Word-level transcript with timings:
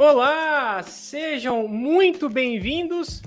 Olá, 0.00 0.80
sejam 0.84 1.66
muito 1.66 2.28
bem-vindos 2.28 3.20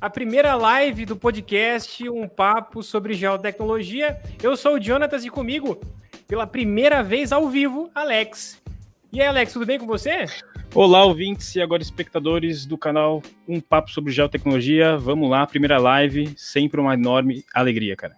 à 0.00 0.08
primeira 0.08 0.54
live 0.54 1.04
do 1.04 1.14
podcast 1.14 2.08
Um 2.08 2.26
Papo 2.26 2.82
sobre 2.82 3.12
Geotecnologia. 3.12 4.18
Eu 4.42 4.56
sou 4.56 4.76
o 4.76 4.82
Jonatas 4.82 5.22
e 5.22 5.28
comigo, 5.28 5.78
pela 6.26 6.46
primeira 6.46 7.02
vez 7.02 7.30
ao 7.30 7.46
vivo, 7.46 7.90
Alex. 7.94 8.58
E 9.12 9.20
aí, 9.20 9.26
Alex, 9.26 9.52
tudo 9.52 9.66
bem 9.66 9.78
com 9.78 9.86
você? 9.86 10.24
Olá, 10.74 11.04
ouvintes 11.04 11.54
e 11.56 11.60
agora 11.60 11.82
espectadores 11.82 12.64
do 12.64 12.78
canal 12.78 13.22
Um 13.46 13.60
Papo 13.60 13.90
sobre 13.90 14.12
Geotecnologia. 14.12 14.96
Vamos 14.96 15.28
lá, 15.28 15.46
primeira 15.46 15.76
live, 15.76 16.32
sempre 16.38 16.80
uma 16.80 16.94
enorme 16.94 17.44
alegria, 17.52 17.94
cara. 17.96 18.16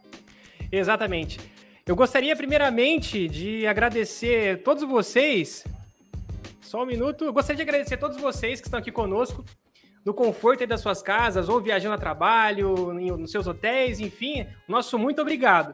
Exatamente. 0.71 1.41
Eu 1.85 1.97
gostaria 1.97 2.37
primeiramente 2.37 3.27
de 3.27 3.67
agradecer 3.67 4.63
todos 4.63 4.85
vocês 4.85 5.65
só 6.75 6.83
um 6.83 6.87
minuto. 6.87 7.25
Eu 7.25 7.33
gostaria 7.33 7.55
de 7.55 7.63
agradecer 7.63 7.95
a 7.95 7.99
todos 7.99 8.17
vocês 8.17 8.61
que 8.61 8.67
estão 8.67 8.81
aqui 8.81 8.91
conosco, 8.91 9.45
no 10.05 10.13
conforto 10.13 10.67
das 10.67 10.81
suas 10.81 11.01
casas, 11.01 11.49
ou 11.49 11.61
viajando 11.61 11.95
a 11.95 11.99
trabalho, 11.99 12.93
nos 13.17 13.31
seus 13.31 13.47
hotéis, 13.47 14.01
enfim. 14.01 14.45
Nosso 14.67 14.99
muito 14.99 15.23
obrigado. 15.23 15.73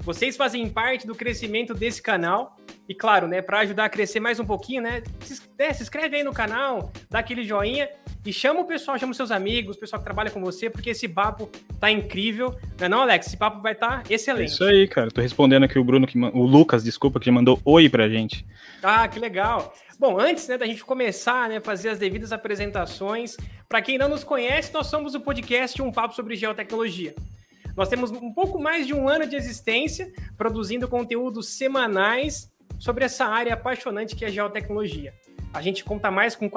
Vocês 0.00 0.36
fazem 0.36 0.68
parte 0.68 1.06
do 1.06 1.14
crescimento 1.14 1.72
desse 1.72 2.02
canal. 2.02 2.56
E 2.88 2.94
claro, 2.96 3.28
né, 3.28 3.40
para 3.40 3.60
ajudar 3.60 3.84
a 3.84 3.88
crescer 3.88 4.18
mais 4.18 4.40
um 4.40 4.44
pouquinho, 4.44 4.82
né, 4.82 5.04
se, 5.20 5.40
é, 5.56 5.72
se 5.72 5.84
inscreve 5.84 6.16
aí 6.16 6.24
no 6.24 6.32
canal, 6.32 6.92
dá 7.08 7.20
aquele 7.20 7.44
joinha 7.44 7.88
e 8.26 8.32
chama 8.32 8.60
o 8.60 8.64
pessoal, 8.64 8.98
chama 8.98 9.12
os 9.12 9.16
seus 9.16 9.30
amigos, 9.30 9.76
o 9.76 9.78
pessoal 9.78 10.00
que 10.00 10.04
trabalha 10.04 10.32
com 10.32 10.40
você, 10.40 10.68
porque 10.68 10.90
esse 10.90 11.08
papo 11.08 11.48
tá 11.78 11.92
incrível. 11.92 12.58
Não 12.78 12.86
é 12.86 12.88
não, 12.88 13.02
Alex? 13.02 13.28
Esse 13.28 13.36
papo 13.36 13.62
vai 13.62 13.72
estar 13.72 14.02
tá 14.02 14.12
excelente. 14.12 14.50
É 14.50 14.52
isso 14.52 14.64
aí, 14.64 14.88
cara. 14.88 15.12
Tô 15.12 15.20
respondendo 15.20 15.62
aqui 15.62 15.78
o 15.78 15.84
Bruno, 15.84 16.08
que, 16.08 16.18
o 16.18 16.44
Lucas, 16.44 16.82
desculpa, 16.82 17.20
que 17.20 17.30
mandou 17.30 17.60
oi 17.64 17.88
pra 17.88 18.08
gente. 18.08 18.44
Ah, 18.82 19.06
que 19.06 19.20
legal. 19.20 19.72
Bom, 19.98 20.18
antes 20.18 20.48
né, 20.48 20.58
da 20.58 20.66
gente 20.66 20.84
começar 20.84 21.48
né, 21.48 21.60
fazer 21.60 21.90
as 21.90 21.98
devidas 21.98 22.32
apresentações, 22.32 23.36
para 23.68 23.80
quem 23.80 23.96
não 23.96 24.08
nos 24.08 24.24
conhece, 24.24 24.72
nós 24.72 24.86
somos 24.88 25.14
o 25.14 25.20
podcast 25.20 25.80
Um 25.80 25.92
Papo 25.92 26.14
sobre 26.14 26.36
Geotecnologia. 26.36 27.14
Nós 27.76 27.88
temos 27.88 28.10
um 28.10 28.32
pouco 28.32 28.60
mais 28.60 28.86
de 28.86 28.94
um 28.94 29.08
ano 29.08 29.26
de 29.26 29.36
existência, 29.36 30.12
produzindo 30.36 30.88
conteúdos 30.88 31.56
semanais 31.56 32.52
sobre 32.78 33.04
essa 33.04 33.24
área 33.24 33.54
apaixonante 33.54 34.14
que 34.14 34.24
é 34.24 34.28
a 34.28 34.30
geotecnologia. 34.30 35.12
A 35.52 35.62
gente 35.62 35.84
conta 35.84 36.10
mais 36.10 36.34
com 36.34 36.50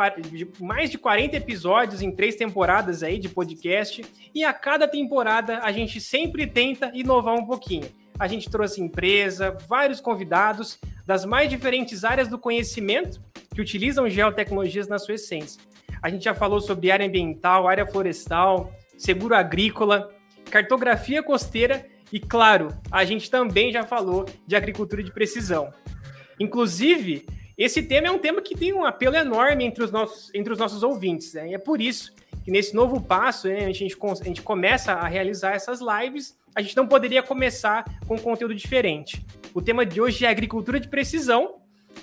mais 0.59 0.89
de 0.89 0.97
40 0.97 1.35
episódios 1.35 2.01
em 2.01 2.11
três 2.11 2.35
temporadas 2.35 3.03
aí 3.03 3.19
de 3.19 3.29
podcast, 3.29 4.03
e 4.33 4.43
a 4.43 4.51
cada 4.51 4.87
temporada 4.87 5.59
a 5.59 5.71
gente 5.71 6.01
sempre 6.01 6.47
tenta 6.47 6.91
inovar 6.93 7.35
um 7.35 7.45
pouquinho. 7.45 7.87
A 8.19 8.27
gente 8.27 8.49
trouxe 8.49 8.81
empresa, 8.81 9.55
vários 9.67 10.01
convidados 10.01 10.79
das 11.07 11.23
mais 11.23 11.49
diferentes 11.49 12.03
áreas 12.03 12.27
do 12.27 12.37
conhecimento 12.37 13.21
que 13.55 13.61
utilizam 13.61 14.09
geotecnologias 14.09 14.89
na 14.89 14.99
sua 14.99 15.15
essência. 15.15 15.61
A 16.03 16.09
gente 16.09 16.25
já 16.25 16.35
falou 16.35 16.59
sobre 16.59 16.91
área 16.91 17.07
ambiental, 17.07 17.65
área 17.65 17.87
florestal, 17.87 18.73
seguro 18.97 19.33
agrícola, 19.33 20.13
cartografia 20.51 21.23
costeira 21.23 21.85
e, 22.11 22.19
claro, 22.19 22.77
a 22.91 23.05
gente 23.05 23.31
também 23.31 23.71
já 23.71 23.83
falou 23.83 24.25
de 24.45 24.55
agricultura 24.55 25.01
de 25.01 25.11
precisão. 25.11 25.73
Inclusive, 26.37 27.25
esse 27.57 27.81
tema 27.81 28.07
é 28.07 28.11
um 28.11 28.19
tema 28.19 28.41
que 28.41 28.53
tem 28.53 28.73
um 28.73 28.83
apelo 28.83 29.15
enorme 29.15 29.63
entre 29.63 29.83
os 29.85 29.91
nossos, 29.91 30.29
entre 30.35 30.51
os 30.51 30.59
nossos 30.59 30.83
ouvintes. 30.83 31.33
Né? 31.33 31.51
E 31.51 31.53
é 31.53 31.57
por 31.57 31.81
isso 31.81 32.13
que 32.43 32.51
nesse 32.51 32.75
novo 32.75 33.01
passo, 33.01 33.47
né, 33.47 33.65
a, 33.65 33.71
gente, 33.71 33.97
a 34.01 34.23
gente 34.25 34.41
começa 34.41 34.91
a 34.91 35.07
realizar 35.07 35.53
essas 35.53 35.79
lives, 35.79 36.37
a 36.53 36.61
gente 36.61 36.75
não 36.75 36.85
poderia 36.85 37.23
começar 37.23 37.85
com 38.07 38.17
conteúdo 38.17 38.53
diferente. 38.53 39.25
O 39.57 39.61
tema 39.61 39.83
de 39.83 39.99
hoje 39.99 40.23
é 40.23 40.29
agricultura 40.29 40.79
de 40.79 40.87
precisão, 40.87 41.55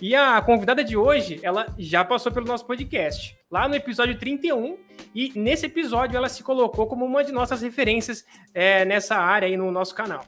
e 0.03 0.13
a 0.13 0.43
convidada 0.43 0.83
de 0.83 0.97
hoje, 0.97 1.39
ela 1.41 1.67
já 1.79 2.05
passou 2.05 2.33
pelo 2.33 2.49
nosso 2.49 2.67
podcast, 2.67 3.39
lá 3.49 3.69
no 3.69 3.77
episódio 3.77 4.19
31, 4.19 4.77
e 5.15 5.33
nesse 5.37 5.67
episódio 5.67 6.17
ela 6.17 6.29
se 6.29 6.43
colocou 6.43 6.89
como 6.89 7.05
uma 7.05 7.23
de 7.23 7.31
nossas 7.31 7.63
referências 7.63 8.25
é, 8.53 8.85
nessa 8.85 9.15
área 9.15 9.47
aí 9.47 9.57
no 9.57 9.71
nosso 9.71 9.95
canal. 9.95 10.25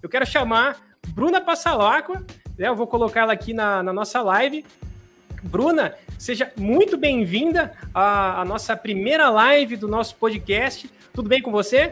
Eu 0.00 0.08
quero 0.08 0.24
chamar 0.24 0.80
Bruna 1.08 1.40
Passalacqua, 1.40 2.24
né, 2.56 2.68
eu 2.68 2.76
vou 2.76 2.86
colocar 2.86 3.22
ela 3.22 3.32
aqui 3.32 3.52
na, 3.52 3.82
na 3.82 3.92
nossa 3.92 4.22
live. 4.22 4.64
Bruna, 5.42 5.96
seja 6.16 6.52
muito 6.56 6.96
bem-vinda 6.96 7.72
à, 7.92 8.42
à 8.42 8.44
nossa 8.44 8.76
primeira 8.76 9.28
live 9.30 9.76
do 9.76 9.88
nosso 9.88 10.14
podcast. 10.14 10.88
Tudo 11.12 11.28
bem 11.28 11.42
com 11.42 11.50
você? 11.50 11.90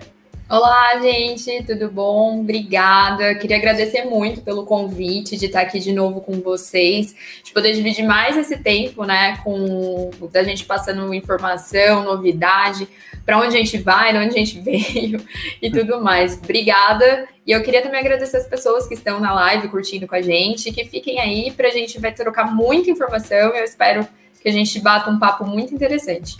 Olá, 0.48 1.00
gente, 1.02 1.64
tudo 1.64 1.90
bom? 1.90 2.38
Obrigada. 2.38 3.34
Queria 3.34 3.56
agradecer 3.56 4.04
muito 4.04 4.42
pelo 4.42 4.64
convite 4.64 5.36
de 5.36 5.46
estar 5.46 5.62
aqui 5.62 5.80
de 5.80 5.92
novo 5.92 6.20
com 6.20 6.40
vocês, 6.40 7.16
de 7.42 7.52
poder 7.52 7.72
dividir 7.72 8.06
mais 8.06 8.36
esse 8.36 8.56
tempo, 8.56 9.02
né, 9.02 9.38
com 9.42 10.08
a 10.32 10.42
gente 10.44 10.64
passando 10.64 11.12
informação, 11.12 12.04
novidade, 12.04 12.86
para 13.24 13.38
onde 13.38 13.56
a 13.56 13.58
gente 13.58 13.76
vai, 13.78 14.12
de 14.12 14.18
onde 14.20 14.28
a 14.28 14.38
gente 14.38 14.60
veio 14.62 15.20
e 15.60 15.68
tudo 15.68 16.00
mais. 16.00 16.38
Obrigada. 16.38 17.26
E 17.44 17.50
eu 17.50 17.60
queria 17.64 17.82
também 17.82 17.98
agradecer 17.98 18.36
as 18.36 18.46
pessoas 18.46 18.86
que 18.86 18.94
estão 18.94 19.18
na 19.18 19.34
live 19.34 19.66
curtindo 19.66 20.06
com 20.06 20.14
a 20.14 20.22
gente, 20.22 20.70
que 20.70 20.84
fiquem 20.84 21.18
aí 21.18 21.50
para 21.50 21.66
a 21.66 21.72
gente 21.72 21.98
vai 21.98 22.14
trocar 22.14 22.54
muita 22.54 22.88
informação. 22.88 23.36
Eu 23.36 23.64
espero 23.64 24.06
que 24.40 24.48
a 24.48 24.52
gente 24.52 24.78
bata 24.78 25.10
um 25.10 25.18
papo 25.18 25.44
muito 25.44 25.74
interessante. 25.74 26.36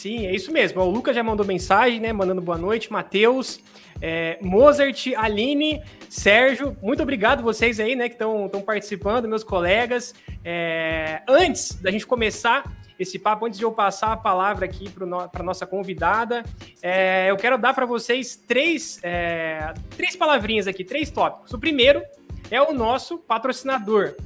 Sim, 0.00 0.26
é 0.26 0.34
isso 0.34 0.50
mesmo. 0.50 0.80
O 0.80 0.88
Lucas 0.88 1.14
já 1.14 1.22
mandou 1.22 1.44
mensagem, 1.44 2.00
né? 2.00 2.10
Mandando 2.10 2.40
boa 2.40 2.56
noite. 2.56 2.90
Matheus, 2.90 3.60
é, 4.00 4.38
Mozart, 4.40 5.08
Aline, 5.14 5.82
Sérgio, 6.08 6.74
muito 6.80 7.02
obrigado 7.02 7.42
vocês 7.42 7.78
aí, 7.78 7.94
né, 7.94 8.08
que 8.08 8.14
estão 8.14 8.48
participando, 8.64 9.28
meus 9.28 9.44
colegas. 9.44 10.14
É, 10.42 11.20
antes 11.28 11.74
da 11.74 11.90
gente 11.90 12.06
começar 12.06 12.74
esse 12.98 13.18
papo, 13.18 13.44
antes 13.44 13.58
de 13.58 13.64
eu 13.66 13.72
passar 13.72 14.12
a 14.12 14.16
palavra 14.16 14.64
aqui 14.64 14.88
para 14.88 15.04
no, 15.04 15.30
nossa 15.44 15.66
convidada, 15.66 16.44
é, 16.80 17.30
eu 17.30 17.36
quero 17.36 17.58
dar 17.58 17.74
para 17.74 17.84
vocês 17.84 18.36
três, 18.36 18.98
é, 19.02 19.74
três 19.98 20.16
palavrinhas 20.16 20.66
aqui, 20.66 20.82
três 20.82 21.10
tópicos. 21.10 21.52
O 21.52 21.58
primeiro 21.58 22.02
é 22.50 22.62
o 22.62 22.72
nosso 22.72 23.18
patrocinador, 23.18 24.16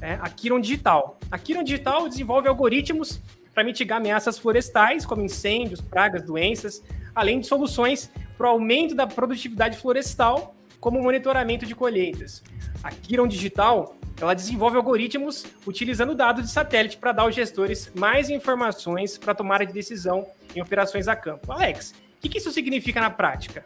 é, 0.00 0.14
a 0.22 0.30
Kiron 0.30 0.58
Digital. 0.58 1.18
A 1.30 1.36
Kiron 1.36 1.62
Digital 1.62 2.08
desenvolve 2.08 2.48
algoritmos 2.48 3.20
para 3.58 3.64
mitigar 3.64 3.98
ameaças 3.98 4.38
florestais, 4.38 5.04
como 5.04 5.20
incêndios, 5.20 5.80
pragas, 5.80 6.22
doenças, 6.22 6.80
além 7.12 7.40
de 7.40 7.48
soluções 7.48 8.08
para 8.36 8.46
o 8.46 8.50
aumento 8.50 8.94
da 8.94 9.04
produtividade 9.04 9.76
florestal, 9.76 10.54
como 10.78 11.02
monitoramento 11.02 11.66
de 11.66 11.74
colheitas. 11.74 12.40
A 12.84 12.92
Kiron 12.92 13.26
Digital 13.26 13.96
ela 14.20 14.32
desenvolve 14.32 14.76
algoritmos 14.76 15.44
utilizando 15.66 16.14
dados 16.14 16.44
de 16.44 16.52
satélite 16.52 16.98
para 16.98 17.10
dar 17.10 17.22
aos 17.22 17.34
gestores 17.34 17.90
mais 17.96 18.30
informações 18.30 19.18
para 19.18 19.34
tomar 19.34 19.66
de 19.66 19.72
decisão 19.72 20.24
em 20.54 20.62
operações 20.62 21.08
a 21.08 21.16
campo. 21.16 21.50
Alex, 21.50 21.90
o 21.90 22.20
que, 22.20 22.28
que 22.28 22.38
isso 22.38 22.52
significa 22.52 23.00
na 23.00 23.10
prática? 23.10 23.64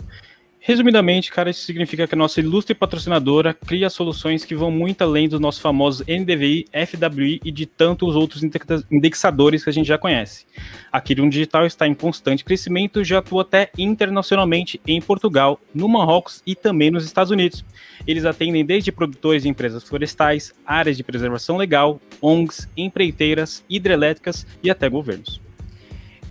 Resumidamente, 0.65 1.33
cara, 1.33 1.50
isso 1.50 1.62
significa 1.62 2.06
que 2.06 2.15
a 2.15 2.17
nossa 2.17 2.39
ilustre 2.39 2.73
patrocinadora 2.73 3.53
cria 3.53 3.91
soluções 3.91 4.45
que 4.45 4.55
vão 4.55 4.71
muito 4.71 5.03
além 5.03 5.28
dos 5.28 5.41
nossos 5.41 5.61
famosos 5.61 6.06
NDVI, 6.06 6.67
FWI 6.87 7.41
e 7.45 7.50
de 7.50 7.67
tantos 7.67 8.15
outros 8.15 8.45
indexadores 8.89 9.65
que 9.65 9.71
a 9.71 9.73
gente 9.73 9.89
já 9.89 9.99
conhece. 9.99 10.47
A 10.93 11.00
Kirium 11.00 11.28
Digital 11.28 11.67
está 11.67 11.89
em 11.89 11.95
constante 11.95 12.45
crescimento 12.45 13.00
e 13.00 13.05
já 13.05 13.19
atua 13.19 13.43
até 13.43 13.73
internacionalmente 13.77 14.81
em 14.87 15.03
Portugal, 15.03 15.61
no 15.75 15.89
Marrocos 15.89 16.45
e 16.47 16.55
também 16.55 16.93
nos 16.93 17.05
Estados 17.05 17.33
Unidos. 17.33 17.65
Eles 18.06 18.25
atendem 18.25 18.65
desde 18.65 18.93
produtores 18.93 19.43
de 19.43 19.49
empresas 19.49 19.83
florestais, 19.83 20.55
áreas 20.65 20.97
de 20.97 21.03
preservação 21.03 21.56
legal, 21.56 22.00
ONGs, 22.21 22.69
empreiteiras, 22.77 23.65
hidrelétricas 23.69 24.47
e 24.62 24.71
até 24.71 24.89
governos. 24.89 25.41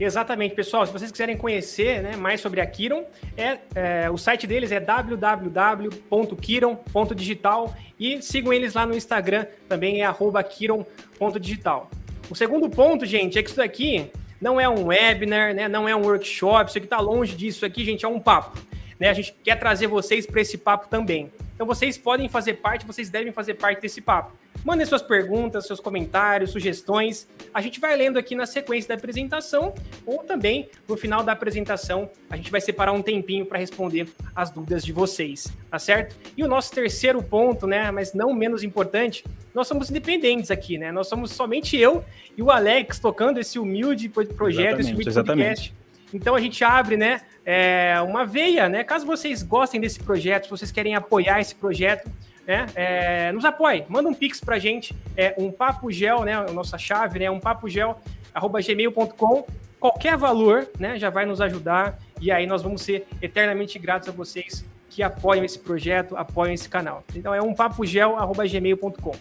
Exatamente, 0.03 0.55
pessoal. 0.55 0.83
Se 0.87 0.91
vocês 0.91 1.11
quiserem 1.11 1.37
conhecer 1.37 2.01
né, 2.01 2.15
mais 2.15 2.41
sobre 2.41 2.59
a 2.59 2.65
Kiron, 2.65 3.05
é, 3.37 3.59
é, 3.75 4.09
o 4.09 4.17
site 4.17 4.47
deles 4.47 4.71
é 4.71 4.79
www.kiron.digital 4.79 7.75
e 7.99 8.19
sigam 8.19 8.51
eles 8.51 8.73
lá 8.73 8.83
no 8.83 8.95
Instagram, 8.95 9.45
também 9.69 10.03
é 10.03 10.11
kiron.digital. 10.43 11.91
O 12.31 12.35
segundo 12.35 12.67
ponto, 12.67 13.05
gente, 13.05 13.37
é 13.37 13.43
que 13.43 13.49
isso 13.49 13.57
daqui 13.57 14.09
não 14.41 14.59
é 14.59 14.67
um 14.67 14.87
webinar, 14.87 15.53
né, 15.53 15.67
não 15.67 15.87
é 15.87 15.95
um 15.95 16.01
workshop, 16.01 16.71
isso 16.71 16.79
aqui 16.79 16.87
está 16.87 16.99
longe 16.99 17.35
disso, 17.35 17.57
isso 17.57 17.65
aqui, 17.65 17.85
gente, 17.85 18.03
é 18.03 18.07
um 18.07 18.19
papo. 18.19 18.57
Né? 18.99 19.07
A 19.07 19.13
gente 19.13 19.35
quer 19.43 19.59
trazer 19.59 19.85
vocês 19.85 20.25
para 20.25 20.41
esse 20.41 20.57
papo 20.57 20.87
também. 20.87 21.31
Então 21.53 21.67
vocês 21.67 21.95
podem 21.95 22.27
fazer 22.27 22.55
parte, 22.55 22.87
vocês 22.87 23.11
devem 23.11 23.31
fazer 23.31 23.53
parte 23.53 23.79
desse 23.79 24.01
papo. 24.01 24.33
Mandem 24.63 24.85
suas 24.85 25.01
perguntas, 25.01 25.65
seus 25.65 25.79
comentários, 25.79 26.51
sugestões. 26.51 27.27
A 27.51 27.61
gente 27.61 27.79
vai 27.79 27.95
lendo 27.95 28.19
aqui 28.19 28.35
na 28.35 28.45
sequência 28.45 28.89
da 28.89 28.95
apresentação 28.95 29.73
ou 30.05 30.19
também 30.19 30.69
no 30.87 30.95
final 30.95 31.23
da 31.23 31.31
apresentação 31.31 32.09
a 32.29 32.37
gente 32.37 32.51
vai 32.51 32.61
separar 32.61 32.91
um 32.91 33.01
tempinho 33.01 33.45
para 33.45 33.57
responder 33.57 34.07
as 34.35 34.51
dúvidas 34.51 34.85
de 34.85 34.93
vocês, 34.93 35.51
tá 35.69 35.79
certo? 35.79 36.15
E 36.37 36.43
o 36.43 36.47
nosso 36.47 36.71
terceiro 36.71 37.21
ponto, 37.23 37.65
né, 37.65 37.89
mas 37.91 38.13
não 38.13 38.33
menos 38.33 38.63
importante, 38.63 39.25
nós 39.53 39.67
somos 39.67 39.89
independentes 39.89 40.51
aqui, 40.51 40.77
né? 40.77 40.91
Nós 40.91 41.07
somos 41.07 41.31
somente 41.31 41.75
eu 41.75 42.05
e 42.37 42.41
o 42.41 42.51
Alex 42.51 42.99
tocando 42.99 43.39
esse 43.39 43.57
humilde 43.57 44.09
projeto, 44.09 44.79
exatamente, 44.79 44.81
esse 44.81 44.91
humilde 44.91 45.09
exatamente. 45.09 45.47
podcast. 45.47 45.75
Então 46.13 46.35
a 46.35 46.39
gente 46.39 46.63
abre, 46.63 46.97
né, 46.97 47.21
é, 47.45 47.95
uma 48.01 48.25
veia, 48.25 48.69
né? 48.69 48.83
Caso 48.83 49.05
vocês 49.05 49.41
gostem 49.41 49.81
desse 49.81 49.99
projeto, 49.99 50.43
se 50.43 50.49
vocês 50.49 50.71
querem 50.71 50.95
apoiar 50.95 51.41
esse 51.41 51.55
projeto, 51.55 52.09
né? 52.45 52.65
É, 52.75 53.31
nos 53.31 53.45
apoie, 53.45 53.85
manda 53.87 54.09
um 54.09 54.13
pix 54.13 54.39
pra 54.39 54.59
gente, 54.59 54.95
é, 55.15 55.35
um 55.37 55.51
papo 55.51 55.91
gel, 55.91 56.23
né? 56.23 56.33
A 56.33 56.51
nossa 56.51 56.77
chave, 56.77 57.19
né? 57.19 57.29
Um 57.29 57.39
papo 57.39 57.69
gel 57.69 57.99
gmail.com. 58.33 59.45
Qualquer 59.79 60.15
valor, 60.15 60.69
né, 60.79 60.99
já 60.99 61.09
vai 61.09 61.25
nos 61.25 61.41
ajudar 61.41 61.97
e 62.19 62.31
aí 62.31 62.45
nós 62.45 62.61
vamos 62.61 62.83
ser 62.83 63.07
eternamente 63.19 63.79
gratos 63.79 64.07
a 64.09 64.11
vocês 64.11 64.63
que 64.87 65.01
apoiam 65.01 65.43
esse 65.43 65.57
projeto, 65.57 66.15
apoiam 66.15 66.53
esse 66.53 66.69
canal. 66.69 67.03
Então 67.15 67.33
é 67.33 67.41
um 67.41 67.53
papogel@gmail.com, 67.55 69.15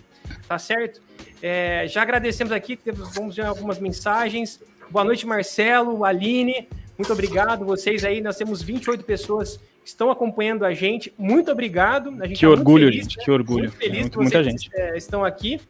tá 0.47 0.59
certo? 0.59 1.01
É, 1.43 1.87
já 1.89 2.03
agradecemos 2.03 2.53
aqui, 2.53 2.79
vamos 3.15 3.37
ver 3.37 3.47
algumas 3.47 3.79
mensagens. 3.79 4.61
Boa 4.91 5.05
noite, 5.05 5.27
Marcelo, 5.27 6.05
Aline, 6.05 6.69
muito 6.99 7.11
obrigado. 7.11 7.65
Vocês 7.65 8.05
aí, 8.05 8.21
nós 8.21 8.37
temos 8.37 8.61
28 8.61 9.03
pessoas 9.05 9.59
estão 9.85 10.11
acompanhando 10.11 10.65
a 10.65 10.73
gente. 10.73 11.13
Muito 11.19 11.51
obrigado. 11.51 12.11
A 12.21 12.27
gente 12.27 12.41
que 12.41 12.47
tá 12.47 12.51
orgulho, 12.51 12.87
feliz, 12.87 13.03
gente, 13.03 13.19
né? 13.19 13.25
que 13.25 13.31
orgulho. 13.31 13.65
Muito 13.65 13.77
feliz 13.77 14.01
muito, 14.01 14.19
que 14.19 14.25
vocês 14.25 14.33
muita 14.35 14.51
gente. 14.51 14.71
É, 14.75 14.97
estão 14.97 15.25
aqui. 15.25 15.61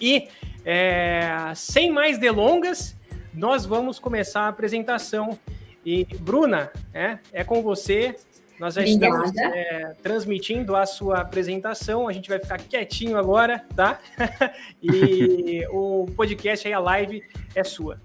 E 0.00 0.28
é, 0.64 1.52
sem 1.54 1.90
mais 1.90 2.18
delongas, 2.18 2.96
nós 3.34 3.64
vamos 3.64 3.98
começar 3.98 4.42
a 4.42 4.48
apresentação. 4.48 5.38
E, 5.84 6.04
Bruna, 6.20 6.70
é, 6.92 7.18
é 7.32 7.44
com 7.44 7.62
você. 7.62 8.16
Nós 8.58 8.74
já 8.74 8.82
Obrigada. 8.82 9.24
estamos 9.24 9.36
é, 9.38 9.94
transmitindo 10.02 10.76
a 10.76 10.84
sua 10.84 11.20
apresentação. 11.20 12.06
A 12.06 12.12
gente 12.12 12.28
vai 12.28 12.38
ficar 12.38 12.58
quietinho 12.58 13.16
agora, 13.16 13.64
tá? 13.74 13.98
e 14.82 15.66
o 15.70 16.06
podcast 16.14 16.68
aí, 16.68 16.74
a 16.74 16.78
live, 16.78 17.22
é 17.54 17.64
sua. 17.64 17.98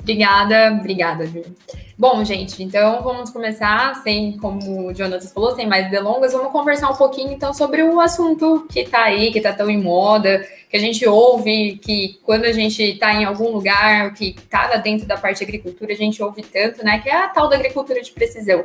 Obrigada, 0.00 0.72
obrigada, 0.72 1.26
Ju. 1.26 1.42
Bom, 1.98 2.24
gente, 2.24 2.62
então 2.62 3.02
vamos 3.02 3.28
começar, 3.30 3.92
sem, 4.04 4.36
como 4.36 4.86
o 4.86 4.94
Jonathan 4.94 5.26
falou, 5.26 5.56
sem 5.56 5.66
mais 5.66 5.90
delongas, 5.90 6.32
vamos 6.32 6.52
conversar 6.52 6.90
um 6.90 6.94
pouquinho 6.94 7.32
então 7.32 7.52
sobre 7.52 7.82
o 7.82 7.98
assunto 7.98 8.64
que 8.70 8.84
tá 8.84 9.02
aí, 9.02 9.32
que 9.32 9.40
tá 9.40 9.52
tão 9.52 9.68
em 9.68 9.82
moda, 9.82 10.46
que 10.70 10.76
a 10.76 10.78
gente 10.78 11.04
ouve, 11.08 11.76
que 11.82 12.20
quando 12.22 12.44
a 12.44 12.52
gente 12.52 12.80
está 12.84 13.12
em 13.12 13.24
algum 13.24 13.50
lugar, 13.50 14.14
que 14.14 14.28
está 14.28 14.76
dentro 14.76 15.08
da 15.08 15.16
parte 15.16 15.38
de 15.38 15.44
agricultura, 15.46 15.92
a 15.92 15.96
gente 15.96 16.22
ouve 16.22 16.42
tanto, 16.42 16.84
né? 16.84 17.00
Que 17.00 17.08
é 17.08 17.16
a 17.16 17.28
tal 17.30 17.48
da 17.48 17.56
agricultura 17.56 18.00
de 18.00 18.12
precisão. 18.12 18.62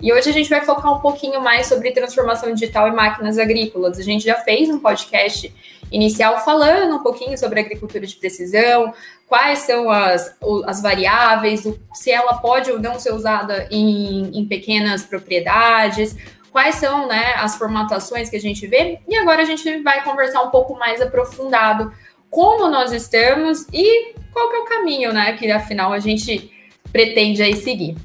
E 0.00 0.12
hoje 0.12 0.30
a 0.30 0.32
gente 0.32 0.48
vai 0.48 0.60
focar 0.64 0.96
um 0.96 1.00
pouquinho 1.00 1.40
mais 1.40 1.66
sobre 1.66 1.90
transformação 1.90 2.54
digital 2.54 2.86
e 2.86 2.92
máquinas 2.92 3.36
agrícolas. 3.36 3.98
A 3.98 4.02
gente 4.02 4.24
já 4.24 4.36
fez 4.36 4.68
um 4.68 4.78
podcast 4.78 5.52
inicial 5.90 6.44
falando 6.44 6.96
um 6.96 7.02
pouquinho 7.02 7.36
sobre 7.38 7.60
agricultura 7.60 8.06
de 8.06 8.14
precisão, 8.14 8.92
quais 9.28 9.60
são 9.60 9.90
as, 9.90 10.36
as 10.66 10.80
variáveis, 10.80 11.66
se 11.92 12.10
ela 12.10 12.34
pode 12.34 12.70
ou 12.70 12.78
não 12.78 12.98
ser 12.98 13.12
usada 13.12 13.66
em, 13.70 14.38
em 14.38 14.46
pequenas 14.46 15.02
propriedades, 15.02 16.16
quais 16.50 16.76
são 16.76 17.06
né, 17.08 17.34
as 17.36 17.56
formatações 17.56 18.30
que 18.30 18.36
a 18.36 18.40
gente 18.40 18.66
vê, 18.66 18.98
e 19.06 19.16
agora 19.16 19.42
a 19.42 19.44
gente 19.44 19.82
vai 19.82 20.02
conversar 20.02 20.42
um 20.42 20.50
pouco 20.50 20.78
mais 20.78 21.00
aprofundado 21.00 21.92
como 22.30 22.68
nós 22.68 22.92
estamos 22.92 23.66
e 23.72 24.14
qual 24.32 24.48
que 24.48 24.56
é 24.56 24.58
o 24.60 24.64
caminho, 24.64 25.12
né, 25.12 25.32
que 25.36 25.50
afinal 25.50 25.92
a 25.92 25.98
gente 25.98 26.50
pretende 26.92 27.42
aí 27.42 27.56
seguir. 27.56 27.96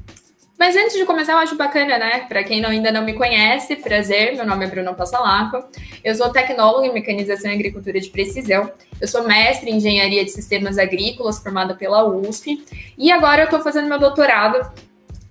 Mas 0.58 0.76
antes 0.76 0.96
de 0.96 1.04
começar, 1.04 1.32
eu 1.32 1.38
acho 1.38 1.56
bacana, 1.56 1.98
né? 1.98 2.26
Para 2.28 2.44
quem 2.44 2.64
ainda 2.64 2.92
não 2.92 3.04
me 3.04 3.14
conhece, 3.14 3.76
prazer, 3.76 4.36
meu 4.36 4.46
nome 4.46 4.64
é 4.64 4.68
Bruno 4.68 4.94
Passalaco. 4.94 5.64
Eu 6.04 6.14
sou 6.14 6.30
tecnóloga 6.30 6.86
em 6.86 6.92
mecanização 6.92 7.50
e 7.50 7.54
agricultura 7.54 7.98
de 7.98 8.08
precisão. 8.10 8.70
Eu 9.00 9.08
sou 9.08 9.26
mestre 9.26 9.70
em 9.70 9.76
engenharia 9.76 10.24
de 10.24 10.30
sistemas 10.30 10.78
agrícolas, 10.78 11.40
formada 11.40 11.74
pela 11.74 12.06
USP. 12.06 12.64
E 12.96 13.10
agora 13.10 13.42
eu 13.42 13.46
estou 13.46 13.60
fazendo 13.60 13.88
meu 13.88 13.98
doutorado 13.98 14.70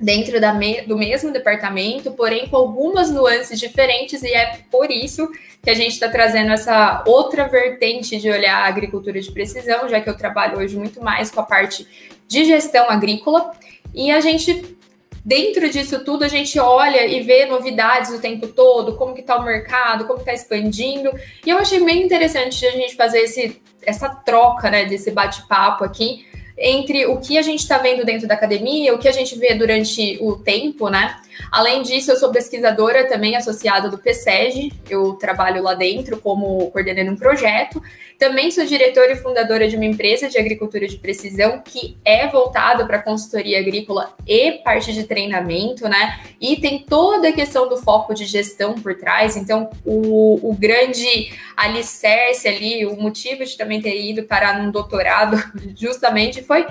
dentro 0.01 0.33
me 0.57 0.81
do 0.81 0.97
mesmo 0.97 1.31
departamento, 1.31 2.11
porém 2.11 2.47
com 2.47 2.57
algumas 2.57 3.11
nuances 3.11 3.59
diferentes, 3.59 4.23
e 4.23 4.33
é 4.33 4.59
por 4.71 4.89
isso 4.89 5.29
que 5.61 5.69
a 5.69 5.75
gente 5.75 5.93
está 5.93 6.09
trazendo 6.09 6.51
essa 6.51 7.03
outra 7.05 7.47
vertente 7.47 8.19
de 8.19 8.29
olhar 8.29 8.63
a 8.63 8.65
agricultura 8.65 9.21
de 9.21 9.31
precisão, 9.31 9.87
já 9.87 10.01
que 10.01 10.09
eu 10.09 10.17
trabalho 10.17 10.57
hoje 10.57 10.75
muito 10.75 11.01
mais 11.03 11.29
com 11.29 11.39
a 11.39 11.43
parte 11.43 11.87
de 12.27 12.45
gestão 12.45 12.89
agrícola, 12.89 13.51
e 13.93 14.09
a 14.11 14.19
gente 14.19 14.75
dentro 15.23 15.69
disso 15.69 16.03
tudo 16.03 16.23
a 16.23 16.27
gente 16.27 16.59
olha 16.59 17.05
e 17.05 17.21
vê 17.21 17.45
novidades 17.45 18.11
o 18.11 18.19
tempo 18.19 18.47
todo, 18.47 18.95
como 18.95 19.13
que 19.13 19.21
está 19.21 19.37
o 19.37 19.43
mercado, 19.43 20.05
como 20.05 20.19
está 20.19 20.33
expandindo. 20.33 21.11
E 21.45 21.49
eu 21.49 21.57
achei 21.57 21.83
bem 21.83 22.03
interessante 22.03 22.65
a 22.65 22.71
gente 22.71 22.95
fazer 22.95 23.19
esse, 23.19 23.61
essa 23.83 24.09
troca, 24.09 24.69
né, 24.69 24.85
desse 24.85 25.11
bate-papo 25.11 25.83
aqui, 25.83 26.25
entre 26.57 27.05
o 27.07 27.17
que 27.17 27.37
a 27.37 27.41
gente 27.41 27.59
está 27.59 27.77
vendo 27.77 28.05
dentro 28.05 28.27
da 28.27 28.35
academia, 28.35 28.93
o 28.93 28.99
que 28.99 29.07
a 29.07 29.11
gente 29.11 29.37
vê 29.37 29.55
durante 29.55 30.17
o 30.21 30.35
tempo, 30.35 30.89
né? 30.89 31.19
Além 31.51 31.81
disso, 31.81 32.11
eu 32.11 32.15
sou 32.17 32.31
pesquisadora 32.31 33.07
também 33.07 33.35
associada 33.35 33.89
do 33.89 33.97
PSEG, 33.97 34.71
eu 34.89 35.13
trabalho 35.13 35.63
lá 35.63 35.73
dentro 35.73 36.19
como 36.19 36.69
coordenando 36.71 37.11
um 37.11 37.15
projeto. 37.15 37.81
Também 38.19 38.51
sou 38.51 38.65
diretora 38.65 39.13
e 39.13 39.15
fundadora 39.15 39.67
de 39.67 39.75
uma 39.75 39.85
empresa 39.85 40.29
de 40.29 40.37
agricultura 40.37 40.87
de 40.87 40.97
precisão 40.97 41.59
que 41.59 41.97
é 42.05 42.27
voltada 42.27 42.85
para 42.85 43.01
consultoria 43.01 43.59
agrícola 43.59 44.13
e 44.27 44.59
parte 44.63 44.93
de 44.93 45.05
treinamento, 45.05 45.89
né? 45.89 46.19
E 46.39 46.57
tem 46.57 46.85
toda 46.87 47.29
a 47.29 47.33
questão 47.33 47.67
do 47.67 47.77
foco 47.77 48.13
de 48.13 48.25
gestão 48.25 48.75
por 48.75 48.95
trás. 48.95 49.35
Então, 49.35 49.71
o, 49.83 50.51
o 50.51 50.53
grande 50.53 51.33
alicerce 51.57 52.47
ali, 52.47 52.85
o 52.85 52.95
motivo 52.95 53.43
de 53.43 53.57
também 53.57 53.81
ter 53.81 53.99
ido 53.99 54.23
parar 54.23 54.61
num 54.61 54.69
doutorado, 54.69 55.37
justamente 55.75 56.43
foi 56.43 56.65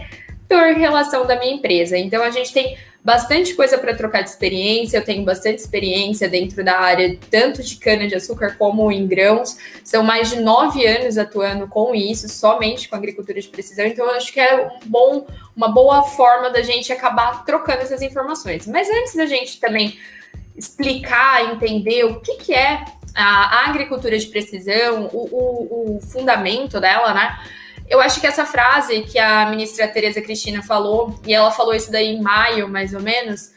por 0.50 0.76
relação 0.76 1.24
da 1.24 1.38
minha 1.38 1.54
empresa. 1.54 1.96
Então, 1.96 2.24
a 2.24 2.30
gente 2.30 2.52
tem 2.52 2.76
bastante 3.04 3.54
coisa 3.54 3.78
para 3.78 3.94
trocar 3.94 4.22
de 4.22 4.30
experiência. 4.30 4.98
Eu 4.98 5.04
tenho 5.04 5.24
bastante 5.24 5.60
experiência 5.60 6.28
dentro 6.28 6.64
da 6.64 6.76
área, 6.76 7.16
tanto 7.30 7.62
de 7.62 7.76
cana-de-açúcar 7.76 8.56
como 8.58 8.90
em 8.90 9.06
grãos. 9.06 9.56
São 9.84 10.02
mais 10.02 10.30
de 10.30 10.40
nove 10.40 10.84
anos 10.84 11.16
atuando 11.16 11.68
com 11.68 11.94
isso, 11.94 12.28
somente 12.28 12.88
com 12.88 12.96
agricultura 12.96 13.40
de 13.40 13.46
precisão. 13.46 13.86
Então, 13.86 14.04
eu 14.06 14.16
acho 14.16 14.32
que 14.32 14.40
é 14.40 14.66
um 14.66 14.70
bom, 14.86 15.24
uma 15.56 15.68
boa 15.68 16.02
forma 16.02 16.50
da 16.50 16.62
gente 16.62 16.92
acabar 16.92 17.44
trocando 17.44 17.82
essas 17.82 18.02
informações. 18.02 18.66
Mas 18.66 18.90
antes 18.90 19.14
da 19.14 19.26
gente 19.26 19.60
também 19.60 19.96
explicar, 20.56 21.52
entender 21.52 22.04
o 22.04 22.20
que, 22.20 22.38
que 22.38 22.52
é 22.52 22.84
a 23.14 23.68
agricultura 23.70 24.18
de 24.18 24.26
precisão, 24.26 25.08
o, 25.12 25.28
o, 25.30 25.96
o 25.96 26.00
fundamento 26.00 26.80
dela, 26.80 27.14
né? 27.14 27.38
Eu 27.90 28.00
acho 28.00 28.20
que 28.20 28.26
essa 28.26 28.46
frase 28.46 29.02
que 29.02 29.18
a 29.18 29.50
ministra 29.50 29.88
Tereza 29.88 30.22
Cristina 30.22 30.62
falou, 30.62 31.18
e 31.26 31.34
ela 31.34 31.50
falou 31.50 31.74
isso 31.74 31.90
daí 31.90 32.06
em 32.06 32.22
maio, 32.22 32.68
mais 32.68 32.94
ou 32.94 33.00
menos, 33.00 33.50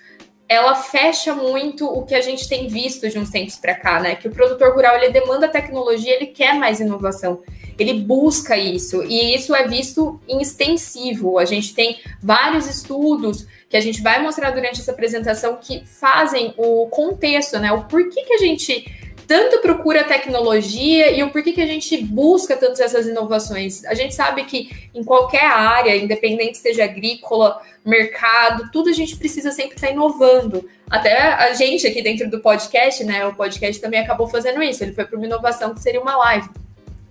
ela 0.49 0.73
fecha 0.73 1.35
muito 1.35 1.85
o 1.87 2.03
que 2.03 2.15
a 2.15 2.21
gente 2.21 2.49
tem 2.49 2.67
visto 2.67 3.07
de 3.07 3.19
uns 3.19 3.29
tempos 3.29 3.57
para 3.57 3.75
cá, 3.75 3.99
né? 3.99 4.15
Que 4.15 4.27
o 4.27 4.31
produtor 4.31 4.73
rural 4.73 4.95
ele 4.97 5.09
demanda 5.09 5.47
tecnologia, 5.47 6.15
ele 6.15 6.25
quer 6.25 6.55
mais 6.55 6.79
inovação, 6.79 7.43
ele 7.77 7.93
busca 7.93 8.57
isso, 8.57 9.03
e 9.03 9.35
isso 9.35 9.53
é 9.55 9.67
visto 9.67 10.19
em 10.27 10.41
extensivo. 10.41 11.37
A 11.37 11.45
gente 11.45 11.75
tem 11.75 11.99
vários 12.21 12.67
estudos 12.67 13.47
que 13.69 13.77
a 13.77 13.81
gente 13.81 14.01
vai 14.01 14.21
mostrar 14.21 14.49
durante 14.49 14.81
essa 14.81 14.91
apresentação 14.91 15.57
que 15.61 15.85
fazem 15.85 16.55
o 16.57 16.87
contexto, 16.87 17.59
né? 17.59 17.71
O 17.71 17.83
porquê 17.83 18.23
que 18.23 18.33
a 18.33 18.37
gente 18.39 19.12
tanto 19.27 19.61
procura 19.61 20.03
tecnologia 20.03 21.11
e 21.11 21.23
o 21.23 21.29
porquê 21.29 21.51
que 21.51 21.61
a 21.61 21.67
gente 21.67 21.97
busca 21.97 22.55
tantas 22.55 22.79
essas 22.79 23.07
inovações. 23.07 23.83
A 23.85 23.93
gente 23.93 24.13
sabe 24.13 24.43
que 24.45 24.69
em 24.93 25.03
qualquer 25.03 25.45
área, 25.45 25.95
independente 25.95 26.57
seja 26.57 26.83
agrícola, 26.83 27.61
mercado, 27.85 28.69
tudo 28.71 28.89
a 28.89 28.93
gente 28.93 29.15
precisa 29.15 29.51
sempre 29.51 29.75
estar 29.75 29.91
inovando. 29.91 30.67
Até 30.89 31.17
a 31.17 31.53
gente 31.53 31.87
aqui 31.87 32.01
dentro 32.01 32.29
do 32.29 32.39
podcast, 32.39 33.03
né? 33.03 33.25
O 33.25 33.33
podcast 33.33 33.81
também 33.81 33.99
acabou 33.99 34.27
fazendo 34.27 34.61
isso. 34.61 34.83
Ele 34.83 34.93
foi 34.93 35.05
para 35.05 35.17
uma 35.17 35.25
inovação 35.25 35.73
que 35.73 35.81
seria 35.81 36.01
uma 36.01 36.15
live. 36.15 36.49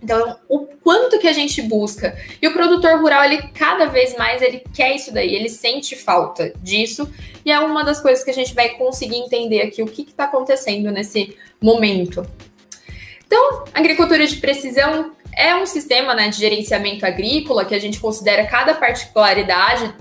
Então, 0.02 0.37
o 0.49 0.66
quanto 0.82 1.18
que 1.18 1.28
a 1.28 1.32
gente 1.32 1.62
busca. 1.62 2.18
E 2.40 2.49
o 2.49 2.52
produtor 2.52 3.00
rural, 3.00 3.25
ele 3.25 3.42
cada 3.54 3.87
vez 3.87 4.16
mais 4.16 4.42
ele 4.42 4.64
quer 4.75 4.97
isso 4.97 5.14
daí, 5.14 5.35
ele 5.35 5.49
sente 5.49 5.94
falta 5.94 6.52
disso. 6.61 7.09
E 7.44 7.52
é 7.52 7.59
uma 7.61 7.85
das 7.85 8.00
coisas 8.00 8.25
que 8.25 8.30
a 8.30 8.35
gente 8.35 8.52
vai 8.52 8.71
conseguir 8.71 9.16
entender 9.16 9.62
aqui 9.62 9.82
o 9.82 9.87
que 9.87 10.02
está 10.02 10.25
acontecendo 10.25 10.90
nesse 10.90 11.37
momento. 11.61 12.26
Então, 13.25 13.64
agricultura 13.73 14.26
de 14.26 14.37
precisão 14.37 15.12
é 15.35 15.54
um 15.54 15.64
sistema 15.64 16.14
né, 16.14 16.28
de 16.28 16.37
gerenciamento 16.37 17.06
agrícola 17.06 17.64
que 17.64 17.75
a 17.75 17.78
gente 17.78 18.00
considera 18.00 18.47
cada 18.47 18.75
particularidade, 18.75 19.94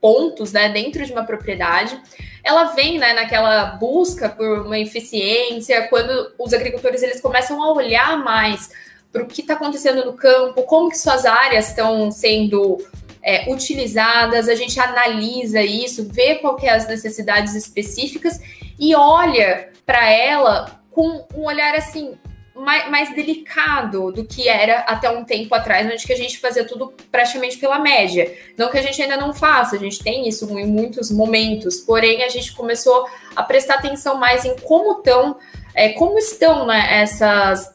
pontos 0.00 0.52
né, 0.52 0.68
dentro 0.68 1.06
de 1.06 1.12
uma 1.12 1.24
propriedade. 1.24 1.98
Ela 2.42 2.74
vem 2.74 2.98
né, 2.98 3.12
naquela 3.12 3.66
busca 3.76 4.28
por 4.28 4.66
uma 4.66 4.78
eficiência, 4.78 5.86
quando 5.88 6.32
os 6.36 6.52
agricultores 6.52 7.02
eles 7.02 7.20
começam 7.20 7.62
a 7.62 7.72
olhar 7.72 8.18
mais 8.18 8.68
para 9.12 9.22
o 9.22 9.26
que 9.26 9.42
está 9.42 9.54
acontecendo 9.54 10.04
no 10.04 10.14
campo, 10.14 10.62
como 10.62 10.88
que 10.88 10.96
suas 10.96 11.26
áreas 11.26 11.68
estão 11.68 12.10
sendo 12.10 12.78
é, 13.22 13.52
utilizadas, 13.52 14.48
a 14.48 14.54
gente 14.54 14.80
analisa 14.80 15.62
isso, 15.62 16.08
vê 16.10 16.36
qual 16.36 16.56
que 16.56 16.66
é 16.66 16.70
as 16.70 16.88
necessidades 16.88 17.54
específicas 17.54 18.40
e 18.78 18.94
olha 18.94 19.68
para 19.84 20.10
ela 20.10 20.80
com 20.90 21.24
um 21.34 21.44
olhar 21.44 21.74
assim 21.74 22.14
mais, 22.54 22.90
mais, 22.90 23.14
delicado 23.14 24.12
do 24.12 24.24
que 24.24 24.46
era 24.48 24.80
até 24.80 25.08
um 25.10 25.24
tempo 25.24 25.54
atrás, 25.54 25.90
onde 25.90 26.06
que 26.06 26.12
a 26.12 26.16
gente 26.16 26.38
fazia 26.38 26.64
tudo 26.64 26.92
praticamente 27.10 27.56
pela 27.56 27.78
média. 27.78 28.32
Não 28.58 28.70
que 28.70 28.78
a 28.78 28.82
gente 28.82 29.00
ainda 29.00 29.16
não 29.16 29.32
faça, 29.32 29.74
a 29.74 29.78
gente 29.78 30.02
tem 30.02 30.28
isso 30.28 30.46
em 30.58 30.66
muitos 30.66 31.10
momentos, 31.10 31.80
porém 31.80 32.22
a 32.22 32.28
gente 32.28 32.52
começou 32.54 33.06
a 33.34 33.42
prestar 33.42 33.76
atenção 33.76 34.16
mais 34.18 34.44
em 34.44 34.54
como 34.58 34.98
estão, 34.98 35.38
é, 35.74 35.90
como 35.90 36.18
estão 36.18 36.66
né, 36.66 37.00
essas 37.00 37.74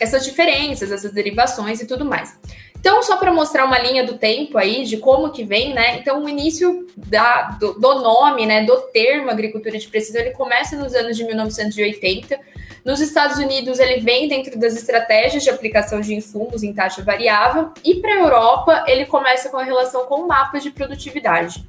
essas 0.00 0.24
diferenças, 0.24 0.90
essas 0.90 1.12
derivações 1.12 1.80
e 1.80 1.86
tudo 1.86 2.04
mais. 2.04 2.36
Então, 2.84 3.02
só 3.02 3.16
para 3.16 3.32
mostrar 3.32 3.64
uma 3.64 3.78
linha 3.78 4.04
do 4.04 4.18
tempo 4.18 4.58
aí, 4.58 4.84
de 4.84 4.98
como 4.98 5.30
que 5.30 5.42
vem, 5.42 5.72
né? 5.72 5.96
Então, 5.96 6.22
o 6.22 6.28
início 6.28 6.86
da, 6.94 7.56
do, 7.58 7.72
do, 7.72 7.94
nome, 8.00 8.44
né, 8.44 8.62
do 8.62 8.76
termo 8.92 9.30
agricultura 9.30 9.78
de 9.78 9.88
precisão, 9.88 10.20
ele 10.20 10.32
começa 10.32 10.76
nos 10.76 10.94
anos 10.94 11.16
de 11.16 11.24
1980. 11.24 12.38
Nos 12.84 13.00
Estados 13.00 13.38
Unidos, 13.38 13.78
ele 13.78 14.02
vem 14.02 14.28
dentro 14.28 14.58
das 14.58 14.76
estratégias 14.76 15.42
de 15.42 15.48
aplicação 15.48 16.02
de 16.02 16.14
insumos 16.14 16.62
em 16.62 16.74
taxa 16.74 17.02
variável. 17.02 17.72
E 17.82 17.94
para 17.94 18.12
a 18.12 18.18
Europa, 18.18 18.84
ele 18.86 19.06
começa 19.06 19.48
com 19.48 19.56
a 19.56 19.64
relação 19.64 20.04
com 20.04 20.26
mapas 20.26 20.62
de 20.62 20.70
produtividade. 20.70 21.66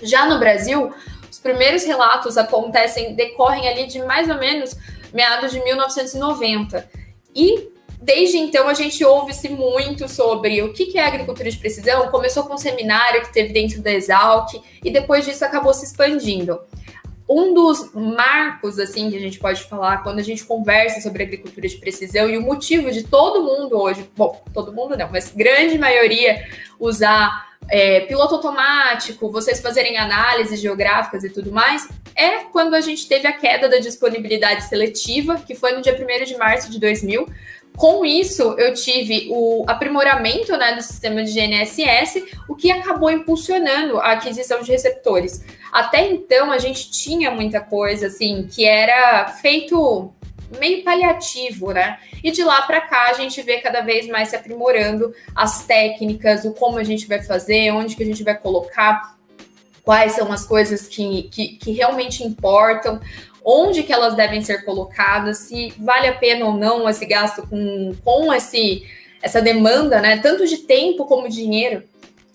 Já 0.00 0.26
no 0.26 0.38
Brasil, 0.38 0.94
os 1.28 1.40
primeiros 1.40 1.82
relatos 1.82 2.38
acontecem, 2.38 3.16
decorrem 3.16 3.66
ali 3.66 3.86
de 3.86 4.00
mais 4.04 4.30
ou 4.30 4.36
menos 4.36 4.76
meados 5.12 5.50
de 5.50 5.60
1990. 5.64 6.88
E 7.36 7.76
Desde 8.00 8.36
então, 8.36 8.68
a 8.68 8.74
gente 8.74 9.04
ouve-se 9.04 9.48
muito 9.48 10.08
sobre 10.08 10.62
o 10.62 10.72
que 10.72 10.96
é 10.98 11.04
agricultura 11.04 11.50
de 11.50 11.56
precisão. 11.56 12.08
Começou 12.08 12.44
com 12.44 12.54
um 12.54 12.58
seminário 12.58 13.22
que 13.22 13.32
teve 13.32 13.52
dentro 13.52 13.80
da 13.80 13.90
Exalc 13.90 14.54
e 14.84 14.90
depois 14.90 15.24
disso 15.24 15.44
acabou 15.44 15.72
se 15.72 15.86
expandindo. 15.86 16.60
Um 17.28 17.52
dos 17.52 17.92
marcos, 17.92 18.78
assim, 18.78 19.10
que 19.10 19.16
a 19.16 19.20
gente 19.20 19.38
pode 19.38 19.64
falar 19.64 20.02
quando 20.04 20.20
a 20.20 20.22
gente 20.22 20.44
conversa 20.44 21.00
sobre 21.00 21.24
agricultura 21.24 21.66
de 21.66 21.76
precisão 21.76 22.30
e 22.30 22.38
o 22.38 22.42
motivo 22.42 22.90
de 22.92 23.02
todo 23.02 23.42
mundo 23.42 23.76
hoje, 23.76 24.08
bom, 24.16 24.44
todo 24.54 24.72
mundo 24.72 24.96
não, 24.96 25.10
mas 25.10 25.32
grande 25.32 25.76
maioria 25.76 26.44
usar 26.78 27.46
é, 27.68 28.00
piloto 28.00 28.36
automático, 28.36 29.30
vocês 29.30 29.60
fazerem 29.60 29.98
análises 29.98 30.60
geográficas 30.60 31.24
e 31.24 31.30
tudo 31.30 31.50
mais, 31.50 31.88
é 32.14 32.44
quando 32.44 32.74
a 32.74 32.80
gente 32.80 33.06
teve 33.08 33.26
a 33.26 33.32
queda 33.32 33.68
da 33.68 33.78
disponibilidade 33.78 34.64
seletiva, 34.64 35.36
que 35.36 35.54
foi 35.54 35.72
no 35.72 35.82
dia 35.82 35.94
1 35.94 36.24
de 36.24 36.36
março 36.36 36.70
de 36.70 36.78
2000, 36.78 37.26
com 37.76 38.04
isso, 38.04 38.54
eu 38.58 38.72
tive 38.72 39.28
o 39.30 39.64
aprimoramento 39.66 40.56
né, 40.56 40.74
do 40.74 40.82
sistema 40.82 41.22
de 41.22 41.32
GNSS, 41.32 42.24
o 42.48 42.54
que 42.54 42.70
acabou 42.70 43.10
impulsionando 43.10 43.98
a 43.98 44.12
aquisição 44.12 44.62
de 44.62 44.72
receptores. 44.72 45.44
Até 45.70 46.08
então, 46.08 46.50
a 46.50 46.58
gente 46.58 46.90
tinha 46.90 47.30
muita 47.30 47.60
coisa 47.60 48.06
assim 48.06 48.48
que 48.50 48.64
era 48.64 49.28
feito 49.28 50.10
meio 50.58 50.82
paliativo, 50.82 51.72
né? 51.72 51.98
E 52.22 52.30
de 52.30 52.42
lá 52.42 52.62
para 52.62 52.80
cá 52.80 53.10
a 53.10 53.12
gente 53.12 53.42
vê 53.42 53.58
cada 53.58 53.80
vez 53.82 54.06
mais 54.08 54.28
se 54.28 54.36
aprimorando 54.36 55.12
as 55.34 55.64
técnicas, 55.66 56.44
o 56.44 56.52
como 56.52 56.78
a 56.78 56.84
gente 56.84 57.06
vai 57.06 57.22
fazer, 57.22 57.72
onde 57.72 57.94
que 57.94 58.02
a 58.02 58.06
gente 58.06 58.22
vai 58.24 58.36
colocar, 58.36 59.16
quais 59.82 60.12
são 60.12 60.32
as 60.32 60.44
coisas 60.46 60.86
que, 60.86 61.24
que, 61.24 61.48
que 61.58 61.72
realmente 61.72 62.24
importam 62.24 63.00
onde 63.48 63.84
que 63.84 63.92
elas 63.92 64.16
devem 64.16 64.42
ser 64.42 64.64
colocadas, 64.64 65.38
se 65.38 65.72
vale 65.78 66.08
a 66.08 66.12
pena 66.12 66.44
ou 66.46 66.54
não 66.54 66.88
esse 66.90 67.06
gasto 67.06 67.46
com, 67.46 67.94
com 68.04 68.34
esse, 68.34 68.84
essa 69.22 69.40
demanda, 69.40 70.00
né? 70.00 70.18
Tanto 70.18 70.44
de 70.44 70.58
tempo 70.58 71.04
como 71.04 71.28
de 71.28 71.36
dinheiro. 71.36 71.84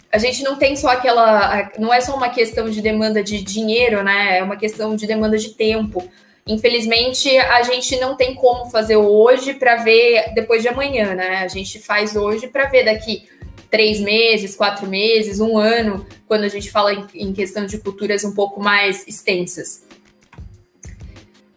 A 0.10 0.18
gente 0.18 0.42
não 0.42 0.56
tem 0.56 0.76
só 0.78 0.88
aquela. 0.88 1.70
Não 1.78 1.94
é 1.94 2.00
só 2.00 2.16
uma 2.16 2.30
questão 2.30 2.70
de 2.70 2.82
demanda 2.82 3.22
de 3.22 3.42
dinheiro, 3.42 4.02
né? 4.04 4.38
É 4.38 4.44
uma 4.44 4.56
questão 4.56 4.96
de 4.96 5.06
demanda 5.06 5.38
de 5.38 5.50
tempo. 5.50 6.02
Infelizmente, 6.48 7.38
a 7.38 7.62
gente 7.64 8.00
não 8.00 8.16
tem 8.16 8.34
como 8.34 8.70
fazer 8.70 8.96
hoje 8.96 9.54
para 9.54 9.78
ver 9.78 10.34
depois 10.34 10.62
de 10.62 10.70
amanhã, 10.70 11.14
né? 11.14 11.40
A 11.44 11.48
gente 11.48 11.78
faz 11.80 12.16
hoje 12.16 12.48
para 12.48 12.68
ver 12.68 12.86
daqui 12.86 13.28
três 13.70 14.00
meses, 14.00 14.56
quatro 14.56 14.88
meses, 14.88 15.40
um 15.40 15.58
ano, 15.58 16.06
quando 16.28 16.44
a 16.44 16.50
gente 16.50 16.70
fala 16.70 16.94
em, 17.14 17.32
questão 17.32 17.66
de 17.66 17.78
culturas 17.78 18.24
um 18.24 18.34
pouco 18.34 18.62
mais 18.62 19.08
extensas. 19.08 19.84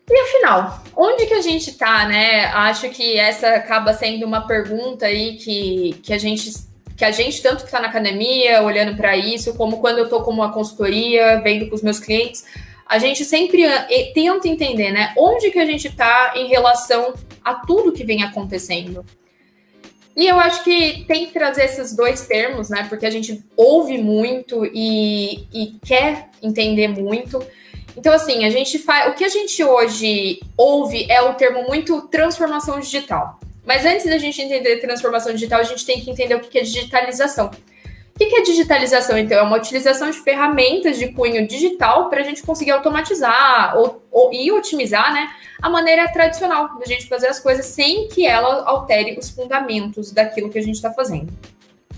E 0.09 0.21
afinal, 0.21 0.83
onde 0.97 1.27
que 1.27 1.35
a 1.35 1.41
gente 1.41 1.71
está, 1.71 2.07
né? 2.07 2.45
Acho 2.47 2.91
que 2.91 3.19
essa 3.19 3.49
acaba 3.55 3.95
sendo 3.95 4.27
uma 4.27 4.47
pergunta 4.47 5.07
aí 5.07 5.37
que, 5.37 5.99
que 6.03 6.13
a 6.13 6.19
gente 6.19 6.53
que 6.97 7.05
a 7.05 7.11
gente 7.11 7.43
tanto 7.43 7.59
que 7.59 7.65
está 7.65 7.81
na 7.81 7.89
academia 7.89 8.63
olhando 8.63 8.97
para 8.97 9.17
isso, 9.17 9.55
como 9.55 9.79
quando 9.79 9.99
eu 9.99 10.05
estou 10.05 10.23
como 10.23 10.43
uma 10.43 10.53
consultoria, 10.53 11.41
vendo 11.43 11.69
com 11.69 11.75
os 11.75 11.83
meus 11.83 11.99
clientes, 11.99 12.45
a 12.87 12.99
gente 12.99 13.25
sempre 13.25 13.65
tenta 14.15 14.47
entender, 14.47 14.93
né? 14.93 15.13
Onde 15.17 15.51
que 15.51 15.59
a 15.59 15.67
gente 15.67 15.89
está 15.89 16.35
em 16.37 16.47
relação 16.47 17.15
a 17.43 17.55
tudo 17.55 17.93
que 17.93 18.05
vem 18.05 18.23
acontecendo. 18.23 19.05
E 20.17 20.27
eu 20.27 20.39
acho 20.39 20.63
que 20.63 21.05
tem 21.09 21.27
que 21.27 21.33
trazer 21.33 21.65
esses 21.65 21.97
dois 21.97 22.27
termos, 22.27 22.71
né? 22.71 22.87
Porque 22.89 23.07
a 23.07 23.11
gente 23.11 23.45
ouve 23.57 23.99
muito 23.99 24.65
e, 24.67 25.49
e 25.53 25.79
quer 25.85 26.29
entender 26.41 26.89
muito. 26.89 27.45
Então, 27.97 28.13
assim, 28.13 28.45
a 28.45 28.51
gente 28.51 28.79
faz. 28.79 29.11
O 29.11 29.15
que 29.15 29.25
a 29.25 29.29
gente 29.29 29.63
hoje 29.63 30.41
ouve 30.57 31.07
é 31.11 31.23
o 31.23 31.35
termo 31.35 31.65
muito 31.65 32.03
transformação 32.03 32.81
digital. 32.81 33.39
Mas 33.65 33.85
antes 33.87 34.05
da 34.05 34.19
gente 34.19 34.41
entender 34.43 34.77
transformação 34.77 35.33
digital, 35.33 35.61
a 35.61 35.65
gente 35.65 35.87
tem 35.87 36.01
que 36.01 36.11
entender 36.11 36.35
o 36.35 36.41
que 36.41 36.59
é 36.59 36.63
digitalização. 36.63 37.51
O 38.15 38.19
que 38.19 38.37
é 38.37 38.43
digitalização, 38.43 39.19
então? 39.19 39.39
É 39.39 39.43
uma 39.43 39.57
utilização 39.57 40.09
de 40.09 40.19
ferramentas 40.19 40.99
de 40.99 41.09
cunho 41.09 41.49
digital 41.49 42.09
para 42.09 42.21
a 42.21 42.25
gente 42.25 42.43
conseguir 42.43 42.71
automatizar 42.71 43.77
ou, 43.77 44.05
ou, 44.11 44.33
e 44.33 44.53
otimizar 44.53 45.13
né, 45.13 45.29
a 45.61 45.69
maneira 45.69 46.07
tradicional 46.09 46.79
da 46.79 46.87
gente 46.87 47.09
fazer 47.09 47.27
as 47.27 47.41
coisas 47.41 47.67
sem 47.67 48.07
que 48.07 48.25
ela 48.25 48.65
altere 48.67 49.19
os 49.19 49.31
fundamentos 49.31 50.13
daquilo 50.13 50.49
que 50.49 50.59
a 50.59 50.63
gente 50.63 50.77
está 50.77 50.93
fazendo. 50.93 51.33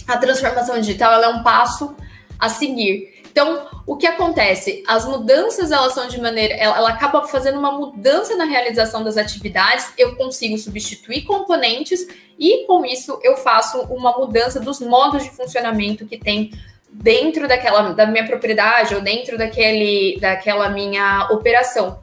A 0.07 0.17
transformação 0.17 0.81
digital 0.81 1.23
é 1.23 1.29
um 1.29 1.43
passo 1.43 1.95
a 2.39 2.49
seguir. 2.49 3.15
Então, 3.31 3.67
o 3.87 3.97
que 3.97 4.07
acontece? 4.07 4.83
As 4.87 5.05
mudanças, 5.05 5.71
elas 5.71 5.93
são 5.93 6.09
de 6.09 6.19
maneira. 6.21 6.55
Ela, 6.55 6.79
ela, 6.79 6.89
acaba 6.89 7.27
fazendo 7.29 7.59
uma 7.59 7.71
mudança 7.71 8.35
na 8.35 8.45
realização 8.45 9.05
das 9.05 9.19
atividades, 9.19 9.93
eu 9.99 10.17
consigo 10.17 10.57
substituir 10.57 11.23
componentes 11.23 12.07
e, 12.39 12.67
com 12.67 12.85
isso, 12.85 13.21
eu 13.23 13.37
faço 13.37 13.79
uma 13.83 14.17
mudança 14.17 14.59
dos 14.59 14.81
modos 14.81 15.23
de 15.23 15.31
funcionamento 15.31 16.07
que 16.07 16.17
tem 16.17 16.51
dentro 16.91 17.47
daquela 17.47 17.93
da 17.93 18.07
minha 18.07 18.27
propriedade 18.27 18.95
ou 18.95 19.03
dentro 19.03 19.37
daquele, 19.37 20.19
daquela 20.19 20.71
minha 20.71 21.29
operação. 21.31 22.01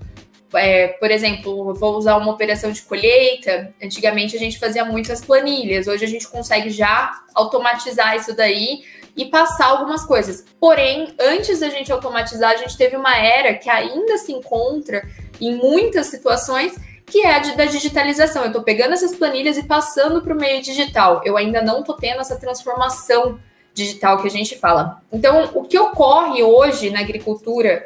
É, 0.55 0.87
por 0.87 1.11
exemplo, 1.11 1.73
vou 1.73 1.95
usar 1.95 2.17
uma 2.17 2.31
operação 2.31 2.71
de 2.71 2.81
colheita. 2.81 3.73
Antigamente 3.81 4.35
a 4.35 4.39
gente 4.39 4.59
fazia 4.59 4.85
muitas 4.85 5.23
planilhas, 5.23 5.87
hoje 5.87 6.05
a 6.05 6.07
gente 6.07 6.27
consegue 6.27 6.69
já 6.69 7.11
automatizar 7.33 8.15
isso 8.15 8.35
daí 8.35 8.83
e 9.15 9.25
passar 9.25 9.67
algumas 9.67 10.05
coisas. 10.05 10.45
Porém, 10.59 11.13
antes 11.19 11.59
da 11.59 11.69
gente 11.69 11.91
automatizar, 11.91 12.51
a 12.51 12.57
gente 12.57 12.77
teve 12.77 12.95
uma 12.95 13.15
era 13.15 13.53
que 13.53 13.69
ainda 13.69 14.17
se 14.17 14.31
encontra 14.31 15.07
em 15.39 15.55
muitas 15.55 16.07
situações 16.07 16.75
que 17.05 17.19
é 17.21 17.35
a 17.35 17.39
da 17.39 17.65
digitalização. 17.65 18.43
Eu 18.43 18.47
estou 18.47 18.63
pegando 18.63 18.93
essas 18.93 19.15
planilhas 19.15 19.57
e 19.57 19.63
passando 19.63 20.21
para 20.21 20.33
o 20.33 20.39
meio 20.39 20.61
digital. 20.61 21.21
Eu 21.23 21.37
ainda 21.37 21.61
não 21.61 21.81
estou 21.81 21.95
tendo 21.95 22.21
essa 22.21 22.37
transformação 22.37 23.39
digital 23.73 24.21
que 24.21 24.27
a 24.27 24.31
gente 24.31 24.57
fala. 24.57 25.01
Então, 25.11 25.51
o 25.53 25.63
que 25.63 25.77
ocorre 25.77 26.43
hoje 26.43 26.89
na 26.89 26.99
agricultura, 26.99 27.85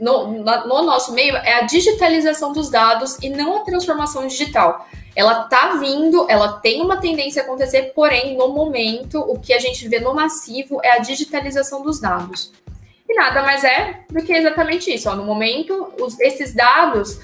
no, 0.00 0.42
no 0.42 0.82
nosso 0.82 1.12
meio, 1.12 1.36
é 1.36 1.54
a 1.54 1.62
digitalização 1.62 2.52
dos 2.52 2.70
dados 2.70 3.18
e 3.22 3.28
não 3.28 3.58
a 3.58 3.60
transformação 3.60 4.26
digital 4.26 4.86
ela 5.14 5.44
tá 5.44 5.76
vindo, 5.76 6.26
ela 6.28 6.54
tem 6.60 6.80
uma 6.80 6.98
tendência 6.98 7.42
a 7.42 7.44
acontecer, 7.44 7.92
porém, 7.94 8.36
no 8.36 8.48
momento, 8.48 9.18
o 9.20 9.38
que 9.38 9.52
a 9.52 9.58
gente 9.58 9.88
vê 9.88 9.98
no 9.98 10.14
massivo 10.14 10.80
é 10.82 10.92
a 10.92 10.98
digitalização 10.98 11.82
dos 11.82 12.00
dados. 12.00 12.52
E 13.08 13.14
nada 13.14 13.42
mais 13.42 13.64
é 13.64 14.04
do 14.08 14.22
que 14.22 14.32
exatamente 14.32 14.92
isso. 14.92 15.10
Ó. 15.10 15.16
No 15.16 15.24
momento, 15.24 15.92
os, 16.00 16.18
esses 16.20 16.54
dados, 16.54 17.20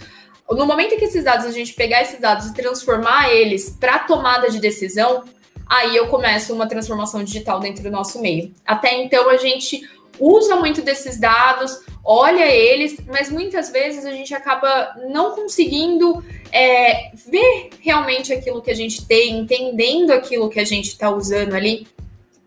no 0.50 0.66
momento 0.66 0.95
em 0.95 0.99
que 0.99 1.04
esses 1.04 1.23
dados, 1.23 1.47
a 1.47 1.52
gente 1.52 1.75
pegar 1.75 2.02
esses 2.02 2.21
dados 2.21 2.47
e 2.47 2.54
transformar 2.54 3.33
eles 3.33 3.71
para 3.71 4.00
tomada 4.00 4.50
de 4.50 4.59
decisão, 4.59 5.23
aí 5.64 5.97
eu 5.97 6.09
começo 6.09 6.52
uma 6.52 6.66
transformação 6.66 7.23
digital 7.23 7.61
dentro 7.61 7.85
do 7.85 7.90
nosso 7.90 8.21
meio. 8.21 8.52
Até 8.66 9.00
então, 9.00 9.30
a 9.30 9.37
gente 9.37 9.88
usa 10.18 10.56
muito 10.56 10.82
desses 10.82 11.18
dados, 11.18 11.80
olha 12.04 12.46
eles, 12.46 12.96
mas 13.06 13.30
muitas 13.30 13.70
vezes 13.70 14.04
a 14.04 14.12
gente 14.12 14.35
acaba 14.35 14.94
não 15.08 15.35
conseguindo 15.35 16.25
é, 16.52 17.11
ver 17.28 17.70
realmente 17.80 18.32
aquilo 18.32 18.62
que 18.62 18.70
a 18.70 18.75
gente 18.75 19.06
tem, 19.06 19.38
entendendo 19.38 20.12
aquilo 20.12 20.49
que 20.49 20.61
a 20.61 20.64
gente 20.64 20.88
está 20.88 21.11
usando 21.11 21.54
ali. 21.54 21.87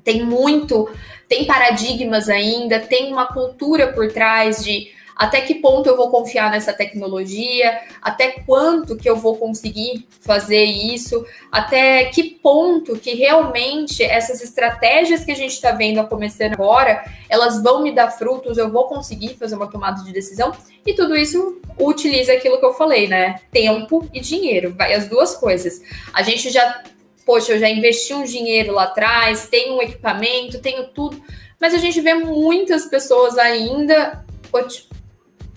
Tem 0.04 0.24
muito, 0.24 0.90
tem 1.28 1.46
paradigmas 1.46 2.30
ainda, 2.30 2.80
tem 2.80 3.12
uma 3.12 3.28
cultura 3.28 3.92
por 3.94 4.12
trás 4.12 4.64
de 4.64 4.92
até 5.20 5.42
que 5.42 5.56
ponto 5.56 5.90
eu 5.90 5.98
vou 5.98 6.10
confiar 6.10 6.50
nessa 6.50 6.72
tecnologia, 6.72 7.78
até 8.02 8.32
quanto 8.46 8.96
que 8.96 9.10
eu 9.10 9.18
vou 9.18 9.36
conseguir 9.36 10.08
fazer 10.22 10.64
isso, 10.64 11.26
até 11.52 12.06
que 12.06 12.24
ponto 12.24 12.98
que 12.98 13.16
realmente 13.16 14.02
essas 14.02 14.42
estratégias 14.42 15.26
que 15.26 15.34
a 15.34 15.36
gente 15.36 15.52
está 15.52 15.74
vendo 15.74 16.00
a 16.00 16.06
começando 16.06 16.54
agora, 16.54 17.04
elas 17.28 17.62
vão 17.62 17.84
me 17.84 17.92
dar 17.92 18.12
frutos, 18.12 18.58
eu 18.58 18.72
vou 18.72 18.86
conseguir 18.88 19.36
fazer 19.36 19.58
uma 19.58 19.70
tomada 19.70 20.02
de 20.06 20.14
decisão, 20.14 20.54
e 20.86 20.94
tudo 20.94 21.18
isso 21.18 21.60
utiliza 21.78 22.32
aquilo 22.32 22.58
que 22.58 22.66
eu 22.66 22.74
falei, 22.74 23.10
né? 23.10 23.42
Tempo 23.52 24.08
e 24.14 24.22
dinheiro, 24.22 24.74
vai 24.78 24.94
as 24.94 25.10
duas 25.10 25.36
coisas. 25.36 25.82
A 26.14 26.24
gente 26.24 26.50
já, 26.50 26.82
poxa, 27.26 27.52
eu 27.52 27.60
já 27.60 27.70
investi 27.70 28.14
um 28.14 28.24
dinheiro 28.24 28.72
lá 28.74 28.84
atrás, 28.84 29.50
tenho 29.50 29.76
um 29.76 29.82
equipamento, 29.82 30.60
tenho 30.60 30.88
tudo, 30.88 31.22
mas 31.60 31.74
a 31.74 31.78
gente 31.78 32.00
vê 32.00 32.14
muitas 32.14 32.86
pessoas 32.86 33.38
ainda 33.38 34.24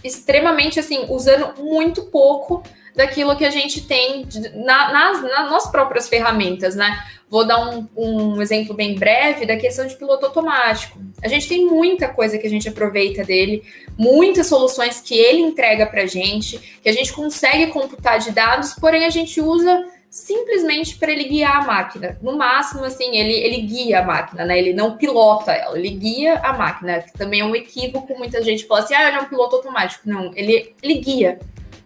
extremamente 0.03 0.81
assim, 0.81 1.07
usando 1.09 1.63
muito 1.63 2.03
pouco 2.05 2.63
daquilo 2.95 3.37
que 3.37 3.45
a 3.45 3.51
gente 3.51 3.83
tem 3.87 4.27
na, 4.55 4.93
nas, 4.93 5.23
nas 5.23 5.71
próprias 5.71 6.09
ferramentas, 6.09 6.75
né? 6.75 7.03
Vou 7.29 7.47
dar 7.47 7.59
um, 7.71 7.89
um, 7.97 8.43
exemplo 8.43 8.75
bem 8.75 8.95
breve 8.95 9.47
da 9.47 9.57
questão 9.57 9.87
de 9.87 9.97
piloto 9.97 10.27
automático. 10.27 11.01
A 11.23 11.29
gente 11.29 11.49
tem 11.49 11.65
muita 11.65 12.09
coisa 12.09 12.37
que 12.37 12.47
a 12.47 12.51
gente 12.51 12.69
aproveita 12.69 13.25
dele, 13.25 13.63
muitas 13.97 14.49
soluções 14.49 15.01
que 15.01 15.15
ele 15.15 15.41
entrega 15.41 15.87
para 15.87 16.03
a 16.03 16.07
gente, 16.07 16.59
que 16.83 16.89
a 16.91 16.93
gente 16.93 17.11
consegue 17.11 17.69
computar 17.69 18.19
de 18.19 18.31
dados, 18.33 18.75
porém 18.75 19.07
a 19.07 19.11
gente 19.11 19.41
usa 19.41 19.83
simplesmente 20.13 20.99
para 20.99 21.11
ele 21.11 21.25
guiar 21.25 21.63
a 21.63 21.65
máquina. 21.65 22.19
No 22.21 22.37
máximo, 22.37 22.85
assim, 22.85 23.17
ele, 23.17 23.33
ele 23.33 23.63
guia 23.63 24.01
a 24.01 24.05
máquina, 24.05 24.45
né? 24.45 24.59
Ele 24.59 24.75
não 24.75 24.99
pilota 24.99 25.53
ela, 25.53 25.79
ele 25.79 25.89
guia 25.89 26.39
a 26.41 26.53
máquina, 26.53 27.01
que 27.01 27.15
também 27.15 27.41
é 27.41 27.45
um 27.47 27.57
equívoco. 27.57 28.15
Muita 28.19 28.43
gente 28.45 28.67
fala 28.67 28.81
assim, 28.81 28.95
ah, 28.95 29.09
ele 29.09 29.17
é 29.17 29.21
um 29.23 29.25
piloto 29.25 29.57
automático. 29.57 30.07
Não, 30.07 30.31
ele, 30.37 30.75
ele 30.83 30.95
guia. 30.99 31.41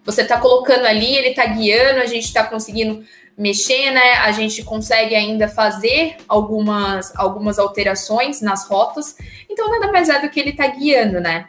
Você 0.04 0.22
está 0.22 0.40
colocando 0.40 0.86
ali, 0.86 1.14
ele 1.14 1.28
está 1.28 1.46
guiando, 1.46 2.00
a 2.00 2.06
gente 2.06 2.24
está 2.24 2.42
conseguindo 2.42 3.04
mexer, 3.38 3.92
né? 3.92 4.14
A 4.14 4.32
gente 4.32 4.64
consegue 4.64 5.14
ainda 5.14 5.46
fazer 5.46 6.16
algumas, 6.26 7.14
algumas 7.16 7.60
alterações 7.60 8.40
nas 8.40 8.66
rotas. 8.66 9.16
Então, 9.48 9.70
nada 9.70 9.92
mais 9.92 10.08
é 10.08 10.20
do 10.20 10.28
que 10.28 10.40
ele 10.40 10.50
está 10.50 10.66
guiando, 10.66 11.20
né? 11.20 11.46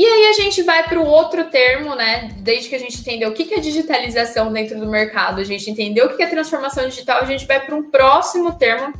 E 0.00 0.06
aí 0.06 0.28
a 0.28 0.32
gente 0.32 0.62
vai 0.62 0.82
para 0.82 0.98
o 0.98 1.04
outro 1.04 1.44
termo, 1.50 1.94
né? 1.94 2.30
Desde 2.38 2.70
que 2.70 2.74
a 2.74 2.78
gente 2.78 2.98
entendeu 2.98 3.28
o 3.28 3.34
que 3.34 3.52
é 3.52 3.60
digitalização 3.60 4.50
dentro 4.50 4.80
do 4.80 4.86
mercado, 4.86 5.42
a 5.42 5.44
gente 5.44 5.70
entendeu 5.70 6.06
o 6.06 6.16
que 6.16 6.22
é 6.22 6.26
transformação 6.26 6.88
digital, 6.88 7.20
a 7.20 7.26
gente 7.26 7.46
vai 7.46 7.60
para 7.60 7.76
um 7.76 7.82
próximo 7.82 8.50
termo, 8.54 8.94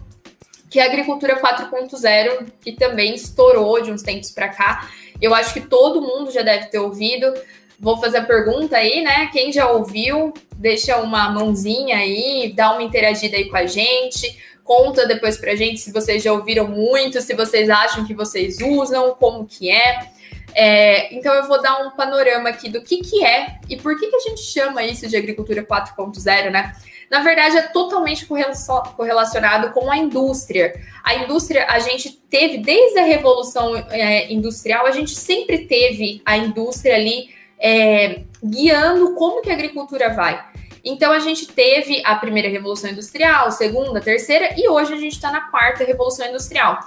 que 0.68 0.78
é 0.78 0.82
a 0.82 0.84
agricultura 0.84 1.40
4.0, 1.40 2.48
que 2.60 2.72
também 2.72 3.14
estourou 3.14 3.80
de 3.80 3.90
uns 3.90 4.02
tempos 4.02 4.30
para 4.30 4.50
cá. 4.50 4.90
Eu 5.22 5.34
acho 5.34 5.54
que 5.54 5.62
todo 5.62 6.02
mundo 6.02 6.30
já 6.30 6.42
deve 6.42 6.66
ter 6.66 6.80
ouvido. 6.80 7.32
Vou 7.78 7.96
fazer 7.96 8.18
a 8.18 8.24
pergunta 8.24 8.76
aí, 8.76 9.02
né? 9.02 9.30
Quem 9.32 9.50
já 9.50 9.70
ouviu, 9.70 10.34
deixa 10.54 10.98
uma 10.98 11.30
mãozinha 11.30 11.96
aí, 11.96 12.52
dá 12.54 12.72
uma 12.72 12.82
interagida 12.82 13.38
aí 13.38 13.48
com 13.48 13.56
a 13.56 13.64
gente. 13.64 14.38
Conta 14.62 15.06
depois 15.06 15.38
pra 15.38 15.56
gente 15.56 15.80
se 15.80 15.92
vocês 15.92 16.22
já 16.22 16.30
ouviram 16.30 16.68
muito, 16.68 17.22
se 17.22 17.32
vocês 17.32 17.70
acham 17.70 18.06
que 18.06 18.12
vocês 18.12 18.58
usam, 18.60 19.16
como 19.18 19.46
que 19.46 19.70
é. 19.70 20.19
É, 20.54 21.14
então 21.14 21.32
eu 21.34 21.46
vou 21.46 21.60
dar 21.60 21.78
um 21.86 21.90
panorama 21.90 22.48
aqui 22.48 22.68
do 22.68 22.82
que, 22.82 22.98
que 22.98 23.24
é 23.24 23.58
e 23.68 23.76
por 23.76 23.98
que, 23.98 24.08
que 24.08 24.16
a 24.16 24.20
gente 24.20 24.40
chama 24.40 24.82
isso 24.82 25.06
de 25.06 25.16
agricultura 25.16 25.64
4.0, 25.64 26.50
né? 26.50 26.72
Na 27.10 27.20
verdade, 27.20 27.56
é 27.56 27.62
totalmente 27.62 28.24
correlacionado 28.24 29.72
com 29.72 29.90
a 29.90 29.96
indústria. 29.96 30.80
A 31.02 31.16
indústria, 31.16 31.66
a 31.68 31.80
gente 31.80 32.10
teve, 32.30 32.58
desde 32.58 33.00
a 33.00 33.04
Revolução 33.04 33.76
é, 33.90 34.32
Industrial, 34.32 34.86
a 34.86 34.92
gente 34.92 35.10
sempre 35.16 35.66
teve 35.66 36.22
a 36.24 36.36
indústria 36.36 36.94
ali 36.94 37.30
é, 37.58 38.20
guiando 38.42 39.14
como 39.14 39.42
que 39.42 39.50
a 39.50 39.54
agricultura 39.54 40.14
vai. 40.14 40.40
Então, 40.84 41.10
a 41.10 41.18
gente 41.18 41.48
teve 41.48 42.00
a 42.06 42.14
primeira 42.14 42.48
Revolução 42.48 42.88
Industrial, 42.88 43.50
segunda, 43.50 44.00
terceira, 44.00 44.54
e 44.56 44.68
hoje 44.68 44.94
a 44.94 44.96
gente 44.96 45.14
está 45.14 45.32
na 45.32 45.40
quarta 45.42 45.84
Revolução 45.84 46.26
Industrial 46.28 46.78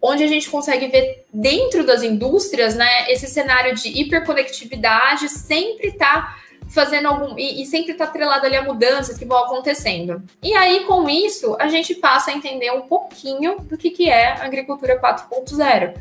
onde 0.00 0.22
a 0.22 0.26
gente 0.26 0.48
consegue 0.50 0.86
ver 0.88 1.24
dentro 1.32 1.84
das 1.84 2.02
indústrias, 2.02 2.74
né, 2.74 3.10
esse 3.10 3.26
cenário 3.26 3.74
de 3.74 3.88
hiperconectividade 3.88 5.28
sempre 5.28 5.88
está 5.88 6.36
fazendo 6.68 7.06
algum 7.06 7.38
e, 7.38 7.62
e 7.62 7.66
sempre 7.66 7.92
está 7.92 8.04
atrelado 8.04 8.46
ali 8.46 8.56
a 8.56 8.62
mudanças 8.62 9.16
que 9.16 9.24
vão 9.24 9.38
acontecendo. 9.38 10.22
E 10.42 10.54
aí 10.54 10.84
com 10.84 11.08
isso 11.08 11.56
a 11.58 11.68
gente 11.68 11.94
passa 11.94 12.30
a 12.30 12.34
entender 12.34 12.70
um 12.72 12.82
pouquinho 12.82 13.58
do 13.60 13.76
que, 13.76 13.90
que 13.90 14.10
é 14.10 14.32
agricultura 14.40 15.00
4.0. 15.00 15.94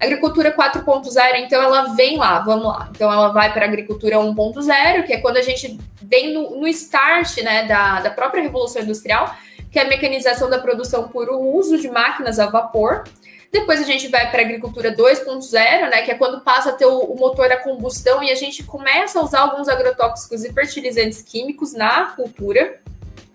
Agricultura 0.00 0.54
4.0, 0.54 1.40
então 1.40 1.60
ela 1.60 1.94
vem 1.94 2.16
lá, 2.16 2.38
vamos 2.38 2.66
lá. 2.66 2.88
Então 2.94 3.12
ela 3.12 3.28
vai 3.30 3.52
para 3.52 3.64
a 3.64 3.68
agricultura 3.68 4.16
1.0, 4.16 5.04
que 5.04 5.12
é 5.12 5.20
quando 5.20 5.38
a 5.38 5.42
gente 5.42 5.76
vem 6.00 6.32
no, 6.32 6.60
no 6.60 6.68
start 6.68 7.38
né, 7.38 7.66
da, 7.66 8.00
da 8.00 8.10
própria 8.10 8.40
Revolução 8.40 8.82
Industrial, 8.82 9.34
que 9.72 9.78
é 9.78 9.82
a 9.82 9.88
mecanização 9.88 10.48
da 10.48 10.60
produção 10.60 11.08
por 11.08 11.28
uso 11.28 11.78
de 11.78 11.90
máquinas 11.90 12.38
a 12.38 12.46
vapor. 12.46 13.04
Depois 13.50 13.80
a 13.80 13.84
gente 13.84 14.08
vai 14.08 14.30
para 14.30 14.42
a 14.42 14.44
agricultura 14.44 14.94
2.0, 14.94 15.88
né, 15.88 16.02
que 16.02 16.10
é 16.10 16.14
quando 16.14 16.42
passa 16.42 16.68
a 16.68 16.72
ter 16.72 16.84
o, 16.84 16.98
o, 16.98 17.18
motor 17.18 17.50
a 17.50 17.56
combustão 17.56 18.22
e 18.22 18.30
a 18.30 18.34
gente 18.34 18.62
começa 18.62 19.18
a 19.18 19.22
usar 19.22 19.40
alguns 19.40 19.68
agrotóxicos 19.68 20.44
e 20.44 20.52
fertilizantes 20.52 21.22
químicos 21.22 21.72
na 21.72 22.06
cultura. 22.12 22.78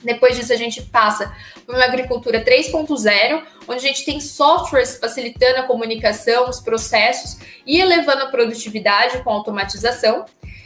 Depois 0.04 0.36
disso, 0.36 0.54
a 0.54 0.56
gente 0.56 0.82
passa 0.84 1.34
para 1.66 1.76
uma 1.76 1.86
agricultura 1.86 2.44
3.0, 2.44 3.44
onde 3.68 3.86
a 3.86 3.88
gente 3.88 4.06
tem 4.06 4.20
softwares 4.20 4.98
facilitando 4.98 5.60
a 5.60 5.64
comunicação, 5.64 6.50
os 6.50 6.60
processos 6.60 7.38
e 7.66 7.80
elevando 7.80 8.24
a 8.24 8.28
produtividade 8.28 9.24
com 9.24 9.32
automatização. 9.32 10.26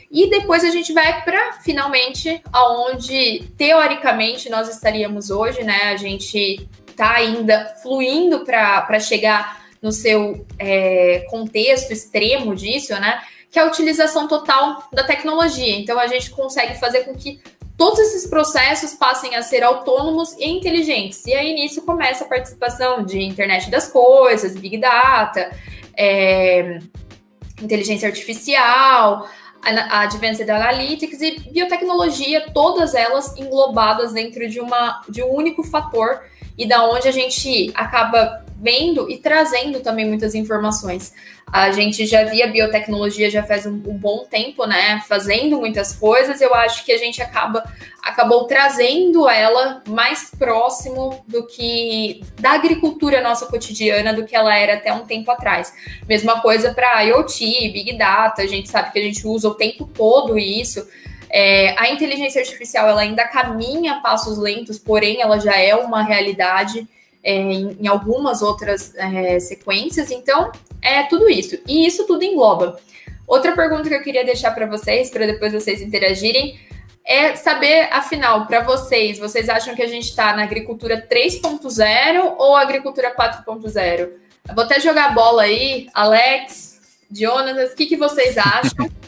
E 0.10 0.30
depois 0.30 0.64
a 0.64 0.70
gente 0.70 0.92
vai 0.92 1.24
para 1.24 1.54
finalmente 1.62 2.42
aonde 2.52 3.46
teoricamente 3.58 4.50
nós 4.50 4.68
estaríamos 4.70 5.30
hoje, 5.30 5.64
né? 5.64 5.92
A 5.92 5.98
gente 5.98 6.68
está 6.98 7.12
ainda 7.12 7.76
fluindo 7.84 8.44
para 8.44 9.00
chegar 9.00 9.68
no 9.80 9.92
seu 9.92 10.44
é, 10.58 11.28
contexto 11.30 11.94
extremo 11.94 12.56
disso, 12.56 12.94
né? 13.00 13.22
Que 13.52 13.60
é 13.60 13.62
a 13.62 13.68
utilização 13.68 14.28
total 14.28 14.90
da 14.92 15.04
tecnologia. 15.04 15.76
Então 15.78 16.00
a 16.00 16.08
gente 16.08 16.32
consegue 16.32 16.74
fazer 16.80 17.02
com 17.02 17.14
que 17.14 17.40
todos 17.78 18.00
esses 18.00 18.28
processos 18.28 18.96
passem 18.96 19.36
a 19.36 19.44
ser 19.44 19.64
autônomos 19.64 20.34
e 20.40 20.46
inteligentes. 20.50 21.24
E 21.28 21.36
aí 21.36 21.54
nisso 21.54 21.84
começa 21.84 22.26
a 22.26 22.28
participação 22.28 23.06
de 23.06 23.22
internet 23.22 23.70
das 23.70 23.88
coisas, 23.88 24.56
big 24.56 24.80
data, 24.80 25.52
é, 25.96 26.80
inteligência 27.62 28.08
artificial, 28.08 29.30
a 29.62 30.02
Advanced 30.02 30.50
Analytics 30.50 31.22
e 31.22 31.40
biotecnologia, 31.52 32.50
todas 32.52 32.96
elas 32.96 33.38
englobadas 33.38 34.14
dentro 34.14 34.48
de, 34.50 34.60
uma, 34.60 35.02
de 35.08 35.22
um 35.22 35.32
único 35.32 35.64
fator 35.64 36.22
e 36.58 36.68
da 36.68 36.90
onde 36.90 37.08
a 37.08 37.12
gente 37.12 37.72
acaba 37.76 38.44
vendo 38.60 39.10
e 39.10 39.18
trazendo 39.18 39.80
também 39.82 40.06
muitas 40.06 40.34
informações. 40.34 41.14
A 41.52 41.72
gente 41.72 42.06
já 42.06 42.26
via 42.26 42.48
biotecnologia 42.48 43.30
já 43.30 43.42
faz 43.42 43.66
um, 43.66 43.76
um, 43.76 43.98
bom 43.98 44.26
tempo, 44.30 44.66
né? 44.66 45.02
Fazendo 45.08 45.58
muitas 45.58 45.94
coisas. 45.94 46.42
Eu 46.42 46.54
acho 46.54 46.84
que 46.84 46.92
a 46.92 46.98
gente 46.98 47.22
acaba 47.22 47.64
acabou 48.02 48.46
trazendo 48.46 49.30
ela 49.30 49.82
mais 49.88 50.32
próximo 50.38 51.24
do 51.28 51.46
que 51.46 52.22
da 52.40 52.52
agricultura 52.52 53.22
nossa 53.22 53.46
cotidiana 53.46 54.14
do 54.14 54.26
que 54.26 54.36
ela 54.36 54.56
era 54.56 54.74
até 54.74 54.92
um 54.92 55.06
tempo 55.06 55.30
atrás. 55.32 55.74
Mesma 56.08 56.42
coisa 56.42 56.74
para 56.74 57.02
IoT, 57.04 57.46
Big 57.72 57.98
Data. 57.98 58.42
A 58.42 58.48
gente 58.48 58.70
sabe 58.70 58.92
que 58.92 59.00
a 59.00 59.04
gente 59.04 59.26
usa 59.26 59.48
o 59.48 59.56
tempo 59.56 59.90
todo 59.94 60.38
isso. 60.38 60.86
É, 61.30 61.76
a 61.78 61.90
inteligência 61.90 62.42
artificial 62.42 62.88
ela 62.88 63.02
ainda 63.02 63.28
caminha 63.28 63.94
a 63.94 64.00
passos 64.00 64.38
lentos, 64.38 64.80
porém 64.80 65.22
ela 65.22 65.40
já 65.40 65.58
é 65.58 65.76
uma 65.76 66.02
realidade 66.02 66.88
é, 67.24 67.34
em, 67.34 67.78
em, 67.82 67.88
algumas 67.88 68.42
outras 68.42 68.96
é, 68.96 69.40
sequências. 69.40 70.12
Então, 70.12 70.52
é 70.82 71.04
tudo 71.04 71.30
isso. 71.30 71.58
E 71.68 71.86
isso 71.86 72.06
tudo 72.06 72.24
engloba. 72.24 72.80
Outra 73.28 73.52
pergunta 73.52 73.90
que 73.90 73.96
eu 73.96 74.04
queria 74.04 74.24
deixar 74.24 74.52
para 74.52 74.66
vocês, 74.66 75.10
para 75.10 75.26
depois 75.26 75.52
vocês 75.52 75.82
interagirem, 75.82 76.58
é 77.04 77.36
saber, 77.36 77.90
afinal, 77.92 78.46
para 78.46 78.62
vocês, 78.62 79.18
vocês 79.18 79.50
acham 79.50 79.76
que 79.76 79.82
a 79.82 79.88
gente 79.88 80.10
está 80.10 80.36
na 80.36 80.44
agricultura 80.44 81.06
3.0 81.10 82.36
ou 82.38 82.56
agricultura 82.56 83.14
4.0? 83.16 84.10
Vou 84.54 84.64
até 84.64 84.80
jogar 84.80 85.06
a 85.08 85.12
bola 85.12 85.44
aí, 85.44 85.88
Alex, 85.94 86.80
Jonas, 87.12 87.72
o 87.72 87.76
que, 87.76 87.86
que 87.86 87.98
vocês 87.98 88.38
acham? 88.38 88.90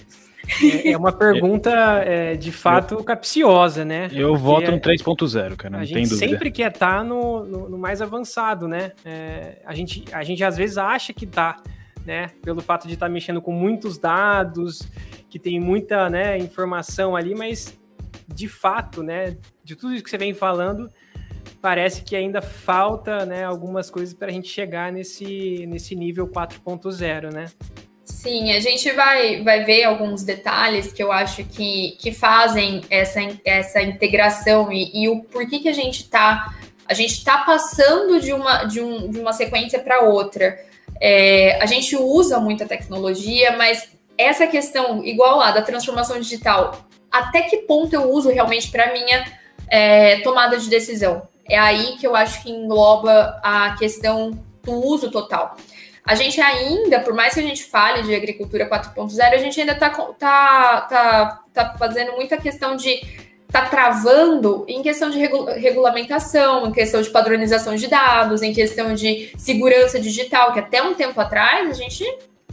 É, 0.61 0.91
é 0.91 0.97
uma 0.97 1.11
pergunta, 1.11 1.71
é, 2.03 2.35
de 2.35 2.51
fato, 2.51 2.95
eu, 2.95 3.03
capciosa, 3.03 3.85
né? 3.85 4.09
Eu 4.11 4.29
Porque 4.29 4.43
voto 4.43 4.71
no 4.71 4.79
3.0, 4.79 5.55
cara, 5.55 5.77
não 5.77 5.83
a 5.83 5.85
tem 5.85 5.93
dúvida. 5.93 5.99
A 5.99 6.03
gente 6.03 6.17
sempre 6.17 6.51
quer 6.51 6.71
estar 6.71 6.97
tá 6.99 7.03
no, 7.03 7.43
no, 7.45 7.69
no, 7.69 7.77
mais 7.77 8.01
avançado, 8.01 8.67
né? 8.67 8.91
É, 9.05 9.61
a, 9.65 9.73
gente, 9.73 10.03
a 10.11 10.23
gente 10.23 10.43
às 10.43 10.57
vezes 10.57 10.77
acha 10.77 11.13
que 11.13 11.25
tá, 11.25 11.57
né? 12.05 12.31
Pelo 12.41 12.61
fato 12.61 12.87
de 12.87 12.93
estar 12.95 13.07
tá 13.07 13.11
mexendo 13.11 13.41
com 13.41 13.51
muitos 13.51 13.97
dados, 13.97 14.87
que 15.29 15.37
tem 15.37 15.59
muita 15.59 16.09
né, 16.09 16.37
informação 16.37 17.15
ali, 17.15 17.35
mas 17.35 17.77
de 18.27 18.47
fato, 18.47 19.03
né? 19.03 19.37
De 19.63 19.75
tudo 19.75 19.93
isso 19.93 20.03
que 20.03 20.09
você 20.09 20.17
vem 20.17 20.33
falando, 20.33 20.89
parece 21.61 22.03
que 22.03 22.15
ainda 22.15 22.41
falta 22.41 23.25
né, 23.25 23.43
algumas 23.43 23.89
coisas 23.89 24.13
para 24.13 24.27
a 24.27 24.31
gente 24.31 24.47
chegar 24.47 24.91
nesse, 24.91 25.65
nesse 25.67 25.95
nível 25.95 26.27
4.0, 26.27 27.33
né? 27.33 27.45
Sim, 28.19 28.51
a 28.51 28.59
gente 28.59 28.91
vai, 28.91 29.41
vai 29.43 29.63
ver 29.63 29.85
alguns 29.85 30.23
detalhes 30.23 30.91
que 30.91 31.01
eu 31.01 31.09
acho 31.09 31.41
que, 31.45 31.95
que 32.01 32.11
fazem 32.11 32.81
essa, 32.89 33.21
essa 33.45 33.81
integração 33.81 34.69
e, 34.73 34.91
e 34.93 35.07
o 35.07 35.21
porquê 35.23 35.59
que 35.59 35.69
a 35.69 35.73
gente 35.73 36.01
está 36.01 36.53
a 36.85 36.93
gente 36.93 37.13
está 37.13 37.37
passando 37.37 38.19
de 38.19 38.33
uma, 38.33 38.65
de, 38.65 38.81
um, 38.81 39.09
de 39.09 39.19
uma 39.19 39.31
sequência 39.31 39.79
para 39.79 40.01
outra. 40.01 40.59
É, 40.99 41.57
a 41.61 41.65
gente 41.65 41.95
usa 41.95 42.41
muita 42.41 42.65
tecnologia, 42.65 43.55
mas 43.55 43.87
essa 44.17 44.45
questão, 44.47 45.05
igual 45.05 45.37
lá, 45.37 45.51
da 45.51 45.61
transformação 45.61 46.19
digital, 46.19 46.89
até 47.09 47.43
que 47.43 47.59
ponto 47.59 47.93
eu 47.93 48.11
uso 48.11 48.29
realmente 48.29 48.69
para 48.69 48.91
minha 48.91 49.23
é, 49.69 50.19
tomada 50.21 50.57
de 50.57 50.67
decisão? 50.67 51.21
É 51.47 51.57
aí 51.57 51.95
que 51.97 52.05
eu 52.05 52.17
acho 52.17 52.43
que 52.43 52.51
engloba 52.51 53.39
a 53.41 53.77
questão 53.77 54.31
do 54.61 54.73
uso 54.73 55.09
total. 55.09 55.55
A 56.09 56.15
gente 56.15 56.41
ainda, 56.41 56.99
por 57.01 57.13
mais 57.13 57.35
que 57.35 57.39
a 57.39 57.43
gente 57.43 57.65
fale 57.65 58.01
de 58.01 58.15
agricultura 58.15 58.67
4.0, 58.67 59.31
a 59.31 59.37
gente 59.37 59.61
ainda 59.61 59.73
está 59.73 59.91
tá, 59.91 60.81
tá, 60.81 61.43
tá 61.53 61.75
fazendo 61.77 62.13
muita 62.13 62.35
questão 62.35 62.75
de 62.75 62.99
tá 63.51 63.67
travando 63.67 64.65
em 64.67 64.81
questão 64.81 65.11
de 65.11 65.19
regulamentação, 65.19 66.65
em 66.65 66.71
questão 66.71 66.99
de 66.99 67.11
padronização 67.11 67.75
de 67.75 67.85
dados, 67.85 68.41
em 68.41 68.51
questão 68.51 68.95
de 68.95 69.31
segurança 69.37 69.99
digital, 69.99 70.51
que 70.51 70.57
até 70.57 70.81
um 70.81 70.95
tempo 70.95 71.21
atrás 71.21 71.69
a 71.69 71.73
gente 71.73 72.03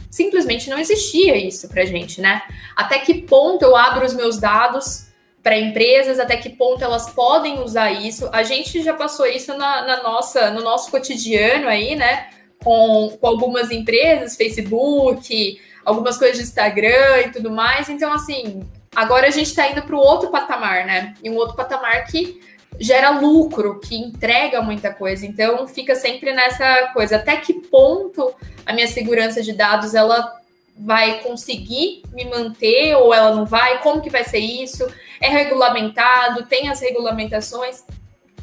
simplesmente 0.07 0.69
não 0.69 0.77
existia 0.77 1.35
isso 1.35 1.67
para 1.67 1.83
gente, 1.83 2.21
né? 2.21 2.43
Até 2.75 2.99
que 2.99 3.23
ponto 3.23 3.63
eu 3.63 3.75
abro 3.75 4.05
os 4.05 4.13
meus 4.13 4.37
dados 4.37 5.07
para 5.41 5.57
empresas, 5.57 6.19
até 6.19 6.37
que 6.37 6.49
ponto 6.49 6.83
elas 6.83 7.09
podem 7.09 7.59
usar 7.63 7.91
isso? 7.91 8.29
A 8.31 8.43
gente 8.43 8.83
já 8.83 8.93
passou 8.93 9.25
isso 9.25 9.57
na, 9.57 9.81
na 9.81 10.03
nossa, 10.03 10.51
no 10.51 10.61
nosso 10.61 10.91
cotidiano 10.91 11.67
aí, 11.67 11.95
né? 11.95 12.27
Com, 12.63 13.17
com 13.19 13.27
algumas 13.27 13.71
empresas, 13.71 14.35
Facebook, 14.35 15.59
algumas 15.85 16.17
coisas 16.17 16.37
de 16.37 16.43
Instagram 16.43 17.21
e 17.25 17.31
tudo 17.31 17.49
mais. 17.49 17.89
Então, 17.89 18.11
assim, 18.11 18.67
agora 18.95 19.27
a 19.27 19.31
gente 19.31 19.47
está 19.47 19.69
indo 19.69 19.81
para 19.81 19.95
o 19.95 19.99
outro 19.99 20.29
patamar, 20.29 20.85
né? 20.85 21.13
E 21.23 21.29
um 21.29 21.35
outro 21.35 21.55
patamar 21.55 22.05
que 22.05 22.41
gera 22.79 23.09
lucro, 23.09 23.79
que 23.79 23.95
entrega 23.95 24.61
muita 24.61 24.93
coisa. 24.93 25.25
Então, 25.25 25.67
fica 25.67 25.95
sempre 25.95 26.33
nessa 26.33 26.89
coisa. 26.93 27.15
Até 27.15 27.37
que 27.37 27.53
ponto 27.53 28.33
a 28.65 28.73
minha 28.73 28.87
segurança 28.87 29.41
de 29.41 29.53
dados 29.53 29.95
ela 29.95 30.35
vai 30.77 31.21
conseguir 31.21 32.03
me 32.13 32.25
manter 32.25 32.95
ou 32.95 33.13
ela 33.13 33.33
não 33.33 33.45
vai? 33.45 33.81
Como 33.81 34.01
que 34.01 34.09
vai 34.09 34.23
ser 34.23 34.39
isso? 34.39 34.85
É 35.19 35.29
regulamentado? 35.29 36.45
Tem 36.45 36.69
as 36.69 36.79
regulamentações? 36.79 37.83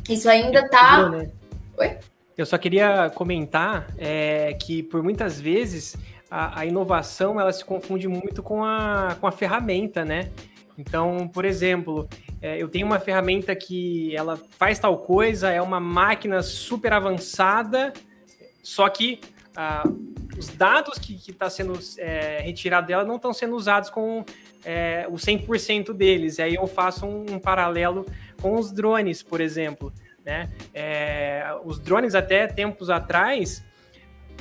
Isso 0.09 0.29
ainda 0.29 0.61
está. 0.61 1.09
Né? 1.09 1.31
Oi? 1.79 1.99
Eu 2.37 2.45
só 2.45 2.59
queria 2.59 3.11
comentar 3.11 3.87
é, 3.97 4.55
que 4.55 4.83
por 4.83 5.03
muitas 5.03 5.41
vezes 5.41 5.97
a, 6.31 6.61
a, 6.61 6.67
inovação 6.67 7.41
ela 7.41 7.53
se 7.53 7.65
confunde 7.65 8.09
muito 8.09 8.43
com 8.43 8.65
a, 8.65 9.17
com 9.21 9.27
a 9.27 9.33
ferramenta, 9.33 10.05
né? 10.05 10.31
Então, 10.77 11.29
por 11.29 11.45
exemplo, 11.45 12.09
é, 12.43 12.61
eu 12.61 12.69
tenho 12.69 12.87
uma 12.87 12.99
ferramenta 12.99 13.55
que 13.55 14.15
ela 14.17 14.37
faz 14.59 14.79
tal 14.81 14.99
coisa, 14.99 15.51
é 15.51 15.63
uma 15.63 15.79
máquina 15.79 16.43
super 16.43 16.93
avançada, 16.93 17.93
só 18.63 18.89
que 18.89 19.21
ah, 19.57 19.85
os 20.37 20.49
dados 20.49 20.99
que 20.99 21.15
está 21.31 21.49
sendo 21.49 21.79
é, 21.99 22.41
retirado 22.43 22.89
dela 22.89 23.05
não 23.05 23.17
estão 23.17 23.33
sendo 23.33 23.55
usados 23.55 23.89
com 23.89 24.25
é, 24.65 25.07
o 25.09 25.15
100% 25.15 25.93
deles. 25.93 26.39
E 26.39 26.43
aí 26.43 26.55
eu 26.57 26.67
faço 26.67 27.07
um, 27.07 27.35
um 27.35 27.39
paralelo 27.39 28.05
com 28.43 28.57
os 28.59 28.73
drones, 28.73 29.23
por 29.23 29.41
exemplo. 29.41 29.93
Né? 30.25 30.51
É, 30.73 31.55
os 31.65 31.79
drones 31.79 32.15
até 32.15 32.47
tempos 32.47 32.89
atrás, 32.89 33.65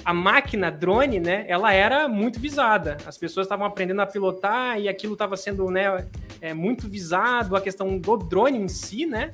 a 0.06 0.14
máquina 0.14 0.72
drone, 0.72 1.20
né, 1.20 1.46
ela 1.48 1.74
era 1.74 2.08
muito 2.08 2.40
visada. 2.40 2.98
As 3.06 3.18
pessoas 3.18 3.46
estavam 3.46 3.66
aprendendo 3.66 4.02
a 4.02 4.06
pilotar 4.06 4.80
e 4.80 4.88
aquilo 4.88 5.14
estava 5.14 5.38
sendo, 5.38 5.70
né, 5.70 6.08
é, 6.42 6.54
muito 6.54 6.90
visado, 6.90 7.56
a 7.56 7.62
questão 7.62 7.98
do 7.98 8.18
drone 8.18 8.58
em 8.58 8.68
si, 8.68 9.06
né? 9.06 9.32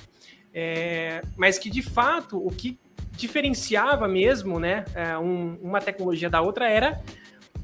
É, 0.53 1.21
mas 1.37 1.59
que 1.59 1.69
de 1.69 1.81
fato 1.81 2.37
o 2.43 2.49
que 2.49 2.79
diferenciava 3.11 4.07
mesmo, 4.07 4.59
né, 4.59 4.85
é, 4.95 5.17
um, 5.17 5.57
uma 5.61 5.79
tecnologia 5.79 6.29
da 6.29 6.41
outra 6.41 6.69
era 6.69 7.01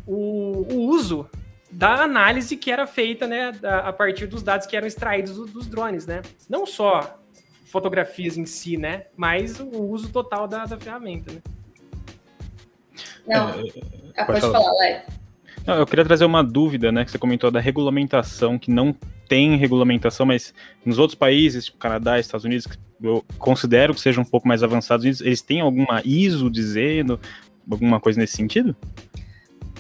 o, 0.06 0.66
o, 0.72 0.88
uso 0.90 1.28
da 1.72 2.04
análise 2.04 2.56
que 2.58 2.72
era 2.72 2.86
feita, 2.86 3.26
né, 3.26 3.52
a 3.64 3.92
partir 3.92 4.28
dos 4.28 4.44
dados 4.44 4.68
que 4.68 4.78
eram 4.78 4.88
extraídos 4.88 5.36
dos 5.52 5.66
drones, 5.68 6.06
né? 6.06 6.22
Não 6.48 6.66
só 6.66 7.20
fotografias 7.66 8.38
em 8.38 8.46
si, 8.46 8.78
né? 8.78 9.06
Mas 9.18 9.60
o 9.60 9.82
uso 9.82 10.10
total 10.10 10.48
da, 10.48 10.66
da 10.66 10.78
ferramenta, 10.78 11.34
né? 11.34 11.42
Não, 13.28 13.50
é, 13.50 13.64
ah, 14.16 14.26
pode, 14.26 14.40
pode 14.42 14.54
falar, 14.54 14.72
Léo. 14.74 15.02
Eu 15.68 15.86
queria 15.86 16.06
trazer 16.06 16.26
uma 16.26 16.44
dúvida, 16.44 16.92
né? 16.92 17.04
Que 17.04 17.12
você 17.12 17.18
comentou 17.18 17.50
da 17.50 17.60
regulamentação, 17.60 18.60
que 18.60 18.70
não 18.70 18.96
tem 19.28 19.58
regulamentação, 19.58 20.26
mas 20.26 20.54
nos 20.86 21.00
outros 21.00 21.16
países, 21.16 21.66
tipo 21.66 21.80
Canadá, 21.80 22.20
Estados 22.20 22.46
Unidos, 22.46 22.68
que 22.68 22.78
eu 23.02 23.26
considero 23.40 23.94
que 23.94 24.00
sejam 24.00 24.24
um 24.24 24.26
pouco 24.26 24.48
mais 24.48 24.62
avançados, 24.62 25.22
eles 25.22 25.42
têm 25.42 25.62
alguma 25.62 26.02
ISO 26.06 26.52
dizendo, 26.52 27.20
alguma 27.70 28.00
coisa 28.00 28.20
nesse 28.20 28.38
sentido? 28.38 28.76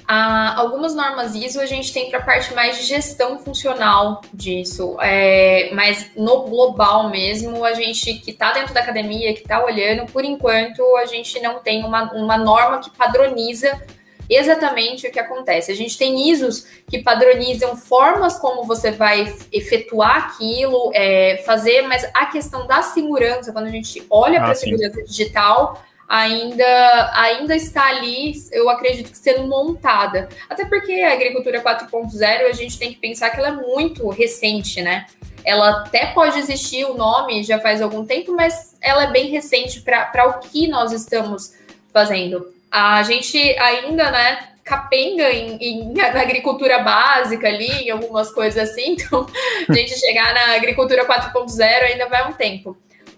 Ah, 0.07 0.53
algumas 0.57 0.93
normas 0.93 1.33
ISO 1.33 1.59
a 1.59 1.65
gente 1.65 1.91
tem 1.91 2.09
para 2.09 2.19
a 2.19 2.21
parte 2.21 2.53
mais 2.53 2.77
de 2.77 2.83
gestão 2.83 3.39
funcional 3.39 4.21
disso, 4.31 4.97
é, 5.01 5.71
mas 5.73 6.11
no 6.15 6.43
global 6.43 7.09
mesmo, 7.09 7.65
a 7.65 7.73
gente 7.73 8.13
que 8.15 8.29
está 8.29 8.51
dentro 8.51 8.71
da 8.71 8.81
academia, 8.81 9.33
que 9.33 9.41
está 9.41 9.65
olhando, 9.65 10.05
por 10.11 10.23
enquanto 10.23 10.81
a 10.97 11.05
gente 11.05 11.39
não 11.41 11.59
tem 11.59 11.83
uma, 11.83 12.11
uma 12.13 12.37
norma 12.37 12.79
que 12.79 12.91
padroniza 12.91 13.81
exatamente 14.29 15.07
o 15.07 15.11
que 15.11 15.19
acontece. 15.19 15.71
A 15.71 15.75
gente 15.75 15.97
tem 15.97 16.29
ISOs 16.29 16.67
que 16.87 17.01
padronizam 17.01 17.75
formas 17.75 18.37
como 18.37 18.63
você 18.63 18.91
vai 18.91 19.33
efetuar 19.51 20.17
aquilo, 20.17 20.91
é, 20.93 21.41
fazer, 21.45 21.81
mas 21.83 22.07
a 22.13 22.27
questão 22.27 22.67
da 22.67 22.81
segurança, 22.81 23.51
quando 23.51 23.65
a 23.65 23.71
gente 23.71 24.05
olha 24.09 24.39
ah, 24.39 24.43
para 24.43 24.51
a 24.51 24.55
segurança 24.55 25.03
digital, 25.03 25.83
ainda, 26.07 27.11
ainda 27.13 27.55
está 27.55 27.87
ali, 27.87 28.33
eu 28.51 28.69
acredito 28.69 29.11
que 29.11 29.17
sendo 29.17 29.47
montada. 29.47 30.29
Até 30.49 30.65
porque 30.65 30.93
a 31.01 31.13
agricultura 31.13 31.61
4.0 31.61 32.21
a 32.47 32.53
gente 32.53 32.77
tem 32.77 32.93
que 32.93 32.99
pensar 32.99 33.29
que 33.31 33.39
ela 33.39 33.49
é 33.49 33.51
muito 33.51 34.07
recente, 34.09 34.81
né? 34.81 35.05
Ela 35.43 35.81
até 35.81 36.07
pode 36.07 36.39
existir 36.39 36.85
o 36.85 36.95
nome 36.95 37.43
já 37.43 37.59
faz 37.59 37.81
algum 37.81 38.05
tempo, 38.05 38.33
mas 38.33 38.75
ela 38.81 39.03
é 39.03 39.11
bem 39.11 39.29
recente 39.29 39.81
para 39.81 40.27
o 40.27 40.39
que 40.39 40.67
nós 40.67 40.91
estamos 40.91 41.53
fazendo. 41.93 42.53
A 42.71 43.03
gente 43.03 43.37
ainda, 43.59 44.09
né, 44.11 44.49
capenga 44.63 45.31
em, 45.31 45.57
em, 45.57 45.93
na 45.93 46.07
agricultura 46.19 46.79
básica 46.79 47.47
ali, 47.47 47.69
em 47.87 47.91
algumas 47.91 48.31
coisas 48.31 48.69
assim, 48.69 48.93
então 48.97 49.27
a 49.69 49.73
gente 49.73 49.97
chegar 49.99 50.33
na 50.33 50.55
agricultura 50.55 51.05
4.0 51.05 51.61
ainda 51.83 52.09
vai 52.09 52.27
um 52.27 52.33
tempo 52.33 52.75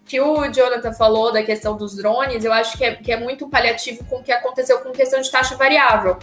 que 0.08 0.22
o 0.22 0.48
Jonathan 0.52 0.94
falou 0.94 1.32
da 1.32 1.44
questão 1.44 1.76
dos 1.76 1.96
drones, 1.96 2.46
eu 2.46 2.54
acho 2.54 2.78
que 2.78 2.86
é, 2.86 2.96
que 2.96 3.12
é 3.12 3.18
muito 3.18 3.50
paliativo 3.50 4.04
com 4.06 4.18
o 4.18 4.24
que 4.24 4.32
aconteceu 4.32 4.80
com 4.80 4.92
questão 4.92 5.20
de 5.22 5.30
taxa 5.30 5.56
variável. 5.56 6.18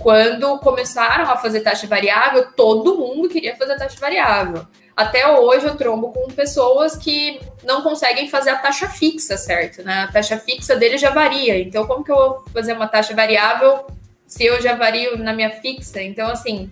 Quando 0.00 0.58
começaram 0.58 1.30
a 1.30 1.36
fazer 1.36 1.60
taxa 1.60 1.86
variável, 1.86 2.52
todo 2.52 2.98
mundo 2.98 3.28
queria 3.28 3.56
fazer 3.56 3.76
taxa 3.76 3.98
variável. 4.00 4.66
Até 4.96 5.28
hoje 5.28 5.66
eu 5.66 5.76
trombo 5.76 6.10
com 6.10 6.26
pessoas 6.28 6.96
que 6.96 7.38
não 7.62 7.82
conseguem 7.82 8.28
fazer 8.30 8.50
a 8.50 8.56
taxa 8.56 8.88
fixa, 8.88 9.36
certo? 9.36 9.82
Né? 9.82 10.04
A 10.04 10.12
taxa 10.12 10.38
fixa 10.38 10.74
dele 10.74 10.96
já 10.96 11.10
varia. 11.10 11.58
Então, 11.58 11.86
como 11.86 12.02
que 12.02 12.10
eu 12.10 12.16
vou 12.16 12.44
fazer 12.52 12.72
uma 12.72 12.88
taxa 12.88 13.14
variável 13.14 13.86
se 14.26 14.44
eu 14.44 14.60
já 14.62 14.74
vario 14.74 15.18
na 15.18 15.34
minha 15.34 15.50
fixa? 15.50 16.00
Então, 16.00 16.28
assim, 16.30 16.70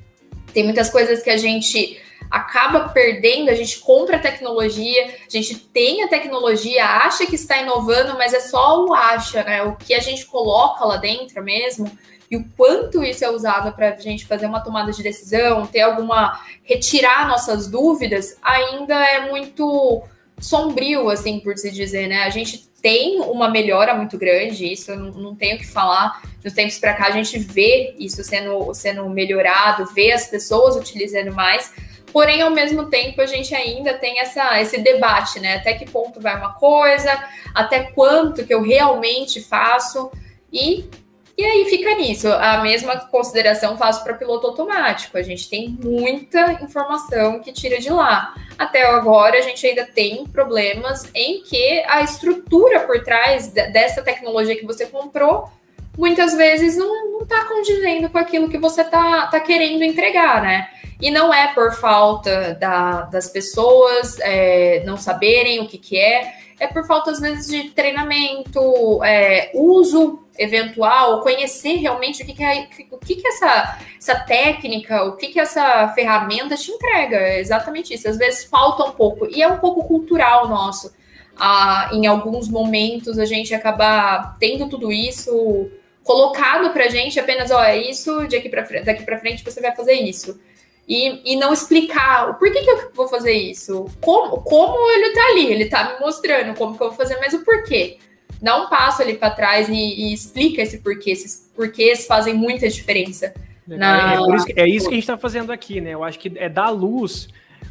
tem 0.54 0.64
muitas 0.64 0.88
coisas 0.88 1.22
que 1.22 1.28
a 1.28 1.36
gente 1.36 2.00
acaba 2.30 2.88
perdendo, 2.88 3.50
a 3.50 3.54
gente 3.54 3.78
compra 3.80 4.16
a 4.16 4.20
tecnologia, 4.20 5.14
a 5.26 5.30
gente 5.30 5.54
tem 5.56 6.02
a 6.02 6.08
tecnologia, 6.08 6.84
acha 6.84 7.26
que 7.26 7.34
está 7.34 7.58
inovando, 7.58 8.14
mas 8.14 8.32
é 8.32 8.40
só 8.40 8.84
o 8.84 8.92
acha, 8.94 9.42
né? 9.44 9.62
O 9.62 9.76
que 9.76 9.94
a 9.94 10.00
gente 10.00 10.26
coloca 10.26 10.84
lá 10.84 10.96
dentro 10.96 11.42
mesmo 11.42 11.90
e 12.30 12.36
o 12.36 12.44
quanto 12.56 13.04
isso 13.04 13.24
é 13.24 13.30
usado 13.30 13.72
para 13.72 13.90
a 13.90 13.96
gente 13.96 14.26
fazer 14.26 14.46
uma 14.46 14.60
tomada 14.60 14.90
de 14.92 15.02
decisão, 15.02 15.66
ter 15.66 15.82
alguma 15.82 16.40
retirar 16.62 17.28
nossas 17.28 17.68
dúvidas, 17.68 18.36
ainda 18.42 18.94
é 18.94 19.30
muito 19.30 20.02
sombrio, 20.40 21.10
assim 21.10 21.40
por 21.40 21.56
se 21.56 21.70
dizer, 21.70 22.08
né? 22.08 22.24
A 22.24 22.30
gente 22.30 22.68
tem 22.82 23.20
uma 23.20 23.48
melhora 23.48 23.94
muito 23.94 24.18
grande, 24.18 24.70
isso 24.70 24.90
eu 24.90 24.98
não, 24.98 25.10
não 25.12 25.34
tenho 25.34 25.56
que 25.56 25.66
falar. 25.66 26.22
Dos 26.42 26.52
tempos 26.52 26.78
para 26.78 26.92
cá, 26.92 27.06
a 27.06 27.12
gente 27.12 27.38
vê 27.38 27.94
isso 27.98 28.22
sendo, 28.22 28.74
sendo 28.74 29.08
melhorado, 29.08 29.86
vê 29.94 30.12
as 30.12 30.26
pessoas 30.26 30.76
utilizando 30.76 31.32
mais, 31.32 31.72
Porém, 32.14 32.42
ao 32.42 32.50
mesmo 32.50 32.86
tempo, 32.86 33.20
a 33.20 33.26
gente 33.26 33.52
ainda 33.56 33.92
tem 33.92 34.20
essa, 34.20 34.60
esse 34.60 34.78
debate, 34.78 35.40
né? 35.40 35.56
Até 35.56 35.74
que 35.74 35.84
ponto 35.84 36.20
vai 36.20 36.36
uma 36.36 36.52
coisa, 36.52 37.10
até 37.52 37.90
quanto 37.90 38.46
que 38.46 38.54
eu 38.54 38.62
realmente 38.62 39.42
faço, 39.42 40.12
e, 40.52 40.88
e 41.36 41.44
aí 41.44 41.64
fica 41.64 41.92
nisso. 41.96 42.28
A 42.32 42.58
mesma 42.58 42.96
consideração 43.08 43.76
faço 43.76 44.04
para 44.04 44.14
piloto 44.14 44.46
automático. 44.46 45.18
A 45.18 45.22
gente 45.22 45.50
tem 45.50 45.68
muita 45.68 46.52
informação 46.62 47.40
que 47.40 47.52
tira 47.52 47.80
de 47.80 47.90
lá. 47.90 48.32
Até 48.56 48.86
agora, 48.86 49.36
a 49.36 49.42
gente 49.42 49.66
ainda 49.66 49.84
tem 49.84 50.24
problemas 50.24 51.10
em 51.16 51.42
que 51.42 51.82
a 51.88 52.00
estrutura 52.00 52.86
por 52.86 53.02
trás 53.02 53.48
dessa 53.48 54.02
tecnologia 54.02 54.54
que 54.54 54.64
você 54.64 54.86
comprou 54.86 55.50
muitas 55.96 56.34
vezes 56.34 56.76
não 56.76 57.22
está 57.22 57.44
condizendo 57.44 58.08
com 58.10 58.18
aquilo 58.18 58.48
que 58.48 58.58
você 58.58 58.82
está 58.82 59.26
tá 59.26 59.40
querendo 59.40 59.82
entregar, 59.82 60.42
né? 60.42 60.68
E 61.00 61.10
não 61.10 61.32
é 61.32 61.52
por 61.52 61.72
falta 61.74 62.54
da, 62.54 63.02
das 63.02 63.28
pessoas 63.28 64.18
é, 64.20 64.82
não 64.86 64.96
saberem 64.96 65.60
o 65.60 65.66
que, 65.66 65.78
que 65.78 65.98
é, 65.98 66.34
é 66.58 66.66
por 66.66 66.86
falta, 66.86 67.10
às 67.10 67.20
vezes, 67.20 67.46
de 67.48 67.70
treinamento, 67.70 69.02
é, 69.02 69.50
uso 69.54 70.20
eventual, 70.38 71.20
conhecer 71.20 71.76
realmente 71.76 72.22
o 72.22 72.26
que, 72.26 72.32
que 72.32 72.42
é, 72.42 72.68
o 72.90 72.98
que, 72.98 73.16
que 73.16 73.26
essa, 73.26 73.78
essa 73.98 74.14
técnica, 74.20 75.04
o 75.04 75.16
que, 75.16 75.28
que 75.28 75.40
essa 75.40 75.88
ferramenta 75.88 76.56
te 76.56 76.70
entrega. 76.70 77.16
É 77.16 77.40
exatamente 77.40 77.92
isso. 77.94 78.08
Às 78.08 78.16
vezes 78.16 78.44
falta 78.44 78.84
um 78.84 78.92
pouco, 78.92 79.26
e 79.30 79.42
é 79.42 79.48
um 79.48 79.58
pouco 79.58 79.84
cultural 79.84 80.48
nosso. 80.48 80.92
Ah, 81.36 81.90
em 81.92 82.06
alguns 82.06 82.48
momentos 82.48 83.18
a 83.18 83.24
gente 83.24 83.52
acaba 83.52 84.36
tendo 84.38 84.68
tudo 84.68 84.92
isso 84.92 85.68
colocado 86.04 86.70
para 86.70 86.88
gente 86.88 87.18
apenas, 87.18 87.50
ó, 87.50 87.64
é 87.64 87.76
isso, 87.78 88.28
daqui 88.28 88.48
para 88.48 88.62
daqui 88.82 89.02
para 89.02 89.18
frente 89.18 89.42
você 89.42 89.60
vai 89.60 89.74
fazer 89.74 89.94
isso. 89.94 90.38
E, 90.86 91.32
e 91.32 91.36
não 91.36 91.50
explicar 91.50 92.38
por 92.38 92.52
que, 92.52 92.60
que 92.62 92.70
eu 92.70 92.90
vou 92.94 93.08
fazer 93.08 93.32
isso, 93.32 93.86
como, 94.02 94.42
como 94.42 94.90
ele 94.90 95.14
tá 95.14 95.26
ali, 95.28 95.46
ele 95.46 95.64
tá 95.64 95.94
me 95.94 96.00
mostrando 96.00 96.54
como 96.56 96.76
que 96.76 96.82
eu 96.82 96.88
vou 96.88 96.96
fazer, 96.96 97.16
mas 97.18 97.32
o 97.32 97.42
porquê. 97.42 97.96
Dá 98.42 98.62
um 98.62 98.68
passo 98.68 99.00
ali 99.00 99.14
para 99.16 99.30
trás 99.30 99.70
e, 99.70 99.72
e, 99.72 100.12
explica 100.12 100.60
esse 100.60 100.78
porquê, 100.78 101.12
esses 101.12 101.50
porquês 101.56 102.06
fazem 102.06 102.34
muita 102.34 102.68
diferença. 102.68 103.32
Na... 103.66 104.12
É, 104.12 104.16
é, 104.16 104.36
isso 104.36 104.44
que, 104.44 104.60
é 104.60 104.68
isso 104.68 104.88
que 104.88 104.92
a 104.92 104.96
gente 104.96 105.04
está 105.04 105.16
fazendo 105.16 105.50
aqui, 105.50 105.80
né? 105.80 105.94
Eu 105.94 106.04
acho 106.04 106.18
que 106.18 106.30
é 106.36 106.50
dar 106.50 106.68
luz 106.68 107.28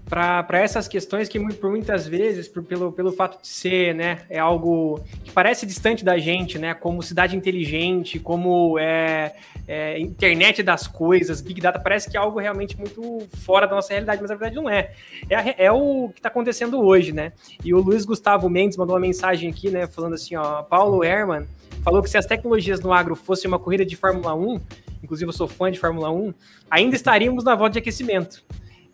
para 0.09 0.59
essas 0.59 0.87
questões 0.87 1.29
que 1.29 1.39
por 1.55 1.69
muitas 1.69 2.07
vezes, 2.07 2.47
por, 2.47 2.63
pelo, 2.63 2.91
pelo 2.91 3.11
fato 3.11 3.41
de 3.41 3.47
ser, 3.47 3.95
né, 3.95 4.19
é 4.29 4.37
algo 4.37 4.99
que 5.23 5.31
parece 5.31 5.65
distante 5.65 6.03
da 6.03 6.17
gente, 6.17 6.59
né, 6.59 6.73
como 6.73 7.01
cidade 7.01 7.35
inteligente, 7.35 8.19
como 8.19 8.77
é, 8.77 9.33
é, 9.67 9.99
internet 9.99 10.61
das 10.61 10.87
coisas, 10.87 11.41
big 11.41 11.61
data, 11.61 11.79
parece 11.79 12.09
que 12.09 12.17
é 12.17 12.19
algo 12.19 12.39
realmente 12.39 12.77
muito 12.77 13.27
fora 13.43 13.65
da 13.65 13.75
nossa 13.75 13.89
realidade, 13.89 14.21
mas 14.21 14.29
na 14.29 14.35
verdade 14.35 14.55
não 14.55 14.69
é. 14.69 14.91
É, 15.29 15.65
é 15.65 15.71
o 15.71 16.09
que 16.09 16.19
está 16.19 16.29
acontecendo 16.29 16.81
hoje, 16.81 17.11
né? 17.11 17.31
E 17.63 17.73
o 17.73 17.79
Luiz 17.79 18.05
Gustavo 18.05 18.49
Mendes 18.49 18.77
mandou 18.77 18.95
uma 18.95 19.01
mensagem 19.01 19.49
aqui, 19.49 19.69
né, 19.69 19.87
falando 19.87 20.15
assim, 20.15 20.35
ó, 20.35 20.61
Paulo 20.63 21.03
Herman 21.03 21.47
falou 21.81 22.03
que 22.03 22.09
se 22.09 22.17
as 22.17 22.25
tecnologias 22.25 22.79
no 22.81 22.93
agro 22.93 23.15
fossem 23.15 23.47
uma 23.47 23.59
corrida 23.59 23.85
de 23.85 23.95
Fórmula 23.95 24.35
1, 24.35 24.59
inclusive 25.01 25.29
eu 25.29 25.33
sou 25.33 25.47
fã 25.47 25.71
de 25.71 25.79
Fórmula 25.79 26.11
1, 26.11 26.33
ainda 26.69 26.95
estaríamos 26.95 27.43
na 27.43 27.55
volta 27.55 27.73
de 27.73 27.79
aquecimento. 27.79 28.43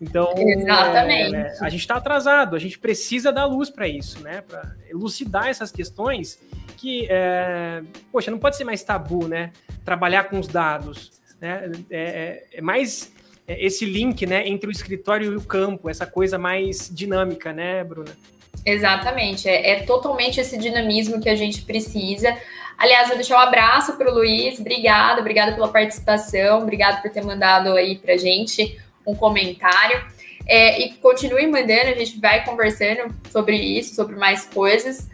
Então, 0.00 0.32
Exatamente. 0.36 1.34
É, 1.34 1.56
a 1.60 1.68
gente 1.68 1.80
está 1.80 1.96
atrasado, 1.96 2.56
a 2.56 2.58
gente 2.58 2.78
precisa 2.78 3.30
dar 3.30 3.44
luz 3.44 3.68
para 3.68 3.86
isso, 3.86 4.22
né? 4.22 4.40
Para 4.40 4.74
elucidar 4.88 5.48
essas 5.48 5.70
questões 5.70 6.40
que, 6.76 7.06
é, 7.10 7.82
poxa, 8.10 8.30
não 8.30 8.38
pode 8.38 8.56
ser 8.56 8.64
mais 8.64 8.82
tabu, 8.82 9.28
né? 9.28 9.52
Trabalhar 9.84 10.24
com 10.24 10.38
os 10.38 10.48
dados, 10.48 11.12
né? 11.38 11.70
É, 11.90 12.00
é, 12.00 12.44
é 12.54 12.60
mais 12.62 13.12
é, 13.50 13.66
esse 13.66 13.84
link, 13.84 14.24
né, 14.26 14.46
entre 14.46 14.68
o 14.68 14.72
escritório 14.72 15.32
e 15.32 15.36
o 15.36 15.42
campo, 15.42 15.90
essa 15.90 16.06
coisa 16.06 16.38
mais 16.38 16.88
dinâmica, 16.92 17.52
né, 17.52 17.82
Bruna? 17.82 18.16
Exatamente, 18.64 19.48
é, 19.48 19.70
é 19.70 19.82
totalmente 19.82 20.40
esse 20.40 20.56
dinamismo 20.56 21.20
que 21.20 21.28
a 21.28 21.34
gente 21.34 21.62
precisa. 21.62 22.36
Aliás, 22.78 23.08
vou 23.08 23.16
deixar 23.16 23.36
um 23.36 23.40
abraço 23.40 23.96
para 23.96 24.10
o 24.10 24.14
Luiz, 24.14 24.60
obrigada, 24.60 25.20
obrigada 25.20 25.52
pela 25.52 25.68
participação, 25.68 26.62
obrigado 26.62 27.02
por 27.02 27.10
ter 27.10 27.22
mandado 27.22 27.72
aí 27.72 27.96
para 27.96 28.16
gente 28.16 28.78
um 29.10 29.16
comentário. 29.16 30.04
É, 30.46 30.80
e 30.80 30.94
continue 30.94 31.46
mandando, 31.46 31.90
a 31.90 31.94
gente 31.94 32.18
vai 32.18 32.44
conversando 32.44 33.14
sobre 33.30 33.56
isso, 33.56 33.94
sobre 33.94 34.16
mais 34.16 34.44
coisas. 34.46 35.08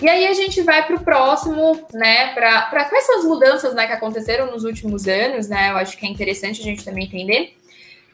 E 0.00 0.08
aí 0.08 0.26
a 0.26 0.32
gente 0.32 0.60
vai 0.62 0.84
para 0.84 0.96
o 0.96 1.04
próximo, 1.04 1.86
né? 1.92 2.34
Para 2.34 2.84
quais 2.86 3.04
são 3.04 3.18
as 3.18 3.24
mudanças 3.24 3.74
né, 3.74 3.86
que 3.86 3.92
aconteceram 3.92 4.50
nos 4.50 4.64
últimos 4.64 5.06
anos, 5.06 5.48
né? 5.48 5.70
Eu 5.70 5.76
acho 5.76 5.96
que 5.96 6.04
é 6.04 6.08
interessante 6.08 6.60
a 6.60 6.64
gente 6.64 6.84
também 6.84 7.04
entender. 7.04 7.54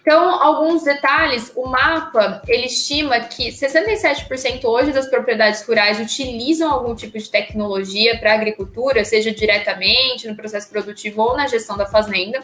Então, 0.08 0.42
alguns 0.42 0.84
detalhes, 0.84 1.52
o 1.54 1.66
mapa, 1.66 2.40
ele 2.48 2.66
estima 2.66 3.20
que 3.20 3.50
67% 3.50 4.64
hoje 4.64 4.90
das 4.90 5.06
propriedades 5.06 5.62
rurais 5.66 6.00
utilizam 6.00 6.70
algum 6.70 6.94
tipo 6.94 7.18
de 7.18 7.28
tecnologia 7.30 8.18
para 8.18 8.32
agricultura, 8.32 9.04
seja 9.04 9.30
diretamente 9.32 10.26
no 10.26 10.34
processo 10.34 10.70
produtivo 10.70 11.22
ou 11.22 11.36
na 11.36 11.46
gestão 11.46 11.76
da 11.76 11.84
fazenda. 11.84 12.42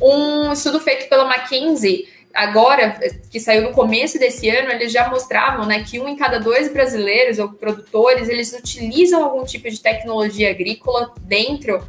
Um 0.00 0.52
estudo 0.52 0.80
feito 0.80 1.08
pela 1.08 1.24
McKinsey, 1.24 2.08
agora, 2.34 2.98
que 3.30 3.38
saiu 3.38 3.62
no 3.62 3.72
começo 3.72 4.18
desse 4.18 4.48
ano, 4.50 4.70
eles 4.70 4.92
já 4.92 5.08
mostravam 5.08 5.66
né, 5.66 5.84
que 5.84 6.00
um 6.00 6.08
em 6.08 6.16
cada 6.16 6.38
dois 6.40 6.72
brasileiros 6.72 7.38
ou 7.38 7.50
produtores, 7.50 8.28
eles 8.28 8.52
utilizam 8.52 9.22
algum 9.22 9.44
tipo 9.44 9.70
de 9.70 9.80
tecnologia 9.80 10.50
agrícola 10.50 11.12
dentro, 11.20 11.86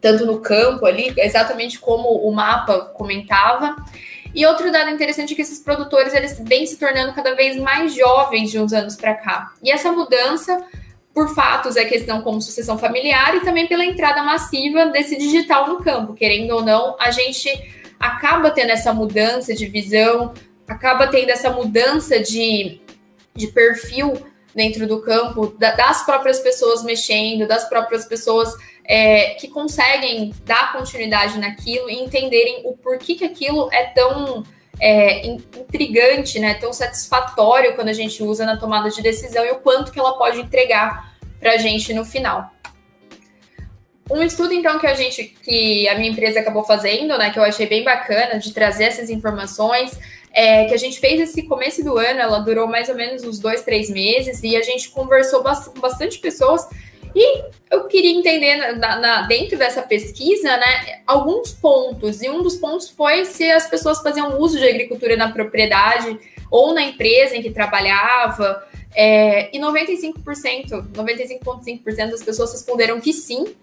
tanto 0.00 0.24
no 0.24 0.38
campo 0.38 0.86
ali, 0.86 1.12
exatamente 1.16 1.78
como 1.78 2.08
o 2.08 2.32
mapa 2.32 2.80
comentava. 2.94 3.76
E 4.34 4.44
outro 4.46 4.70
dado 4.70 4.90
interessante 4.90 5.32
é 5.32 5.36
que 5.36 5.42
esses 5.42 5.60
produtores, 5.60 6.12
eles 6.12 6.40
vêm 6.40 6.66
se 6.66 6.76
tornando 6.76 7.12
cada 7.12 7.34
vez 7.34 7.56
mais 7.56 7.94
jovens 7.94 8.50
de 8.50 8.58
uns 8.58 8.72
anos 8.72 8.96
para 8.96 9.14
cá. 9.14 9.52
E 9.62 9.70
essa 9.70 9.92
mudança 9.92 10.64
por 11.14 11.32
fatos, 11.32 11.76
é 11.76 11.84
questão 11.84 12.20
como 12.22 12.42
sucessão 12.42 12.76
familiar 12.76 13.36
e 13.36 13.40
também 13.40 13.68
pela 13.68 13.84
entrada 13.84 14.20
massiva 14.24 14.86
desse 14.86 15.16
digital 15.16 15.68
no 15.68 15.82
campo. 15.82 16.12
Querendo 16.12 16.50
ou 16.50 16.62
não, 16.62 16.96
a 16.98 17.12
gente 17.12 17.48
acaba 18.00 18.50
tendo 18.50 18.70
essa 18.70 18.92
mudança 18.92 19.54
de 19.54 19.66
visão, 19.66 20.34
acaba 20.66 21.06
tendo 21.06 21.30
essa 21.30 21.50
mudança 21.50 22.18
de, 22.18 22.80
de 23.32 23.46
perfil 23.46 24.14
dentro 24.52 24.88
do 24.88 25.00
campo, 25.00 25.54
da, 25.56 25.70
das 25.76 26.04
próprias 26.04 26.40
pessoas 26.40 26.82
mexendo, 26.82 27.46
das 27.46 27.68
próprias 27.68 28.04
pessoas 28.06 28.52
é, 28.84 29.34
que 29.34 29.46
conseguem 29.46 30.34
dar 30.44 30.72
continuidade 30.72 31.38
naquilo 31.38 31.88
e 31.88 31.94
entenderem 31.94 32.62
o 32.64 32.76
porquê 32.76 33.14
que 33.14 33.24
aquilo 33.24 33.68
é 33.72 33.84
tão 33.84 34.42
é, 34.80 35.26
intrigante, 35.26 36.38
né, 36.38 36.54
tão 36.54 36.72
satisfatório 36.72 37.74
quando 37.74 37.88
a 37.88 37.92
gente 37.92 38.22
usa 38.22 38.44
na 38.44 38.56
tomada 38.56 38.90
de 38.90 39.00
decisão 39.02 39.44
e 39.44 39.50
o 39.50 39.56
quanto 39.56 39.92
que 39.92 39.98
ela 39.98 40.16
pode 40.18 40.40
entregar 40.40 41.14
para 41.38 41.52
a 41.52 41.56
gente 41.56 41.92
no 41.92 42.04
final. 42.04 42.50
Um 44.10 44.22
estudo, 44.22 44.52
então, 44.52 44.78
que 44.78 44.86
a 44.86 44.94
gente, 44.94 45.24
que 45.24 45.88
a 45.88 45.96
minha 45.96 46.10
empresa 46.10 46.40
acabou 46.40 46.64
fazendo, 46.64 47.16
né, 47.16 47.30
que 47.30 47.38
eu 47.38 47.42
achei 47.42 47.66
bem 47.66 47.82
bacana 47.82 48.38
de 48.38 48.52
trazer 48.52 48.84
essas 48.84 49.08
informações, 49.08 49.98
é, 50.30 50.64
que 50.64 50.74
a 50.74 50.76
gente 50.76 50.98
fez 50.98 51.20
esse 51.20 51.44
começo 51.44 51.82
do 51.82 51.96
ano, 51.96 52.20
ela 52.20 52.40
durou 52.40 52.66
mais 52.66 52.88
ou 52.88 52.94
menos 52.94 53.22
uns 53.22 53.38
dois, 53.38 53.62
três 53.62 53.88
meses, 53.88 54.42
e 54.42 54.56
a 54.56 54.62
gente 54.62 54.90
conversou 54.90 55.42
com 55.42 55.80
bastante 55.80 56.18
pessoas 56.18 56.66
e 57.14 57.44
eu 57.70 57.84
queria 57.84 58.10
entender 58.10 58.74
na, 58.76 58.98
na, 58.98 59.22
dentro 59.22 59.56
dessa 59.56 59.82
pesquisa, 59.82 60.56
né, 60.56 61.02
alguns 61.06 61.52
pontos. 61.52 62.22
E 62.22 62.28
um 62.28 62.42
dos 62.42 62.56
pontos 62.56 62.88
foi 62.90 63.24
se 63.24 63.50
as 63.50 63.68
pessoas 63.68 64.02
faziam 64.02 64.40
uso 64.40 64.58
de 64.58 64.68
agricultura 64.68 65.16
na 65.16 65.30
propriedade 65.30 66.18
ou 66.50 66.74
na 66.74 66.82
empresa 66.82 67.36
em 67.36 67.42
que 67.42 67.50
trabalhava. 67.50 68.66
É, 68.96 69.54
e 69.56 69.60
95%, 69.60 70.92
95,5% 70.92 72.10
das 72.10 72.22
pessoas 72.22 72.52
responderam 72.52 73.00
que 73.00 73.12
sim. 73.12 73.54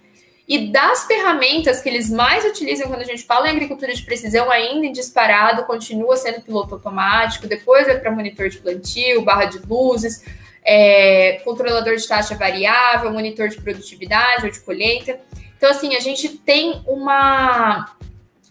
E 0.47 0.67
das 0.67 1.05
ferramentas 1.05 1.81
que 1.81 1.87
eles 1.87 2.09
mais 2.09 2.43
utilizam 2.43 2.87
quando 2.87 3.01
a 3.01 3.05
gente 3.05 3.23
fala 3.23 3.47
em 3.47 3.51
agricultura 3.51 3.93
de 3.93 4.03
precisão, 4.03 4.51
ainda 4.51 4.85
em 4.85 4.91
disparado, 4.91 5.63
continua 5.63 6.17
sendo 6.17 6.41
piloto 6.41 6.75
automático, 6.75 7.47
depois 7.47 7.85
vai 7.85 7.97
para 7.99 8.11
monitor 8.11 8.49
de 8.49 8.57
plantio, 8.57 9.21
barra 9.21 9.45
de 9.45 9.59
luzes, 9.59 10.25
é, 10.63 11.41
controlador 11.43 11.95
de 11.95 12.07
taxa 12.07 12.35
variável, 12.35 13.11
monitor 13.11 13.49
de 13.49 13.61
produtividade 13.61 14.45
ou 14.45 14.51
de 14.51 14.59
colheita. 14.59 15.19
Então, 15.57 15.69
assim, 15.69 15.95
a 15.95 15.99
gente 15.99 16.29
tem 16.29 16.81
uma, 16.87 17.95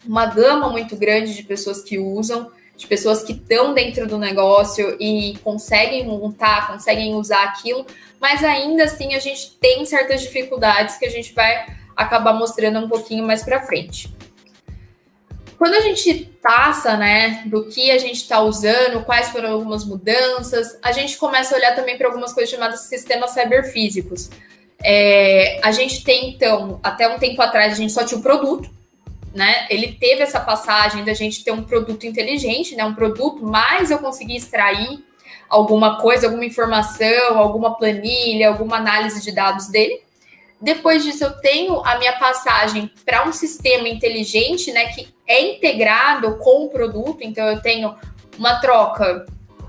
uma 0.05 0.25
gama 0.25 0.69
muito 0.69 0.95
grande 0.95 1.35
de 1.35 1.43
pessoas 1.43 1.81
que 1.81 1.97
usam, 1.97 2.51
de 2.75 2.87
pessoas 2.87 3.23
que 3.23 3.33
estão 3.33 3.73
dentro 3.73 4.07
do 4.07 4.17
negócio 4.17 4.97
e 4.99 5.37
conseguem 5.43 6.05
montar, 6.05 6.67
conseguem 6.67 7.13
usar 7.15 7.43
aquilo, 7.43 7.85
mas 8.19 8.43
ainda 8.43 8.85
assim 8.85 9.13
a 9.13 9.19
gente 9.19 9.57
tem 9.59 9.85
certas 9.85 10.21
dificuldades 10.21 10.97
que 10.97 11.05
a 11.05 11.09
gente 11.09 11.33
vai 11.33 11.65
acabar 11.95 12.33
mostrando 12.33 12.79
um 12.79 12.89
pouquinho 12.89 13.25
mais 13.25 13.43
para 13.43 13.61
frente. 13.61 14.11
Quando 15.61 15.75
a 15.75 15.81
gente 15.81 16.27
passa, 16.41 16.97
né, 16.97 17.43
do 17.45 17.65
que 17.65 17.91
a 17.91 17.99
gente 17.99 18.15
está 18.15 18.41
usando, 18.41 19.05
quais 19.05 19.29
foram 19.29 19.51
algumas 19.51 19.85
mudanças, 19.85 20.79
a 20.81 20.91
gente 20.91 21.15
começa 21.17 21.53
a 21.53 21.57
olhar 21.59 21.75
também 21.75 21.99
para 21.99 22.07
algumas 22.07 22.33
coisas 22.33 22.49
chamadas 22.49 22.79
sistemas 22.79 23.29
cyberfísicos. 23.29 24.31
É, 24.83 25.59
a 25.61 25.71
gente 25.71 26.03
tem, 26.03 26.31
então, 26.31 26.79
até 26.81 27.07
um 27.07 27.19
tempo 27.19 27.39
atrás, 27.43 27.73
a 27.73 27.75
gente 27.75 27.93
só 27.93 28.03
tinha 28.03 28.19
o 28.19 28.23
produto, 28.23 28.71
né? 29.35 29.67
Ele 29.69 29.91
teve 29.91 30.23
essa 30.23 30.39
passagem 30.39 31.05
da 31.05 31.13
gente 31.13 31.43
ter 31.43 31.51
um 31.51 31.61
produto 31.61 32.07
inteligente, 32.07 32.75
né? 32.75 32.83
Um 32.83 32.95
produto, 32.95 33.45
mas 33.45 33.91
eu 33.91 33.99
consegui 33.99 34.37
extrair 34.37 35.05
alguma 35.47 36.01
coisa, 36.01 36.25
alguma 36.25 36.43
informação, 36.43 37.37
alguma 37.37 37.77
planilha, 37.77 38.47
alguma 38.47 38.77
análise 38.77 39.21
de 39.21 39.31
dados 39.31 39.67
dele. 39.67 40.01
Depois 40.61 41.03
disso, 41.03 41.23
eu 41.23 41.31
tenho 41.31 41.83
a 41.83 41.97
minha 41.97 42.13
passagem 42.13 42.91
para 43.03 43.27
um 43.27 43.33
sistema 43.33 43.89
inteligente, 43.89 44.71
né, 44.71 44.87
que 44.87 45.07
é 45.25 45.41
integrado 45.41 46.37
com 46.37 46.65
o 46.65 46.69
produto. 46.69 47.19
Então, 47.21 47.47
eu 47.47 47.61
tenho 47.61 47.95
uma 48.37 48.59
troca, 48.59 49.25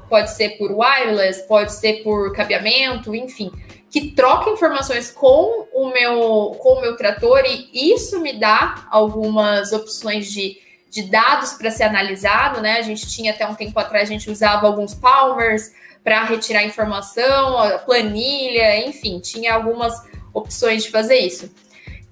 pode 0.08 0.30
ser 0.32 0.58
por 0.58 0.70
wireless, 0.70 1.46
pode 1.48 1.72
ser 1.72 2.02
por 2.02 2.34
cabeamento, 2.34 3.14
enfim, 3.14 3.50
que 3.90 4.10
troca 4.12 4.50
informações 4.50 5.10
com 5.10 5.66
o 5.72 5.88
meu, 5.88 6.56
com 6.58 6.74
o 6.74 6.80
meu 6.80 6.96
trator 6.96 7.42
e 7.46 7.92
isso 7.92 8.20
me 8.20 8.32
dá 8.32 8.86
algumas 8.90 9.72
opções 9.72 10.32
de, 10.32 10.58
de 10.90 11.02
dados 11.02 11.52
para 11.52 11.70
ser 11.70 11.84
analisado, 11.84 12.60
né? 12.60 12.78
A 12.78 12.82
gente 12.82 13.06
tinha 13.06 13.32
até 13.32 13.46
um 13.46 13.54
tempo 13.54 13.78
atrás, 13.78 14.08
a 14.08 14.12
gente 14.12 14.30
usava 14.30 14.66
alguns 14.66 14.94
palmers 14.94 15.72
para 16.02 16.24
retirar 16.24 16.64
informação, 16.64 17.78
planilha, 17.84 18.86
enfim, 18.86 19.20
tinha 19.20 19.54
algumas 19.54 19.94
opções 20.32 20.84
de 20.84 20.90
fazer 20.90 21.18
isso. 21.18 21.52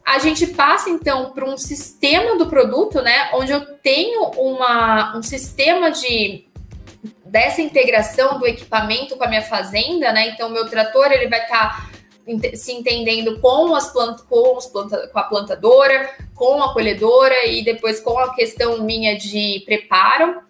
A 0.04 0.18
gente 0.18 0.46
passa 0.48 0.90
então 0.90 1.30
para 1.30 1.44
um 1.44 1.56
sistema 1.56 2.36
do 2.36 2.46
produto, 2.46 3.00
né, 3.00 3.30
onde 3.34 3.52
eu 3.52 3.60
tenho 3.78 4.24
uma, 4.30 5.16
um 5.16 5.22
sistema 5.22 5.90
de 5.90 6.50
dessa 7.30 7.62
integração 7.62 8.38
do 8.40 8.46
equipamento 8.46 9.16
com 9.16 9.22
a 9.22 9.28
minha 9.28 9.42
fazenda, 9.42 10.12
né? 10.12 10.30
Então, 10.30 10.50
meu 10.50 10.68
trator 10.68 11.12
ele 11.12 11.28
vai 11.28 11.42
estar 11.42 11.88
tá 11.88 11.90
se 12.54 12.72
entendendo 12.72 13.40
com, 13.40 13.74
as 13.74 13.92
plant, 13.92 14.20
com, 14.28 14.56
os 14.56 14.66
planta, 14.66 15.08
com 15.08 15.18
a 15.18 15.22
plantadora, 15.22 16.10
com 16.34 16.62
a 16.62 16.72
colhedora 16.72 17.46
e 17.46 17.64
depois 17.64 18.00
com 18.00 18.18
a 18.18 18.34
questão 18.34 18.82
minha 18.82 19.16
de 19.16 19.62
preparo, 19.64 20.42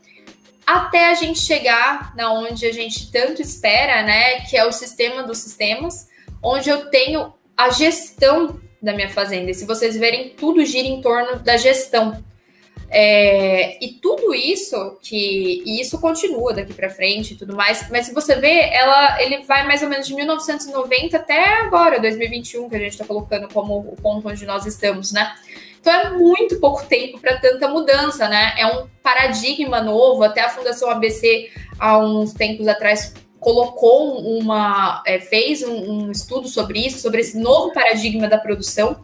até 0.66 1.10
a 1.10 1.14
gente 1.14 1.40
chegar 1.40 2.14
na 2.16 2.32
onde 2.32 2.66
a 2.66 2.72
gente 2.72 3.10
tanto 3.10 3.42
espera, 3.42 4.02
né? 4.02 4.40
Que 4.40 4.56
é 4.56 4.64
o 4.64 4.72
sistema 4.72 5.22
dos 5.22 5.38
sistemas, 5.38 6.08
onde 6.42 6.70
eu 6.70 6.88
tenho 6.90 7.32
a 7.64 7.70
gestão 7.70 8.60
da 8.80 8.92
minha 8.92 9.08
fazenda. 9.08 9.50
E 9.50 9.54
se 9.54 9.66
vocês 9.66 9.96
verem, 9.96 10.30
tudo 10.30 10.64
gira 10.64 10.88
em 10.88 11.00
torno 11.00 11.38
da 11.40 11.56
gestão. 11.56 12.22
É, 12.92 13.82
e 13.84 13.92
tudo 13.92 14.34
isso 14.34 14.98
que 15.00 15.62
e 15.64 15.80
isso 15.80 16.00
continua 16.00 16.52
daqui 16.52 16.74
para 16.74 16.90
frente 16.90 17.34
e 17.34 17.36
tudo 17.36 17.54
mais, 17.54 17.88
mas 17.88 18.06
se 18.06 18.12
você 18.12 18.34
vê, 18.34 18.68
ela 18.72 19.22
ele 19.22 19.44
vai 19.44 19.64
mais 19.64 19.80
ou 19.80 19.88
menos 19.88 20.08
de 20.08 20.14
1990 20.14 21.16
até 21.16 21.60
agora, 21.60 22.00
2021, 22.00 22.68
que 22.68 22.74
a 22.74 22.80
gente 22.80 22.92
está 22.92 23.04
colocando 23.04 23.46
como 23.54 23.78
o 23.78 23.94
ponto 24.02 24.28
onde 24.28 24.44
nós 24.44 24.66
estamos, 24.66 25.12
né? 25.12 25.32
Então 25.80 25.92
é 25.92 26.10
muito 26.10 26.58
pouco 26.58 26.84
tempo 26.84 27.20
para 27.20 27.38
tanta 27.38 27.68
mudança, 27.68 28.28
né? 28.28 28.54
É 28.58 28.66
um 28.66 28.86
paradigma 29.02 29.80
novo. 29.80 30.22
Até 30.22 30.42
a 30.42 30.48
Fundação 30.48 30.90
ABC, 30.90 31.48
há 31.78 31.96
uns 31.98 32.34
tempos 32.34 32.68
atrás, 32.68 33.14
colocou 33.40 34.20
uma, 34.20 35.02
é, 35.06 35.18
fez 35.18 35.62
um, 35.62 35.74
um 35.74 36.12
estudo 36.12 36.46
sobre 36.46 36.86
isso, 36.86 36.98
sobre 36.98 37.22
esse 37.22 37.38
novo 37.38 37.72
paradigma 37.72 38.28
da 38.28 38.38
produção. 38.38 39.02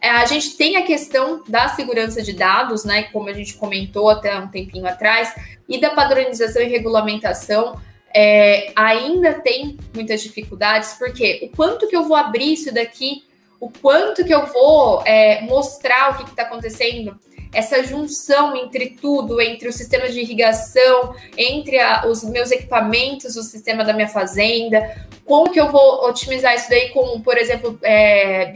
É, 0.00 0.10
a 0.10 0.26
gente 0.26 0.56
tem 0.56 0.76
a 0.76 0.82
questão 0.82 1.42
da 1.48 1.68
segurança 1.68 2.22
de 2.22 2.32
dados, 2.32 2.84
né, 2.84 3.04
como 3.04 3.28
a 3.28 3.32
gente 3.32 3.54
comentou 3.54 4.10
até 4.10 4.36
um 4.38 4.48
tempinho 4.48 4.86
atrás, 4.86 5.32
e 5.68 5.80
da 5.80 5.90
padronização 5.90 6.60
e 6.60 6.66
regulamentação. 6.66 7.80
É, 8.12 8.72
ainda 8.74 9.34
tem 9.34 9.76
muitas 9.94 10.22
dificuldades, 10.22 10.94
porque 10.94 11.40
o 11.42 11.56
quanto 11.56 11.86
que 11.86 11.96
eu 11.96 12.04
vou 12.04 12.16
abrir 12.16 12.54
isso 12.54 12.72
daqui, 12.72 13.24
o 13.60 13.70
quanto 13.70 14.24
que 14.24 14.34
eu 14.34 14.46
vou 14.46 15.02
é, 15.04 15.42
mostrar 15.42 16.12
o 16.12 16.24
que 16.24 16.30
está 16.30 16.42
acontecendo, 16.42 17.18
essa 17.52 17.82
junção 17.82 18.56
entre 18.56 18.90
tudo, 19.00 19.40
entre 19.40 19.68
o 19.68 19.72
sistema 19.72 20.08
de 20.08 20.20
irrigação, 20.20 21.14
entre 21.36 21.78
a, 21.78 22.06
os 22.06 22.22
meus 22.24 22.50
equipamentos, 22.50 23.36
o 23.36 23.42
sistema 23.42 23.84
da 23.84 23.92
minha 23.92 24.08
fazenda, 24.08 25.06
como 25.24 25.50
que 25.50 25.60
eu 25.60 25.70
vou 25.70 26.08
otimizar 26.08 26.54
isso 26.54 26.68
daí 26.68 26.90
com, 26.90 27.20
por 27.20 27.36
exemplo, 27.36 27.78
é, 27.82 28.52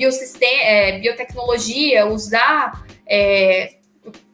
é, 0.63 0.99
biotecnologia, 0.99 2.07
usar 2.07 2.85
é, 3.07 3.75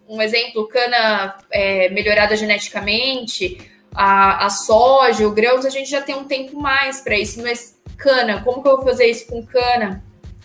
um 0.08 0.22
exemplo, 0.22 0.66
cana 0.68 1.36
é, 1.50 1.88
melhorada 1.90 2.36
geneticamente, 2.36 3.58
a, 3.94 4.46
a 4.46 4.50
soja, 4.50 5.26
o 5.26 5.32
grãos, 5.32 5.64
a 5.64 5.70
gente 5.70 5.90
já 5.90 6.00
tem 6.00 6.14
um 6.14 6.24
tempo 6.24 6.58
mais 6.58 7.00
para 7.00 7.18
isso, 7.18 7.42
mas 7.42 7.76
cana, 7.96 8.42
como 8.42 8.62
que 8.62 8.68
eu 8.68 8.76
vou 8.76 8.86
fazer 8.86 9.06
isso 9.06 9.26
com 9.26 9.44
cana? 9.44 10.04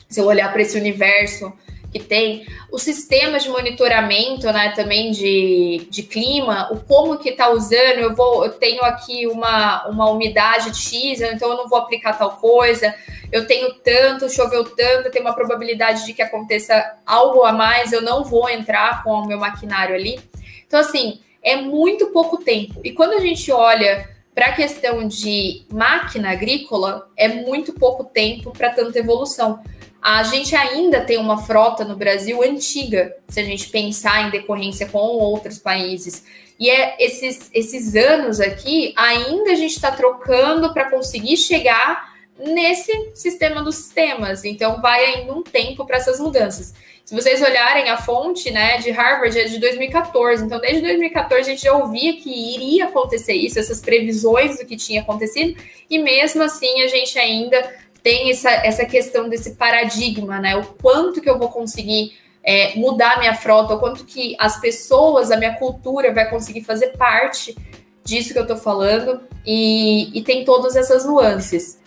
Se 0.10 0.20
eu 0.20 0.26
olhar 0.26 0.52
para 0.52 0.62
esse 0.62 0.78
universo 0.78 1.54
que 1.94 2.00
tem, 2.00 2.44
os 2.72 2.82
sistemas 2.82 3.44
de 3.44 3.50
monitoramento, 3.50 4.48
né, 4.48 4.74
também 4.76 5.12
de, 5.12 5.88
de 5.92 6.02
clima, 6.02 6.70
o 6.72 6.80
como 6.80 7.20
que 7.20 7.30
está 7.30 7.52
usando, 7.52 8.00
eu 8.00 8.16
vou, 8.16 8.44
eu 8.44 8.52
tenho 8.54 8.84
aqui 8.84 9.28
uma, 9.28 9.88
uma 9.88 10.10
umidade 10.10 10.72
de 10.72 10.78
X, 10.78 11.22
então 11.22 11.52
eu 11.52 11.58
não 11.58 11.70
vou 11.70 11.78
aplicar 11.78 12.18
tal 12.18 12.32
coisa, 12.38 12.96
eu 13.32 13.46
tenho 13.46 13.76
tanto, 13.76 14.28
choveu 14.28 14.64
tanto, 14.64 15.12
tem 15.12 15.22
uma 15.22 15.36
probabilidade 15.36 16.04
de 16.06 16.14
que 16.14 16.22
aconteça 16.24 16.98
algo 17.06 17.44
a 17.44 17.52
mais, 17.52 17.94
eu 17.94 18.02
não 18.02 18.24
vou 18.24 18.50
entrar 18.50 19.04
com 19.04 19.12
o 19.12 19.28
meu 19.28 19.38
maquinário 19.38 19.94
ali. 19.94 20.20
Então, 20.66 20.80
assim, 20.80 21.20
é 21.44 21.56
muito 21.56 22.08
pouco 22.08 22.38
tempo. 22.38 22.82
E 22.84 22.92
quando 22.92 23.14
a 23.14 23.20
gente 23.20 23.52
olha 23.52 24.10
para 24.34 24.48
a 24.48 24.54
questão 24.54 25.08
de 25.08 25.64
máquina 25.72 26.32
agrícola, 26.32 27.08
é 27.16 27.28
muito 27.28 27.74
pouco 27.74 28.04
tempo 28.04 28.52
para 28.52 28.72
tanta 28.72 28.98
evolução. 28.98 29.60
A 30.04 30.22
gente 30.24 30.54
ainda 30.54 31.00
tem 31.00 31.18
uma 31.18 31.42
frota 31.44 31.86
no 31.86 31.96
Brasil 31.96 32.44
antiga, 32.44 33.16
se 33.30 33.40
a 33.40 33.44
gente 33.44 33.70
pensar 33.70 34.28
em 34.28 34.32
decorrência 34.32 34.86
com 34.90 34.98
outros 34.98 35.60
países. 35.60 36.26
E 36.60 36.70
é 36.70 36.98
esses, 37.00 37.50
esses 37.54 37.96
anos 37.96 38.42
aqui, 38.42 38.94
ainda 38.98 39.52
a 39.52 39.56
gente 39.56 39.76
está 39.76 39.92
trocando 39.92 40.74
para 40.74 40.90
conseguir 40.90 41.38
chegar 41.38 42.14
nesse 42.38 43.12
sistema 43.16 43.64
dos 43.64 43.76
sistemas. 43.76 44.44
Então, 44.44 44.82
vai 44.82 45.06
ainda 45.06 45.34
um 45.34 45.42
tempo 45.42 45.86
para 45.86 45.96
essas 45.96 46.20
mudanças. 46.20 46.74
Se 47.06 47.14
vocês 47.16 47.42
olharem 47.42 47.90
a 47.90 47.98
fonte 47.98 48.50
né, 48.52 48.78
de 48.80 48.92
Harvard, 48.92 49.38
é 49.38 49.46
de 49.46 49.58
2014. 49.58 50.44
Então, 50.44 50.60
desde 50.60 50.82
2014, 50.82 51.42
a 51.42 51.54
gente 51.54 51.64
já 51.64 51.74
ouvia 51.74 52.18
que 52.18 52.56
iria 52.56 52.86
acontecer 52.86 53.34
isso, 53.34 53.60
essas 53.60 53.80
previsões 53.80 54.58
do 54.58 54.66
que 54.66 54.76
tinha 54.76 55.02
acontecido, 55.02 55.62
e 55.90 56.00
mesmo 56.00 56.44
assim, 56.44 56.82
a 56.82 56.88
gente 56.88 57.18
ainda 57.20 57.83
tem 58.04 58.30
essa, 58.30 58.52
essa 58.52 58.86
questão 58.86 59.30
desse 59.30 59.56
paradigma, 59.56 60.38
né? 60.40 60.58
O 60.58 60.64
quanto 60.64 61.22
que 61.22 61.30
eu 61.30 61.40
vou 61.40 61.48
conseguir 61.48 62.12
é, 62.44 62.76
mudar 62.76 63.18
minha 63.18 63.34
frota, 63.34 63.76
o 63.76 63.80
quanto 63.80 64.04
que 64.04 64.36
as 64.38 64.60
pessoas, 64.60 65.32
a 65.32 65.38
minha 65.38 65.54
cultura 65.54 66.14
vai 66.14 66.30
conseguir 66.30 66.64
fazer 66.64 66.98
parte 66.98 67.56
disso 68.04 68.34
que 68.34 68.38
eu 68.38 68.44
estou 68.44 68.58
falando, 68.58 69.22
e, 69.46 70.18
e 70.18 70.22
tem 70.22 70.44
todas 70.44 70.76
essas 70.76 71.06
nuances. 71.06 71.82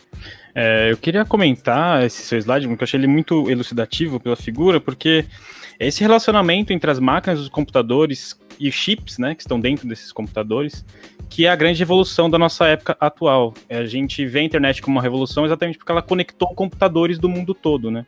É, 0.54 0.90
eu 0.90 0.96
queria 0.96 1.26
comentar 1.26 2.02
esse 2.02 2.22
seu 2.22 2.38
slide, 2.38 2.66
porque 2.66 2.82
eu 2.82 2.86
achei 2.86 2.98
ele 2.98 3.06
muito 3.06 3.50
elucidativo 3.50 4.18
pela 4.18 4.34
figura, 4.34 4.80
porque 4.80 5.26
esse 5.78 6.00
relacionamento 6.00 6.72
entre 6.72 6.90
as 6.90 6.98
máquinas, 6.98 7.38
os 7.38 7.50
computadores 7.50 8.34
e 8.58 8.72
chips, 8.72 9.18
né, 9.18 9.34
que 9.34 9.42
estão 9.42 9.60
dentro 9.60 9.86
desses 9.86 10.10
computadores, 10.10 10.82
que 11.28 11.46
é 11.46 11.48
a 11.48 11.56
grande 11.56 11.78
revolução 11.78 12.30
da 12.30 12.38
nossa 12.38 12.66
época 12.66 12.96
atual. 13.00 13.54
A 13.68 13.84
gente 13.84 14.24
vê 14.26 14.40
a 14.40 14.42
internet 14.42 14.80
como 14.80 14.96
uma 14.96 15.02
revolução 15.02 15.44
exatamente 15.44 15.78
porque 15.78 15.92
ela 15.92 16.02
conectou 16.02 16.48
computadores 16.54 17.18
do 17.18 17.28
mundo 17.28 17.54
todo, 17.54 17.90
né? 17.90 18.06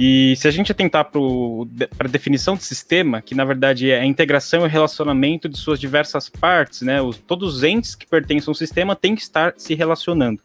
E 0.00 0.36
se 0.36 0.46
a 0.46 0.50
gente 0.52 0.70
atentar 0.70 1.10
para 1.10 2.06
a 2.06 2.08
definição 2.08 2.54
de 2.54 2.62
sistema, 2.62 3.20
que 3.20 3.34
na 3.34 3.44
verdade 3.44 3.90
é 3.90 3.98
a 3.98 4.04
integração 4.04 4.64
e 4.64 4.68
relacionamento 4.68 5.48
de 5.48 5.58
suas 5.58 5.80
diversas 5.80 6.28
partes, 6.28 6.82
né? 6.82 7.02
Os, 7.02 7.18
todos 7.18 7.56
os 7.56 7.62
entes 7.64 7.96
que 7.96 8.06
pertencem 8.06 8.48
ao 8.48 8.54
sistema 8.54 8.94
têm 8.94 9.16
que 9.16 9.22
estar 9.22 9.54
se 9.56 9.74
relacionando. 9.74 10.40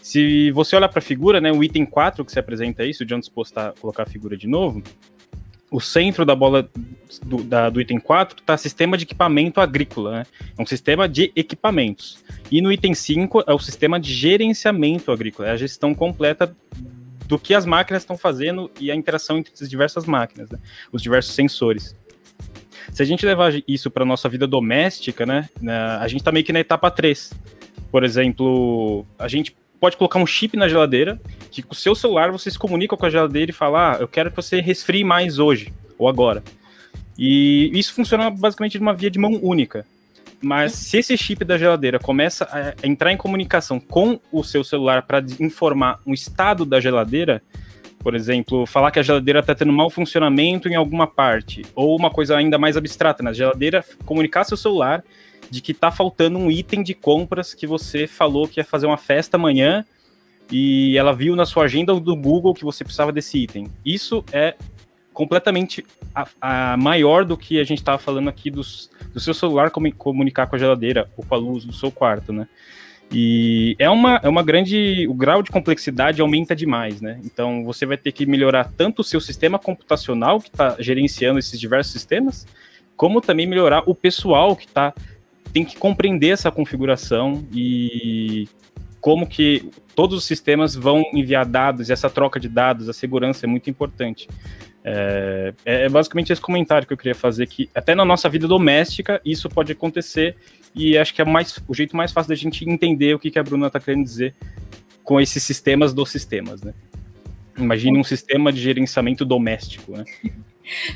Se 0.00 0.52
você 0.52 0.76
olhar 0.76 0.88
para 0.88 1.00
a 1.00 1.02
figura, 1.02 1.40
né, 1.40 1.50
o 1.50 1.64
item 1.64 1.84
4 1.84 2.24
que 2.24 2.30
se 2.30 2.38
apresenta 2.38 2.84
aí, 2.84 2.94
se 2.94 3.02
o 3.02 3.06
John 3.06 3.18
a 3.56 3.72
colocar 3.72 4.04
a 4.04 4.06
figura 4.06 4.36
de 4.36 4.46
novo, 4.46 4.80
o 5.70 5.80
centro 5.80 6.24
da 6.24 6.34
bola 6.34 6.68
do, 7.24 7.42
da, 7.42 7.68
do 7.68 7.80
item 7.80 7.98
4 7.98 8.40
está 8.40 8.56
sistema 8.56 8.96
de 8.96 9.04
equipamento 9.04 9.60
agrícola, 9.60 10.18
né? 10.18 10.26
É 10.56 10.62
um 10.62 10.66
sistema 10.66 11.08
de 11.08 11.32
equipamentos. 11.34 12.24
E 12.50 12.60
no 12.62 12.70
item 12.70 12.94
5 12.94 13.44
é 13.46 13.52
o 13.52 13.58
sistema 13.58 13.98
de 13.98 14.12
gerenciamento 14.12 15.10
agrícola, 15.10 15.48
é 15.48 15.52
a 15.52 15.56
gestão 15.56 15.94
completa 15.94 16.54
do 17.26 17.38
que 17.38 17.54
as 17.54 17.66
máquinas 17.66 18.02
estão 18.02 18.16
fazendo 18.16 18.70
e 18.80 18.90
a 18.90 18.94
interação 18.94 19.38
entre 19.38 19.52
as 19.60 19.68
diversas 19.68 20.06
máquinas, 20.06 20.48
né? 20.50 20.58
os 20.92 21.02
diversos 21.02 21.34
sensores. 21.34 21.96
Se 22.92 23.02
a 23.02 23.06
gente 23.06 23.26
levar 23.26 23.52
isso 23.66 23.90
para 23.90 24.04
nossa 24.04 24.28
vida 24.28 24.46
doméstica, 24.46 25.26
né, 25.26 25.48
a 26.00 26.06
gente 26.06 26.20
está 26.20 26.30
meio 26.30 26.44
que 26.44 26.52
na 26.52 26.60
etapa 26.60 26.88
3. 26.88 27.32
Por 27.90 28.04
exemplo, 28.04 29.04
a 29.18 29.26
gente 29.26 29.56
pode 29.80 29.96
colocar 29.96 30.18
um 30.18 30.26
chip 30.26 30.56
na 30.56 30.68
geladeira, 30.68 31.20
que 31.50 31.62
com 31.62 31.72
o 31.72 31.76
seu 31.76 31.94
celular 31.94 32.30
você 32.30 32.50
se 32.50 32.58
comunica 32.58 32.96
com 32.96 33.06
a 33.06 33.10
geladeira 33.10 33.50
e 33.50 33.54
fala, 33.54 33.92
ah, 33.92 33.96
eu 34.00 34.08
quero 34.08 34.30
que 34.30 34.36
você 34.36 34.60
resfrie 34.60 35.04
mais 35.04 35.38
hoje, 35.38 35.72
ou 35.98 36.08
agora. 36.08 36.42
E 37.18 37.70
isso 37.72 37.94
funciona 37.94 38.30
basicamente 38.30 38.72
de 38.72 38.82
uma 38.82 38.94
via 38.94 39.10
de 39.10 39.18
mão 39.18 39.38
única. 39.42 39.86
Mas 40.40 40.72
se 40.74 40.98
esse 40.98 41.16
chip 41.16 41.44
da 41.44 41.56
geladeira 41.56 41.98
começa 41.98 42.46
a 42.50 42.86
entrar 42.86 43.10
em 43.10 43.16
comunicação 43.16 43.80
com 43.80 44.20
o 44.30 44.44
seu 44.44 44.62
celular 44.62 45.02
para 45.02 45.24
informar 45.40 45.98
o 46.04 46.12
estado 46.12 46.64
da 46.64 46.78
geladeira, 46.78 47.42
por 48.00 48.14
exemplo, 48.14 48.66
falar 48.66 48.90
que 48.90 48.98
a 48.98 49.02
geladeira 49.02 49.40
está 49.40 49.54
tendo 49.54 49.72
mau 49.72 49.88
funcionamento 49.88 50.68
em 50.68 50.74
alguma 50.74 51.06
parte, 51.06 51.64
ou 51.74 51.96
uma 51.96 52.10
coisa 52.10 52.36
ainda 52.36 52.58
mais 52.58 52.76
abstrata, 52.76 53.22
na 53.22 53.32
geladeira 53.32 53.84
comunicar 54.04 54.44
seu 54.44 54.56
celular 54.56 55.02
de 55.50 55.60
que 55.60 55.74
tá 55.74 55.90
faltando 55.90 56.38
um 56.38 56.50
item 56.50 56.82
de 56.82 56.94
compras 56.94 57.54
que 57.54 57.66
você 57.66 58.06
falou 58.06 58.48
que 58.48 58.60
ia 58.60 58.64
fazer 58.64 58.86
uma 58.86 58.96
festa 58.96 59.36
amanhã 59.36 59.84
e 60.50 60.96
ela 60.96 61.12
viu 61.12 61.34
na 61.34 61.44
sua 61.44 61.64
agenda 61.64 61.94
do 61.94 62.16
Google 62.16 62.54
que 62.54 62.64
você 62.64 62.84
precisava 62.84 63.12
desse 63.12 63.38
item. 63.38 63.68
Isso 63.84 64.24
é 64.32 64.54
completamente 65.12 65.84
a, 66.14 66.26
a 66.40 66.76
maior 66.76 67.24
do 67.24 67.36
que 67.36 67.58
a 67.58 67.64
gente 67.64 67.78
estava 67.78 67.98
falando 67.98 68.28
aqui 68.28 68.50
dos, 68.50 68.90
do 69.12 69.18
seu 69.18 69.32
celular 69.32 69.70
comunicar 69.70 70.46
com 70.46 70.56
a 70.56 70.58
geladeira 70.58 71.10
ou 71.16 71.24
com 71.24 71.34
a 71.34 71.38
luz 71.38 71.64
do 71.64 71.72
seu 71.72 71.90
quarto, 71.90 72.32
né? 72.32 72.46
E 73.10 73.76
é 73.78 73.88
uma, 73.88 74.20
é 74.22 74.28
uma 74.28 74.42
grande. 74.42 75.06
O 75.08 75.14
grau 75.14 75.42
de 75.42 75.50
complexidade 75.50 76.20
aumenta 76.20 76.56
demais, 76.56 77.00
né? 77.00 77.20
Então 77.24 77.64
você 77.64 77.86
vai 77.86 77.96
ter 77.96 78.10
que 78.12 78.26
melhorar 78.26 78.70
tanto 78.76 79.00
o 79.00 79.04
seu 79.04 79.20
sistema 79.20 79.58
computacional, 79.58 80.40
que 80.40 80.48
está 80.48 80.76
gerenciando 80.80 81.38
esses 81.38 81.58
diversos 81.58 81.92
sistemas, 81.92 82.46
como 82.96 83.20
também 83.20 83.46
melhorar 83.46 83.84
o 83.86 83.94
pessoal 83.94 84.56
que 84.56 84.66
está 84.66 84.92
tem 85.56 85.64
que 85.64 85.78
compreender 85.78 86.28
essa 86.28 86.50
configuração 86.50 87.42
e 87.50 88.46
como 89.00 89.26
que 89.26 89.70
todos 89.94 90.18
os 90.18 90.24
sistemas 90.26 90.74
vão 90.74 91.02
enviar 91.14 91.46
dados 91.46 91.88
e 91.88 91.92
essa 91.94 92.10
troca 92.10 92.38
de 92.38 92.46
dados, 92.46 92.90
a 92.90 92.92
segurança 92.92 93.46
é 93.46 93.48
muito 93.48 93.70
importante. 93.70 94.28
É, 94.84 95.54
é, 95.64 95.84
é 95.84 95.88
basicamente 95.88 96.30
esse 96.30 96.42
comentário 96.42 96.86
que 96.86 96.92
eu 96.92 96.96
queria 96.98 97.14
fazer 97.14 97.46
que 97.46 97.70
até 97.74 97.94
na 97.94 98.04
nossa 98.04 98.28
vida 98.28 98.46
doméstica 98.46 99.18
isso 99.24 99.48
pode 99.48 99.72
acontecer 99.72 100.36
e 100.74 100.98
acho 100.98 101.14
que 101.14 101.22
é 101.22 101.24
mais 101.24 101.58
o 101.66 101.72
jeito 101.72 101.96
mais 101.96 102.12
fácil 102.12 102.28
da 102.28 102.34
gente 102.34 102.68
entender 102.68 103.14
o 103.14 103.18
que, 103.18 103.30
que 103.30 103.38
a 103.38 103.42
Bruna 103.42 103.68
está 103.68 103.80
querendo 103.80 104.04
dizer 104.04 104.34
com 105.02 105.18
esses 105.18 105.42
sistemas 105.42 105.94
dos 105.94 106.10
sistemas, 106.10 106.60
né? 106.60 106.74
Imagine 107.56 107.98
um 107.98 108.04
sistema 108.04 108.52
de 108.52 108.60
gerenciamento 108.60 109.24
doméstico, 109.24 109.92
né? 109.92 110.04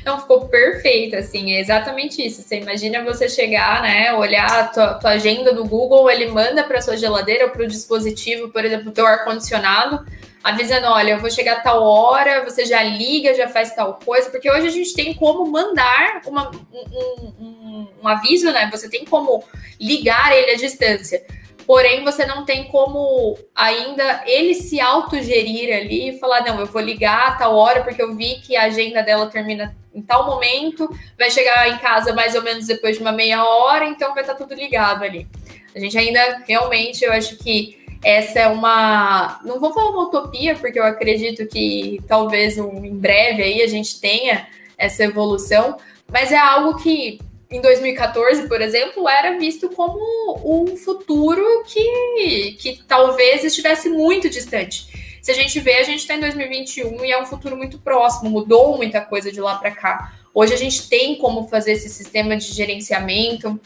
Não, 0.05 0.19
ficou 0.19 0.47
perfeito, 0.47 1.15
assim, 1.15 1.53
é 1.53 1.59
exatamente 1.59 2.25
isso. 2.25 2.41
Você 2.41 2.59
imagina 2.59 3.03
você 3.03 3.29
chegar, 3.29 3.81
né, 3.81 4.13
olhar 4.13 4.45
a 4.45 4.67
tua, 4.67 4.93
tua 4.95 5.09
agenda 5.11 5.53
do 5.53 5.65
Google, 5.65 6.09
ele 6.09 6.27
manda 6.27 6.63
para 6.63 6.81
sua 6.81 6.97
geladeira 6.97 7.45
ou 7.45 7.51
para 7.51 7.63
o 7.63 7.67
dispositivo, 7.67 8.49
por 8.49 8.65
exemplo, 8.65 8.89
o 8.89 8.93
teu 8.93 9.05
ar-condicionado, 9.05 10.05
avisando, 10.43 10.87
olha, 10.87 11.11
eu 11.11 11.19
vou 11.19 11.29
chegar 11.29 11.57
a 11.57 11.59
tal 11.59 11.83
hora, 11.83 12.43
você 12.43 12.65
já 12.65 12.81
liga, 12.83 13.33
já 13.33 13.47
faz 13.47 13.73
tal 13.73 13.99
coisa, 14.03 14.29
porque 14.29 14.51
hoje 14.51 14.67
a 14.67 14.71
gente 14.71 14.93
tem 14.93 15.13
como 15.13 15.49
mandar 15.49 16.21
uma, 16.25 16.51
um, 16.73 17.33
um, 17.39 17.87
um 18.03 18.07
aviso, 18.07 18.51
né, 18.51 18.69
você 18.71 18.89
tem 18.89 19.05
como 19.05 19.43
ligar 19.79 20.35
ele 20.35 20.51
à 20.51 20.55
distância 20.55 21.23
porém 21.65 22.03
você 22.03 22.25
não 22.25 22.45
tem 22.45 22.65
como 22.65 23.37
ainda 23.55 24.23
ele 24.25 24.53
se 24.53 24.79
autogerir 24.79 25.75
ali 25.75 26.09
e 26.09 26.19
falar, 26.19 26.43
não, 26.43 26.59
eu 26.59 26.65
vou 26.65 26.81
ligar 26.81 27.27
a 27.27 27.31
tal 27.31 27.55
hora 27.55 27.83
porque 27.83 28.01
eu 28.01 28.15
vi 28.15 28.39
que 28.39 28.55
a 28.55 28.63
agenda 28.63 29.01
dela 29.01 29.27
termina 29.27 29.75
em 29.93 30.01
tal 30.01 30.25
momento, 30.25 30.89
vai 31.17 31.29
chegar 31.29 31.69
em 31.69 31.77
casa 31.77 32.13
mais 32.13 32.33
ou 32.35 32.41
menos 32.41 32.65
depois 32.65 32.95
de 32.95 33.01
uma 33.01 33.11
meia 33.11 33.43
hora, 33.43 33.85
então 33.85 34.13
vai 34.13 34.23
estar 34.23 34.35
tudo 34.35 34.53
ligado 34.53 35.03
ali. 35.03 35.27
A 35.75 35.79
gente 35.79 35.97
ainda, 35.97 36.43
realmente, 36.47 37.03
eu 37.03 37.11
acho 37.11 37.37
que 37.37 37.81
essa 38.03 38.39
é 38.39 38.47
uma. 38.47 39.39
Não 39.45 39.59
vou 39.59 39.73
falar 39.73 39.91
uma 39.91 40.03
utopia, 40.03 40.55
porque 40.55 40.79
eu 40.79 40.83
acredito 40.83 41.47
que 41.47 42.01
talvez 42.07 42.57
um, 42.57 42.83
em 42.83 42.95
breve 42.95 43.43
aí 43.43 43.61
a 43.61 43.67
gente 43.67 43.99
tenha 43.99 44.47
essa 44.77 45.03
evolução, 45.03 45.77
mas 46.11 46.31
é 46.31 46.37
algo 46.37 46.81
que 46.81 47.19
em 47.51 47.59
2014, 47.59 48.47
por 48.47 48.61
exemplo, 48.61 49.07
era 49.09 49.37
visto 49.37 49.69
como 49.69 49.99
um 50.45 50.77
futuro 50.77 51.43
que, 51.65 52.55
que 52.57 52.81
talvez 52.87 53.43
estivesse 53.43 53.89
muito 53.89 54.29
distante. 54.29 54.87
Se 55.21 55.31
a 55.31 55.33
gente 55.35 55.59
vê, 55.59 55.75
a 55.75 55.83
gente 55.83 55.99
está 55.99 56.15
em 56.15 56.21
2021 56.21 57.03
e 57.03 57.11
é 57.11 57.21
um 57.21 57.25
futuro 57.25 57.57
muito 57.57 57.77
próximo, 57.77 58.29
mudou 58.29 58.77
muita 58.77 59.01
coisa 59.01 59.31
de 59.31 59.41
lá 59.41 59.57
para 59.57 59.71
cá. 59.71 60.13
Hoje 60.33 60.53
a 60.53 60.57
gente 60.57 60.87
tem 60.87 61.17
como 61.17 61.47
fazer 61.49 61.73
esse 61.73 61.89
sistema 61.89 62.37
de 62.37 62.45
gerenciamento, 62.45 63.59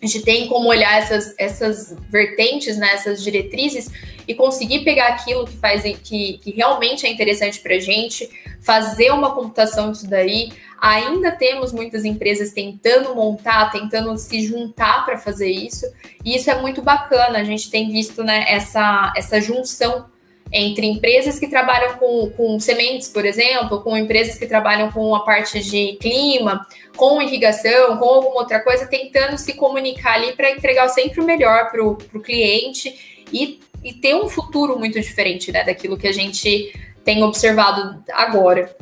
a 0.00 0.06
gente 0.06 0.22
tem 0.22 0.46
como 0.46 0.68
olhar 0.68 1.02
essas, 1.02 1.34
essas 1.36 1.96
vertentes, 2.08 2.76
né, 2.76 2.92
essas 2.92 3.22
diretrizes 3.22 3.90
e 4.26 4.34
conseguir 4.34 4.80
pegar 4.80 5.08
aquilo 5.08 5.46
que 5.46 5.56
faz 5.56 5.82
que, 5.82 6.38
que 6.38 6.50
realmente 6.50 7.06
é 7.06 7.10
interessante 7.10 7.60
para 7.60 7.74
a 7.74 7.78
gente, 7.78 8.28
fazer 8.60 9.10
uma 9.10 9.34
computação 9.34 9.92
disso 9.92 10.08
daí. 10.08 10.52
Ainda 10.80 11.30
temos 11.32 11.72
muitas 11.72 12.04
empresas 12.04 12.52
tentando 12.52 13.14
montar, 13.14 13.70
tentando 13.70 14.16
se 14.18 14.42
juntar 14.46 15.04
para 15.04 15.16
fazer 15.16 15.50
isso, 15.50 15.86
e 16.24 16.36
isso 16.36 16.50
é 16.50 16.60
muito 16.60 16.82
bacana. 16.82 17.38
A 17.38 17.44
gente 17.44 17.70
tem 17.70 17.90
visto 17.90 18.22
né, 18.22 18.44
essa, 18.48 19.12
essa 19.16 19.40
junção 19.40 20.06
entre 20.52 20.86
empresas 20.86 21.38
que 21.38 21.48
trabalham 21.48 21.94
com, 21.94 22.30
com 22.30 22.60
sementes, 22.60 23.08
por 23.08 23.24
exemplo, 23.24 23.82
com 23.82 23.96
empresas 23.96 24.38
que 24.38 24.46
trabalham 24.46 24.90
com 24.92 25.14
a 25.14 25.24
parte 25.24 25.60
de 25.60 25.96
clima, 26.00 26.64
com 26.96 27.20
irrigação, 27.20 27.96
com 27.96 28.04
alguma 28.04 28.36
outra 28.36 28.60
coisa, 28.60 28.86
tentando 28.86 29.36
se 29.36 29.54
comunicar 29.54 30.14
ali 30.14 30.32
para 30.34 30.52
entregar 30.52 30.88
sempre 30.88 31.20
o 31.20 31.24
melhor 31.24 31.70
para 31.72 31.84
o 31.84 31.96
cliente 32.22 33.24
e, 33.32 33.58
e 33.84 33.92
ter 33.92 34.16
um 34.16 34.28
futuro 34.28 34.78
muito 34.78 34.98
diferente 34.98 35.52
né, 35.52 35.62
daquilo 35.62 35.96
que 35.98 36.08
a 36.08 36.12
gente 36.12 36.72
tem 37.04 37.22
observado 37.22 38.02
agora. 38.10 38.74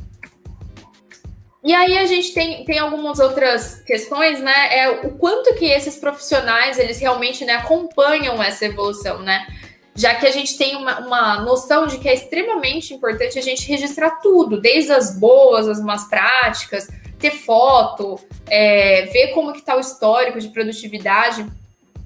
E 1.64 1.74
aí 1.74 1.98
a 1.98 2.06
gente 2.06 2.32
tem, 2.32 2.64
tem 2.64 2.78
algumas 2.78 3.20
outras 3.20 3.82
questões, 3.82 4.40
né? 4.40 4.78
É 4.78 4.90
o 5.06 5.12
quanto 5.12 5.54
que 5.54 5.66
esses 5.66 5.96
profissionais 5.96 6.78
eles 6.78 6.98
realmente 6.98 7.44
né, 7.44 7.54
acompanham 7.54 8.42
essa 8.42 8.64
evolução, 8.64 9.20
né? 9.20 9.46
Já 9.94 10.14
que 10.14 10.26
a 10.26 10.30
gente 10.30 10.56
tem 10.56 10.74
uma, 10.74 11.00
uma 11.00 11.40
noção 11.42 11.86
de 11.86 11.98
que 11.98 12.08
é 12.08 12.14
extremamente 12.14 12.94
importante 12.94 13.38
a 13.38 13.42
gente 13.42 13.68
registrar 13.68 14.22
tudo, 14.22 14.60
desde 14.60 14.90
as 14.90 15.16
boas, 15.16 15.68
as 15.68 15.80
más 15.80 16.08
práticas, 16.08 16.88
ter 17.18 17.30
foto, 17.30 18.18
é, 18.48 19.06
ver 19.12 19.28
como 19.28 19.52
que 19.52 19.60
está 19.60 19.76
o 19.76 19.80
histórico 19.80 20.40
de 20.40 20.48
produtividade. 20.48 21.46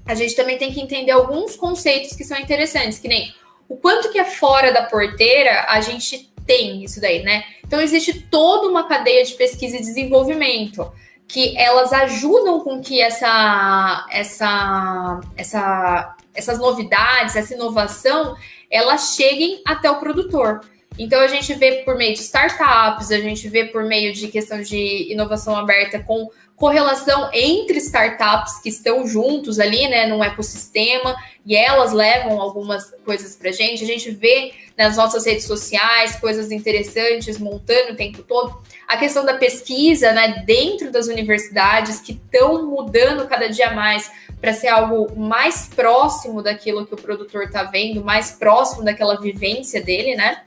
A 0.07 0.15
gente 0.15 0.35
também 0.35 0.57
tem 0.57 0.71
que 0.71 0.81
entender 0.81 1.11
alguns 1.11 1.55
conceitos 1.55 2.15
que 2.15 2.23
são 2.23 2.37
interessantes, 2.37 2.97
que 2.97 3.07
nem 3.07 3.33
o 3.67 3.75
quanto 3.75 4.11
que 4.11 4.17
é 4.17 4.25
fora 4.25 4.71
da 4.71 4.83
porteira 4.83 5.65
a 5.67 5.81
gente 5.81 6.31
tem 6.45 6.83
isso 6.83 7.01
daí, 7.01 7.21
né? 7.23 7.43
Então 7.65 7.81
existe 7.81 8.21
toda 8.31 8.67
uma 8.69 8.87
cadeia 8.87 9.23
de 9.25 9.33
pesquisa 9.33 9.75
e 9.75 9.81
desenvolvimento 9.81 10.89
que 11.27 11.57
elas 11.57 11.91
ajudam 11.91 12.61
com 12.61 12.81
que 12.81 13.01
essa, 13.01 14.07
essa, 14.09 15.19
essa, 15.35 16.15
essas 16.33 16.57
novidades, 16.57 17.35
essa 17.35 17.53
inovação, 17.53 18.35
elas 18.71 19.13
cheguem 19.15 19.61
até 19.65 19.91
o 19.91 19.99
produtor. 19.99 20.61
Então 20.97 21.19
a 21.19 21.27
gente 21.27 21.53
vê 21.53 21.83
por 21.83 21.95
meio 21.95 22.13
de 22.13 22.21
startups, 22.21 23.11
a 23.11 23.19
gente 23.19 23.47
vê 23.49 23.65
por 23.65 23.83
meio 23.83 24.13
de 24.13 24.29
questão 24.29 24.61
de 24.61 25.11
inovação 25.11 25.55
aberta 25.55 25.99
com 25.99 26.29
correlação 26.57 27.29
entre 27.31 27.77
startups 27.77 28.59
que 28.59 28.69
estão 28.69 29.07
juntos 29.07 29.59
ali, 29.59 29.87
né, 29.87 30.07
num 30.07 30.23
ecossistema, 30.23 31.15
e 31.45 31.55
elas 31.55 31.93
levam 31.93 32.41
algumas 32.41 32.91
coisas 33.05 33.35
para 33.35 33.49
a 33.49 33.53
gente. 33.53 33.83
A 33.83 33.87
gente 33.87 34.09
vê 34.09 34.51
nas 34.75 34.97
nossas 34.97 35.25
redes 35.25 35.45
sociais 35.45 36.15
coisas 36.15 36.51
interessantes 36.51 37.37
montando 37.37 37.93
o 37.93 37.95
tempo 37.95 38.23
todo. 38.23 38.59
A 38.87 38.97
questão 38.97 39.23
da 39.23 39.35
pesquisa, 39.35 40.11
né, 40.11 40.43
dentro 40.47 40.91
das 40.91 41.05
universidades 41.05 42.01
que 42.01 42.13
estão 42.13 42.65
mudando 42.65 43.27
cada 43.27 43.47
dia 43.47 43.71
mais 43.71 44.11
para 44.41 44.51
ser 44.51 44.67
algo 44.67 45.15
mais 45.15 45.67
próximo 45.67 46.41
daquilo 46.41 46.87
que 46.87 46.93
o 46.95 46.97
produtor 46.97 47.43
está 47.43 47.63
vendo, 47.63 48.03
mais 48.03 48.31
próximo 48.31 48.83
daquela 48.83 49.19
vivência 49.19 49.81
dele, 49.81 50.15
né? 50.15 50.41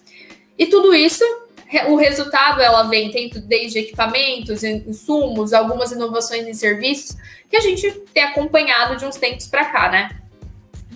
E 0.59 0.67
tudo 0.67 0.95
isso 0.95 1.25
o 1.89 1.97
resultado 1.97 2.61
ela 2.61 2.85
vem 2.85 3.11
tendo 3.11 3.41
desde 3.41 3.79
equipamentos, 3.79 4.65
insumos, 4.65 5.53
algumas 5.53 5.93
inovações 5.93 6.47
em 6.47 6.55
serviços 6.55 7.17
que 7.49 7.57
a 7.57 7.61
gente 7.61 7.91
tem 8.13 8.25
acompanhado 8.25 8.97
de 8.97 9.05
uns 9.05 9.17
tempos 9.17 9.47
para 9.47 9.67
cá, 9.67 9.89
né? 9.89 10.11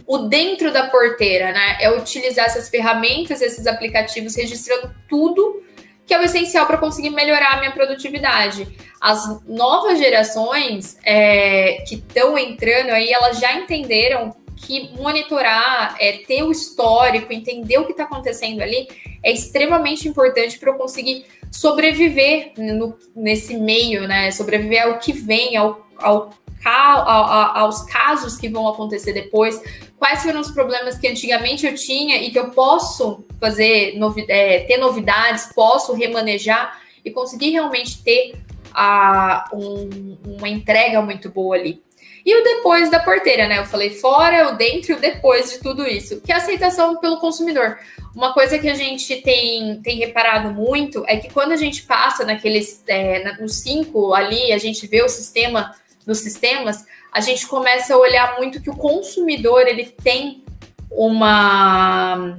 O 0.06 0.18
dentro 0.18 0.72
da 0.72 0.88
porteira, 0.88 1.52
né, 1.52 1.78
é 1.80 1.90
utilizar 1.90 2.44
essas 2.44 2.68
ferramentas, 2.68 3.40
esses 3.40 3.66
aplicativos, 3.66 4.36
registrando 4.36 4.94
tudo 5.08 5.62
que 6.06 6.12
é 6.12 6.18
o 6.18 6.22
essencial 6.22 6.66
para 6.66 6.76
conseguir 6.76 7.10
melhorar 7.10 7.54
a 7.54 7.58
minha 7.60 7.72
produtividade. 7.72 8.68
As 9.00 9.42
novas 9.46 9.98
gerações 9.98 10.98
é, 11.02 11.82
que 11.88 11.94
estão 11.94 12.36
entrando 12.36 12.90
aí, 12.90 13.10
elas 13.10 13.38
já 13.38 13.54
entenderam 13.54 14.36
que 14.66 14.90
monitorar, 14.96 15.96
é, 15.98 16.18
ter 16.18 16.42
o 16.42 16.50
histórico, 16.50 17.32
entender 17.32 17.78
o 17.78 17.84
que 17.84 17.92
está 17.92 18.04
acontecendo 18.04 18.60
ali, 18.62 18.88
é 19.22 19.32
extremamente 19.32 20.08
importante 20.08 20.58
para 20.58 20.70
eu 20.70 20.74
conseguir 20.74 21.26
sobreviver 21.50 22.52
no, 22.56 22.98
nesse 23.14 23.56
meio, 23.56 24.08
né? 24.08 24.30
Sobreviver 24.30 24.86
ao 24.86 24.98
que 24.98 25.12
vem, 25.12 25.56
ao, 25.56 25.86
ao, 25.98 26.32
ao, 26.64 27.56
aos 27.58 27.82
casos 27.82 28.36
que 28.36 28.48
vão 28.48 28.66
acontecer 28.66 29.12
depois, 29.12 29.60
quais 29.98 30.22
foram 30.22 30.40
os 30.40 30.50
problemas 30.50 30.98
que 30.98 31.06
antigamente 31.06 31.66
eu 31.66 31.74
tinha 31.74 32.16
e 32.22 32.30
que 32.30 32.38
eu 32.38 32.50
posso 32.50 33.24
fazer, 33.40 33.96
novi 33.98 34.24
é, 34.28 34.60
ter 34.60 34.78
novidades, 34.78 35.50
posso 35.54 35.92
remanejar 35.94 36.80
e 37.04 37.10
conseguir 37.10 37.50
realmente 37.50 38.02
ter 38.02 38.34
a, 38.74 39.48
um, 39.52 40.18
uma 40.26 40.48
entrega 40.48 41.00
muito 41.00 41.30
boa 41.30 41.54
ali. 41.54 41.82
E 42.24 42.34
o 42.34 42.42
depois 42.42 42.90
da 42.90 42.98
porteira, 43.00 43.46
né? 43.46 43.58
Eu 43.58 43.66
falei 43.66 43.90
fora, 43.90 44.48
o 44.48 44.56
dentro 44.56 44.92
e 44.92 44.94
o 44.94 45.00
depois 45.00 45.52
de 45.52 45.58
tudo 45.58 45.86
isso, 45.86 46.20
que 46.22 46.32
é 46.32 46.34
a 46.34 46.38
aceitação 46.38 46.96
pelo 46.96 47.20
consumidor. 47.20 47.78
Uma 48.14 48.32
coisa 48.32 48.58
que 48.58 48.68
a 48.68 48.74
gente 48.74 49.16
tem, 49.16 49.80
tem 49.82 49.98
reparado 49.98 50.50
muito 50.50 51.04
é 51.06 51.16
que 51.16 51.32
quando 51.32 51.52
a 51.52 51.56
gente 51.56 51.82
passa 51.82 52.24
naqueles, 52.24 52.82
é, 52.86 53.36
nos 53.40 53.56
cinco 53.56 54.14
ali, 54.14 54.52
a 54.52 54.58
gente 54.58 54.86
vê 54.86 55.02
o 55.02 55.08
sistema 55.08 55.74
nos 56.06 56.18
sistemas, 56.18 56.84
a 57.12 57.20
gente 57.20 57.46
começa 57.46 57.94
a 57.94 57.98
olhar 57.98 58.36
muito 58.38 58.60
que 58.60 58.70
o 58.70 58.76
consumidor 58.76 59.66
ele 59.66 59.84
tem 59.84 60.42
uma 60.90 62.38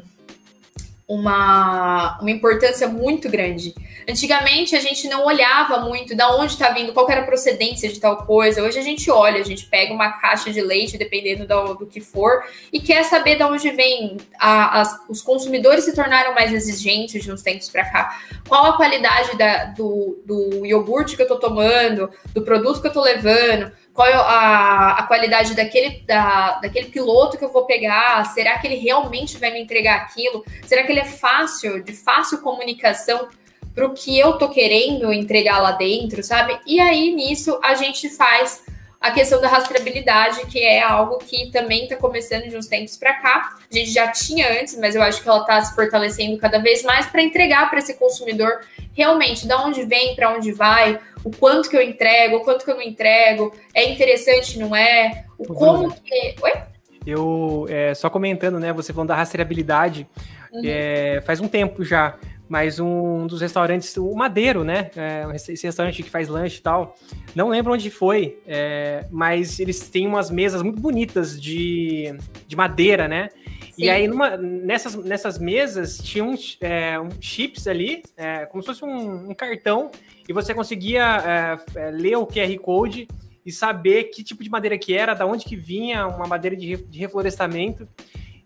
uma, 1.08 2.20
uma 2.20 2.32
importância 2.32 2.88
muito 2.88 3.30
grande. 3.30 3.74
Antigamente 4.08 4.76
a 4.76 4.80
gente 4.80 5.08
não 5.08 5.26
olhava 5.26 5.80
muito 5.80 6.16
da 6.16 6.36
onde 6.36 6.54
está 6.54 6.70
vindo, 6.70 6.94
qual 6.94 7.10
era 7.10 7.22
a 7.22 7.26
procedência 7.26 7.92
de 7.92 8.00
tal 8.00 8.18
coisa. 8.26 8.64
Hoje 8.64 8.78
a 8.78 8.82
gente 8.82 9.10
olha, 9.10 9.42
a 9.42 9.44
gente 9.44 9.66
pega 9.66 9.94
uma 9.94 10.12
caixa 10.14 10.52
de 10.52 10.62
leite, 10.62 10.98
dependendo 10.98 11.48
do, 11.48 11.74
do 11.76 11.88
que 11.88 12.00
for, 12.00 12.44
e 12.72 12.80
quer 12.80 13.04
saber 13.04 13.36
de 13.36 13.44
onde 13.44 13.72
vem. 13.72 14.18
A, 14.40 14.84
os 15.10 15.22
consumidores 15.22 15.86
se 15.86 15.96
tornaram 15.96 16.34
mais 16.34 16.54
exigentes 16.54 17.24
de 17.24 17.32
uns 17.32 17.42
tempos 17.42 17.70
para 17.70 17.86
cá. 17.86 18.20
Qual 18.48 18.66
a 18.66 18.78
qualidade 18.78 19.36
da, 19.38 19.66
do, 19.66 20.22
do 20.26 20.66
iogurte 20.66 21.16
que 21.16 21.22
eu 21.22 21.26
estou 21.26 21.40
tomando, 21.40 22.10
do 22.34 22.44
produto 22.44 22.82
que 22.82 22.88
eu 22.88 22.92
estou 22.92 23.04
levando 23.04 23.72
qual 23.96 24.10
é 24.10 24.14
a, 24.14 24.90
a 25.00 25.04
qualidade 25.04 25.56
daquele, 25.56 26.02
da, 26.02 26.60
daquele 26.60 26.90
piloto 26.90 27.38
que 27.38 27.46
eu 27.46 27.52
vou 27.52 27.66
pegar? 27.66 28.26
Será 28.26 28.60
que 28.60 28.68
ele 28.68 28.76
realmente 28.76 29.38
vai 29.38 29.52
me 29.52 29.62
entregar 29.62 29.96
aquilo? 29.96 30.44
Será 30.66 30.84
que 30.84 30.92
ele 30.92 31.00
é 31.00 31.06
fácil, 31.06 31.82
de 31.82 31.94
fácil 31.94 32.40
comunicação 32.40 33.30
para 33.76 33.86
o 33.86 33.94
que 33.94 34.18
eu 34.18 34.34
tô 34.38 34.50
querendo 34.50 35.12
entregar 35.12 35.60
lá 35.62 35.74
dentro, 35.74 36.24
sabe? 36.24 36.58
E 36.66 36.80
aí 36.80 37.14
nisso 37.14 37.60
a 37.62 37.76
gente 37.76 38.10
faz 38.10 38.64
a 39.02 39.12
questão 39.12 39.40
da 39.40 39.48
rastreabilidade, 39.48 40.48
que 40.48 40.60
é 40.60 40.82
algo 40.82 41.20
que 41.20 41.52
também 41.52 41.84
está 41.84 41.96
começando 41.96 42.50
de 42.50 42.58
uns 42.58 42.66
tempos 42.66 42.98
para 42.98 43.14
cá. 43.14 43.56
A 43.70 43.76
gente 43.76 43.92
já 43.92 44.08
tinha 44.08 44.60
antes, 44.60 44.76
mas 44.80 44.96
eu 44.96 45.04
acho 45.04 45.22
que 45.22 45.30
ela 45.30 45.42
está 45.42 45.62
se 45.62 45.76
fortalecendo 45.76 46.38
cada 46.40 46.58
vez 46.58 46.82
mais 46.82 47.06
para 47.06 47.22
entregar 47.22 47.70
para 47.70 47.78
esse 47.78 47.94
consumidor 47.94 48.62
realmente 48.94 49.46
de 49.46 49.54
onde 49.54 49.84
vem, 49.84 50.16
para 50.16 50.34
onde 50.34 50.52
vai, 50.52 51.00
o 51.24 51.30
quanto 51.30 51.70
que 51.70 51.78
eu 51.78 51.82
entrego, 51.82 52.38
o 52.38 52.40
quanto 52.42 52.66
que 52.66 52.72
eu 52.72 52.76
não 52.76 52.82
entrego, 52.82 53.54
é 53.76 53.92
interessante, 53.92 54.58
não 54.58 54.76
é? 54.76 55.26
O 55.38 55.54
como 55.54 55.94
que. 55.94 56.36
Oi? 56.42 56.54
Eu, 57.06 57.68
é, 57.70 57.94
só 57.94 58.10
comentando, 58.10 58.60
né? 58.60 58.74
Você 58.74 58.92
falando 58.92 59.10
da 59.10 59.16
rastreabilidade, 59.16 60.08
uhum. 60.52 60.62
é, 60.66 61.22
faz 61.26 61.40
um 61.40 61.48
tempo 61.48 61.84
já, 61.84 62.16
mas 62.48 62.80
um 62.80 63.26
dos 63.26 63.42
restaurantes, 63.42 63.96
o 63.98 64.14
Madeiro, 64.14 64.64
né? 64.64 64.92
É, 64.96 65.26
esse 65.36 65.66
restaurante 65.66 66.04
que 66.04 66.10
faz 66.10 66.28
lanche 66.28 66.60
e 66.60 66.62
tal, 66.62 66.96
não 67.34 67.50
lembro 67.50 67.74
onde 67.74 67.90
foi, 67.90 68.40
é, 68.46 69.06
mas 69.12 69.60
eles 69.60 69.90
têm 69.90 70.08
umas 70.08 70.30
mesas 70.30 70.62
muito 70.62 70.80
bonitas 70.80 71.40
de, 71.40 72.16
de 72.48 72.56
madeira, 72.56 73.08
né? 73.08 73.30
Sim. 73.72 73.84
E 73.84 73.90
aí, 73.90 74.08
numa, 74.08 74.38
nessas, 74.38 74.96
nessas 74.96 75.38
mesas, 75.38 75.98
tinha 75.98 76.24
uns 76.24 76.58
é, 76.62 77.00
um 77.00 77.10
chips 77.20 77.68
ali, 77.68 78.04
é, 78.16 78.46
como 78.46 78.64
se 78.64 78.68
fosse 78.68 78.86
um, 78.86 79.32
um, 79.32 79.34
cartão, 79.34 79.92
e 80.28 80.32
você 80.32 80.54
conseguia 80.54 81.60
é, 81.76 81.80
é 81.80 81.92
ler 81.92 82.18
o 82.18 82.26
QR 82.26 82.58
Code 82.60 83.08
e 83.46 83.52
saber 83.52 84.06
que 84.06 84.24
tipo 84.24 84.44
de 84.44 84.50
madeira 84.50 84.78
que 84.78 84.94
era, 84.94 85.14
da 85.14 85.26
onde 85.26 85.46
que 85.46 85.56
vinha, 85.56 86.08
uma 86.08 86.26
madeira 86.26 86.56
de, 86.56 86.78
de 86.78 87.00
reflorestamento. 87.00 87.88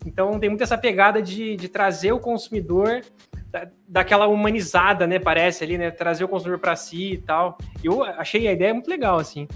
Então, 0.04 0.38
tem 0.38 0.48
muito 0.48 0.62
essa 0.62 0.78
pegada 0.78 1.20
de, 1.20 1.56
de 1.56 1.68
trazer 1.68 2.12
o 2.12 2.18
consumidor 2.18 3.02
da, 3.50 3.68
daquela 3.86 4.26
humanizada, 4.26 5.06
né? 5.06 5.18
Parece 5.18 5.64
ali, 5.64 5.76
né? 5.76 5.90
Trazer 5.90 6.24
o 6.24 6.28
consumidor 6.28 6.58
para 6.58 6.76
si 6.76 7.12
e 7.12 7.18
tal. 7.18 7.58
Eu 7.82 8.02
achei 8.02 8.48
a 8.48 8.52
ideia 8.52 8.72
muito 8.72 8.88
legal, 8.88 9.18
assim. 9.18 9.46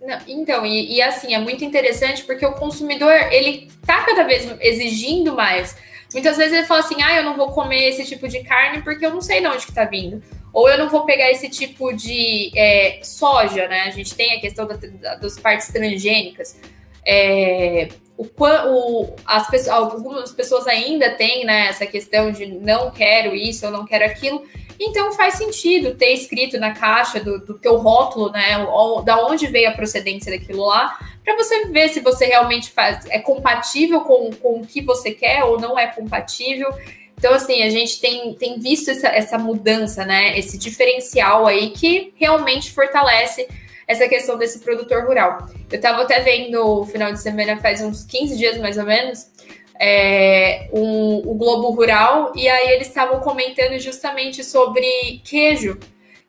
Não, 0.00 0.18
então, 0.26 0.64
e, 0.64 0.96
e, 0.96 1.02
assim, 1.02 1.34
é 1.34 1.38
muito 1.38 1.64
interessante 1.64 2.24
porque 2.24 2.46
o 2.46 2.52
consumidor, 2.52 3.12
ele 3.32 3.70
tá 3.84 4.04
cada 4.04 4.22
vez 4.22 4.46
exigindo 4.60 5.34
mais. 5.34 5.76
Muitas 6.12 6.36
vezes 6.36 6.52
ele 6.52 6.66
fala 6.66 6.80
assim, 6.80 7.02
ah, 7.02 7.16
eu 7.16 7.24
não 7.24 7.36
vou 7.36 7.50
comer 7.50 7.88
esse 7.88 8.04
tipo 8.04 8.28
de 8.28 8.42
carne 8.44 8.82
porque 8.82 9.04
eu 9.04 9.10
não 9.10 9.20
sei 9.20 9.40
de 9.40 9.46
onde 9.48 9.66
que 9.66 9.72
tá 9.72 9.84
vindo. 9.84 10.22
Ou 10.52 10.68
eu 10.70 10.78
não 10.78 10.88
vou 10.88 11.04
pegar 11.04 11.30
esse 11.30 11.48
tipo 11.50 11.92
de 11.92 12.50
é, 12.56 13.00
soja, 13.02 13.66
né? 13.68 13.82
A 13.82 13.90
gente 13.90 14.14
tem 14.14 14.34
a 14.34 14.40
questão 14.40 14.66
da, 14.66 14.76
da, 14.76 15.14
das 15.16 15.38
partes 15.38 15.68
transgênicas. 15.68 16.58
É, 17.04 17.88
o, 18.16 18.24
o, 18.24 19.16
as 19.26 19.48
pessoas, 19.48 19.76
algumas 19.76 20.32
pessoas 20.32 20.66
ainda 20.66 21.10
têm 21.10 21.44
né, 21.44 21.68
essa 21.68 21.86
questão 21.86 22.30
de 22.30 22.46
não 22.46 22.90
quero 22.90 23.34
isso, 23.34 23.66
eu 23.66 23.70
não 23.70 23.84
quero 23.84 24.04
aquilo. 24.04 24.42
Então 24.78 25.12
faz 25.12 25.34
sentido 25.34 25.94
ter 25.94 26.12
escrito 26.12 26.58
na 26.58 26.72
caixa 26.72 27.18
do, 27.20 27.38
do 27.38 27.54
teu 27.54 27.76
rótulo, 27.76 28.30
né, 28.30 28.58
o, 28.58 29.02
da 29.02 29.24
onde 29.26 29.46
veio 29.46 29.68
a 29.68 29.72
procedência 29.72 30.30
daquilo 30.30 30.66
lá, 30.66 30.98
para 31.24 31.36
você 31.36 31.66
ver 31.66 31.88
se 31.88 32.00
você 32.00 32.26
realmente 32.26 32.70
faz, 32.70 33.04
é 33.06 33.18
compatível 33.18 34.00
com, 34.02 34.30
com 34.32 34.60
o 34.60 34.66
que 34.66 34.80
você 34.80 35.10
quer 35.12 35.44
ou 35.44 35.58
não 35.58 35.78
é 35.78 35.86
compatível. 35.86 36.70
Então, 37.18 37.32
assim, 37.32 37.62
a 37.62 37.70
gente 37.70 37.98
tem, 37.98 38.34
tem 38.34 38.60
visto 38.60 38.90
essa, 38.90 39.08
essa 39.08 39.38
mudança, 39.38 40.04
né? 40.04 40.38
Esse 40.38 40.58
diferencial 40.58 41.46
aí 41.46 41.70
que 41.70 42.12
realmente 42.14 42.70
fortalece 42.70 43.48
essa 43.86 44.08
questão 44.08 44.36
desse 44.36 44.60
produtor 44.60 45.06
rural. 45.06 45.46
Eu 45.70 45.76
estava 45.76 46.02
até 46.02 46.20
vendo 46.20 46.80
o 46.80 46.84
final 46.84 47.12
de 47.12 47.20
semana, 47.20 47.56
faz 47.58 47.80
uns 47.80 48.04
15 48.04 48.36
dias 48.36 48.58
mais 48.58 48.76
ou 48.76 48.84
menos, 48.84 49.30
é, 49.78 50.68
um, 50.72 51.22
o 51.24 51.34
Globo 51.34 51.70
Rural, 51.70 52.32
e 52.34 52.48
aí 52.48 52.70
eles 52.70 52.88
estavam 52.88 53.20
comentando 53.20 53.78
justamente 53.78 54.42
sobre 54.42 54.86
queijo 55.24 55.78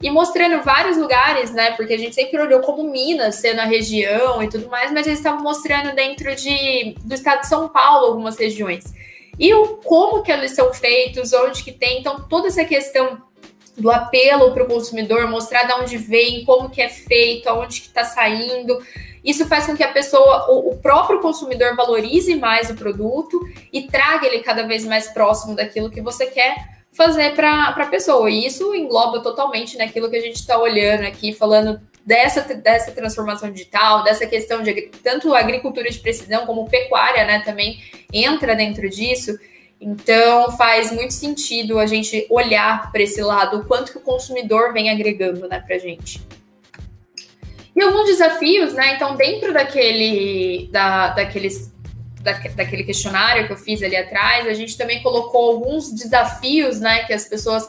e 0.01 0.11
mostrando 0.11 0.63
vários 0.63 0.97
lugares, 0.97 1.51
né? 1.51 1.71
Porque 1.71 1.93
a 1.93 1.97
gente 1.97 2.13
sempre 2.13 2.39
olhou 2.39 2.61
como 2.61 2.83
Minas 2.83 3.35
sendo 3.35 3.61
a 3.61 3.65
região 3.65 4.43
e 4.43 4.49
tudo 4.49 4.69
mais, 4.69 4.91
mas 4.91 5.07
eles 5.07 5.19
estavam 5.19 5.41
mostrando 5.41 5.95
dentro 5.95 6.35
de, 6.35 6.95
do 7.03 7.15
estado 7.15 7.41
de 7.41 7.47
São 7.47 7.67
Paulo 7.67 8.05
algumas 8.05 8.37
regiões. 8.37 8.93
E 9.39 9.53
o 9.53 9.77
como 9.77 10.21
que 10.21 10.31
eles 10.31 10.51
são 10.51 10.73
feitos, 10.73 11.33
onde 11.33 11.63
que 11.63 11.71
tem, 11.71 11.99
então 11.99 12.27
toda 12.27 12.47
essa 12.47 12.65
questão 12.65 13.21
do 13.77 13.91
apelo 13.91 14.51
para 14.51 14.63
o 14.63 14.67
consumidor, 14.67 15.29
mostrar 15.29 15.63
de 15.63 15.73
onde 15.73 15.97
vem, 15.97 16.43
como 16.43 16.69
que 16.69 16.81
é 16.81 16.89
feito, 16.89 17.47
aonde 17.47 17.81
que 17.81 17.87
está 17.87 18.03
saindo. 18.03 18.81
Isso 19.23 19.45
faz 19.45 19.65
com 19.65 19.75
que 19.75 19.83
a 19.83 19.91
pessoa, 19.91 20.49
o, 20.49 20.75
próprio 20.77 21.19
consumidor 21.19 21.75
valorize 21.75 22.33
mais 22.35 22.69
o 22.69 22.75
produto 22.75 23.39
e 23.71 23.83
traga 23.83 24.25
ele 24.25 24.39
cada 24.39 24.65
vez 24.65 24.85
mais 24.85 25.09
próximo 25.09 25.55
daquilo 25.55 25.91
que 25.91 26.01
você 26.01 26.27
quer 26.27 26.55
fazer 26.91 27.35
para 27.35 27.67
a 27.67 27.85
pessoa. 27.85 28.29
E 28.29 28.45
isso 28.45 28.73
engloba 28.73 29.19
totalmente 29.19 29.77
naquilo 29.77 30.09
que 30.09 30.15
a 30.15 30.21
gente 30.21 30.37
está 30.37 30.57
olhando 30.57 31.03
aqui, 31.03 31.33
falando 31.33 31.79
dessa, 32.05 32.41
dessa 32.41 32.91
transformação 32.91 33.51
digital, 33.51 34.03
dessa 34.03 34.25
questão 34.25 34.63
de 34.63 34.89
tanto 35.03 35.35
agricultura 35.35 35.89
de 35.89 35.99
precisão 35.99 36.45
como 36.45 36.69
pecuária, 36.69 37.25
né, 37.25 37.41
também 37.45 37.79
entra 38.11 38.55
dentro 38.55 38.89
disso. 38.89 39.37
Então 39.79 40.51
faz 40.57 40.91
muito 40.91 41.13
sentido 41.13 41.79
a 41.79 41.85
gente 41.85 42.25
olhar 42.29 42.91
para 42.91 43.03
esse 43.03 43.21
lado, 43.21 43.59
o 43.59 43.65
quanto 43.65 43.91
que 43.91 43.97
o 43.97 44.01
consumidor 44.01 44.73
vem 44.73 44.89
agregando 44.89 45.47
né, 45.47 45.59
para 45.59 45.75
a 45.75 45.79
gente. 45.79 46.19
E 47.77 47.81
alguns 47.81 48.05
desafios, 48.05 48.73
né? 48.73 48.95
Então, 48.95 49.15
dentro 49.15 49.53
daquele, 49.53 50.67
da, 50.71 51.09
daqueles, 51.09 51.71
da, 52.23 52.31
daquele 52.31 52.83
questionário 52.83 53.45
que 53.45 53.53
eu 53.53 53.57
fiz 53.57 53.83
ali 53.83 53.95
atrás, 53.95 54.47
a 54.47 54.53
gente 54.53 54.75
também 54.75 55.03
colocou 55.03 55.51
alguns 55.51 55.93
desafios, 55.93 56.79
né? 56.79 57.03
Que 57.03 57.13
as 57.13 57.29
pessoas 57.29 57.67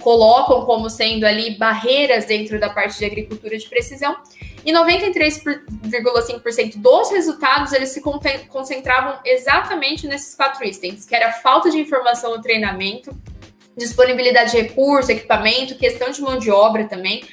colocam 0.00 0.64
como 0.64 0.88
sendo 0.88 1.24
ali 1.24 1.58
barreiras 1.58 2.24
dentro 2.24 2.58
da 2.58 2.70
parte 2.70 2.98
de 2.98 3.04
agricultura 3.04 3.58
de 3.58 3.68
precisão. 3.68 4.16
E 4.64 4.72
93,5% 4.72 6.76
dos 6.76 7.10
resultados 7.10 7.72
eles 7.72 7.88
se 7.90 8.00
concentravam 8.48 9.18
exatamente 9.24 10.06
nesses 10.06 10.34
quatro 10.34 10.66
itens, 10.66 11.06
que 11.06 11.14
era 11.14 11.32
falta 11.32 11.70
de 11.70 11.78
informação 11.78 12.36
no 12.36 12.42
treinamento, 12.42 13.16
disponibilidade 13.76 14.52
de 14.52 14.58
recurso, 14.58 15.10
equipamento, 15.10 15.76
questão 15.76 16.10
de 16.10 16.20
mão 16.20 16.38
de 16.38 16.50
obra 16.50 16.84
também, 16.84 17.24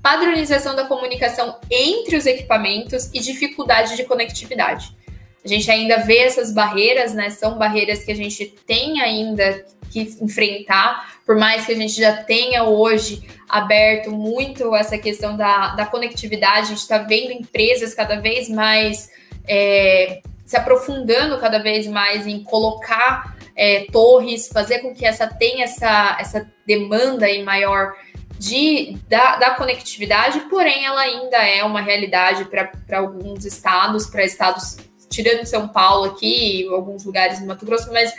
padronização 0.00 0.76
da 0.76 0.84
comunicação 0.84 1.58
entre 1.70 2.16
os 2.16 2.26
equipamentos 2.26 3.10
e 3.12 3.18
dificuldade 3.18 3.96
de 3.96 4.04
conectividade. 4.04 4.96
A 5.44 5.48
gente 5.48 5.68
ainda 5.70 5.98
vê 5.98 6.18
essas 6.18 6.52
barreiras, 6.52 7.14
né? 7.14 7.30
São 7.30 7.58
barreiras 7.58 8.04
que 8.04 8.12
a 8.12 8.14
gente 8.14 8.46
tem 8.66 9.00
ainda 9.00 9.64
que 9.88 10.00
enfrentar, 10.20 11.20
por 11.24 11.36
mais 11.36 11.66
que 11.66 11.72
a 11.72 11.76
gente 11.76 11.94
já 11.94 12.12
tenha 12.12 12.64
hoje 12.64 13.26
aberto 13.48 14.10
muito 14.10 14.74
essa 14.74 14.98
questão 14.98 15.36
da, 15.36 15.74
da 15.74 15.86
conectividade, 15.86 16.66
a 16.66 16.68
gente 16.68 16.78
está 16.78 16.98
vendo 16.98 17.32
empresas 17.32 17.94
cada 17.94 18.20
vez 18.20 18.48
mais 18.48 19.10
é, 19.46 20.20
se 20.44 20.56
aprofundando 20.56 21.38
cada 21.38 21.58
vez 21.58 21.86
mais 21.86 22.26
em 22.26 22.42
colocar 22.42 23.36
é, 23.56 23.86
torres, 23.90 24.48
fazer 24.48 24.78
com 24.80 24.94
que 24.94 25.04
essa 25.04 25.26
tenha 25.26 25.64
essa, 25.64 26.16
essa 26.20 26.50
demanda 26.66 27.26
aí 27.26 27.42
maior 27.42 27.94
de, 28.38 28.96
da, 29.08 29.36
da 29.36 29.50
conectividade, 29.50 30.40
porém 30.48 30.86
ela 30.86 31.00
ainda 31.00 31.38
é 31.38 31.64
uma 31.64 31.80
realidade 31.80 32.44
para 32.44 32.98
alguns 32.98 33.44
estados, 33.44 34.06
para 34.06 34.24
estados 34.24 34.76
tirando 35.10 35.44
São 35.44 35.66
Paulo 35.66 36.12
aqui, 36.12 36.66
alguns 36.70 37.04
lugares 37.04 37.40
no 37.40 37.46
Mato 37.46 37.66
Grosso, 37.66 37.92
mas 37.92 38.12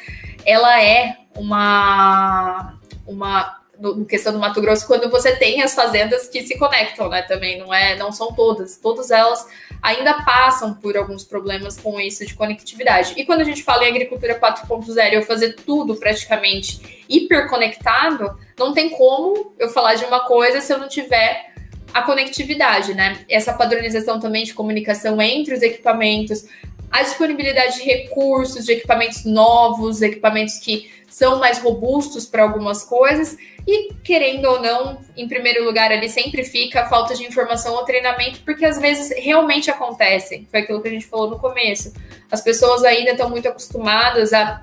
ela 0.45 0.81
é 0.83 1.17
uma 1.35 2.77
uma 3.05 3.59
no 3.79 4.05
questão 4.05 4.33
do 4.33 4.39
Mato 4.39 4.59
Grosso 4.59 4.85
quando 4.85 5.09
você 5.09 5.35
tem 5.37 5.61
as 5.61 5.73
fazendas 5.73 6.27
que 6.27 6.41
se 6.41 6.57
conectam, 6.57 7.07
né? 7.09 7.21
Também 7.21 7.57
não 7.57 7.73
é, 7.73 7.95
não 7.95 8.11
são 8.11 8.33
todas, 8.33 8.77
todas 8.77 9.09
elas 9.09 9.47
ainda 9.81 10.21
passam 10.23 10.73
por 10.73 10.97
alguns 10.97 11.23
problemas 11.23 11.77
com 11.77 11.99
isso 11.99 12.25
de 12.25 12.33
conectividade. 12.33 13.13
E 13.15 13.25
quando 13.25 13.41
a 13.41 13.45
gente 13.45 13.63
fala 13.63 13.85
em 13.85 13.89
agricultura 13.89 14.37
4.0, 14.37 15.13
eu 15.13 15.23
fazer 15.23 15.53
tudo 15.53 15.95
praticamente 15.95 17.05
hiperconectado, 17.07 18.37
não 18.57 18.73
tem 18.73 18.89
como 18.89 19.53
eu 19.57 19.69
falar 19.69 19.95
de 19.95 20.03
uma 20.03 20.19
coisa 20.21 20.59
se 20.59 20.73
eu 20.73 20.77
não 20.77 20.89
tiver 20.89 21.53
a 21.93 22.01
conectividade, 22.01 22.93
né? 22.93 23.19
Essa 23.29 23.53
padronização 23.53 24.19
também 24.19 24.43
de 24.43 24.53
comunicação 24.53 25.21
entre 25.21 25.53
os 25.53 25.61
equipamentos, 25.61 26.45
a 26.91 27.03
disponibilidade 27.03 27.77
de 27.77 27.83
recursos, 27.83 28.65
de 28.65 28.73
equipamentos 28.73 29.25
novos, 29.25 30.01
equipamentos 30.01 30.57
que 30.57 30.89
são 31.09 31.39
mais 31.39 31.59
robustos 31.59 32.25
para 32.25 32.43
algumas 32.43 32.83
coisas, 32.83 33.35
e 33.67 33.93
querendo 34.03 34.45
ou 34.45 34.61
não, 34.61 34.99
em 35.17 35.27
primeiro 35.27 35.63
lugar, 35.63 35.91
ali 35.91 36.07
sempre 36.09 36.43
fica 36.43 36.81
a 36.81 36.89
falta 36.89 37.15
de 37.15 37.23
informação 37.23 37.75
ou 37.75 37.83
treinamento, 37.83 38.39
porque 38.45 38.65
às 38.65 38.79
vezes 38.79 39.11
realmente 39.17 39.69
acontece. 39.69 40.47
Foi 40.49 40.61
aquilo 40.61 40.81
que 40.81 40.87
a 40.87 40.91
gente 40.91 41.05
falou 41.05 41.29
no 41.29 41.39
começo. 41.39 41.93
As 42.31 42.41
pessoas 42.41 42.83
ainda 42.83 43.11
estão 43.11 43.29
muito 43.29 43.47
acostumadas 43.47 44.33
a 44.33 44.61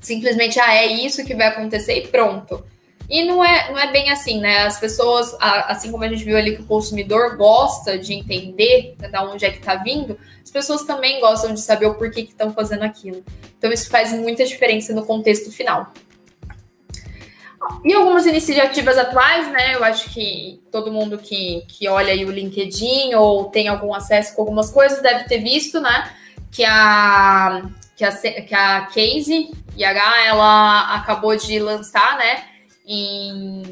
simplesmente, 0.00 0.60
ah, 0.60 0.74
é 0.74 0.86
isso 0.86 1.24
que 1.24 1.34
vai 1.34 1.48
acontecer 1.48 1.98
e 1.98 2.08
pronto. 2.08 2.64
E 3.08 3.24
não 3.24 3.44
é, 3.44 3.70
não 3.70 3.78
é 3.78 3.90
bem 3.92 4.10
assim, 4.10 4.40
né? 4.40 4.62
As 4.62 4.80
pessoas, 4.80 5.36
assim 5.40 5.90
como 5.90 6.02
a 6.02 6.08
gente 6.08 6.24
viu 6.24 6.36
ali 6.36 6.56
que 6.56 6.62
o 6.62 6.66
consumidor 6.66 7.36
gosta 7.36 7.96
de 7.98 8.14
entender 8.14 8.96
de 8.98 9.18
onde 9.18 9.44
é 9.44 9.50
que 9.50 9.58
está 9.58 9.76
vindo, 9.76 10.18
as 10.42 10.50
pessoas 10.50 10.82
também 10.82 11.20
gostam 11.20 11.54
de 11.54 11.60
saber 11.60 11.86
o 11.86 11.94
porquê 11.94 12.22
que 12.24 12.30
estão 12.30 12.52
fazendo 12.52 12.82
aquilo. 12.82 13.24
Então 13.58 13.72
isso 13.72 13.88
faz 13.88 14.12
muita 14.12 14.44
diferença 14.44 14.92
no 14.92 15.06
contexto 15.06 15.52
final. 15.52 15.92
E 17.84 17.92
algumas 17.92 18.26
iniciativas 18.26 18.96
atuais, 18.98 19.50
né? 19.50 19.74
Eu 19.74 19.84
acho 19.84 20.10
que 20.10 20.60
todo 20.70 20.92
mundo 20.92 21.18
que, 21.18 21.64
que 21.68 21.88
olha 21.88 22.12
aí 22.12 22.24
o 22.24 22.30
LinkedIn 22.30 23.14
ou 23.14 23.44
tem 23.44 23.68
algum 23.68 23.94
acesso 23.94 24.34
com 24.34 24.42
algumas 24.42 24.70
coisas 24.70 25.02
deve 25.02 25.24
ter 25.24 25.38
visto, 25.38 25.80
né? 25.80 26.12
Que 26.50 26.64
a, 26.64 27.62
que 27.96 28.04
a, 28.04 28.12
que 28.12 28.54
a 28.54 28.80
Casey 28.86 29.50
IH, 29.76 30.26
ela 30.26 30.94
acabou 30.94 31.36
de 31.36 31.58
lançar, 31.58 32.16
né? 32.18 32.44
Em, 32.86 33.62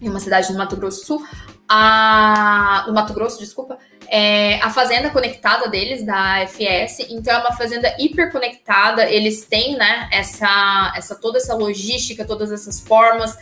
em 0.00 0.08
uma 0.08 0.20
cidade 0.20 0.48
do 0.52 0.58
Mato 0.58 0.76
Grosso 0.76 1.00
do 1.00 1.06
Sul, 1.06 1.26
a, 1.68 2.84
no 2.86 2.94
Mato 2.94 3.12
Grosso, 3.12 3.38
desculpa, 3.38 3.78
é, 4.08 4.58
a 4.60 4.70
fazenda 4.70 5.10
conectada 5.10 5.68
deles, 5.68 6.04
da 6.04 6.40
FS, 6.46 7.06
então 7.10 7.34
é 7.34 7.38
uma 7.38 7.52
fazenda 7.52 7.94
hiperconectada, 7.98 9.08
eles 9.08 9.44
têm, 9.44 9.76
né, 9.76 10.08
essa, 10.10 10.94
essa, 10.96 11.14
toda 11.14 11.36
essa 11.36 11.54
logística, 11.54 12.24
todas 12.24 12.50
essas 12.50 12.80
formas, 12.80 13.36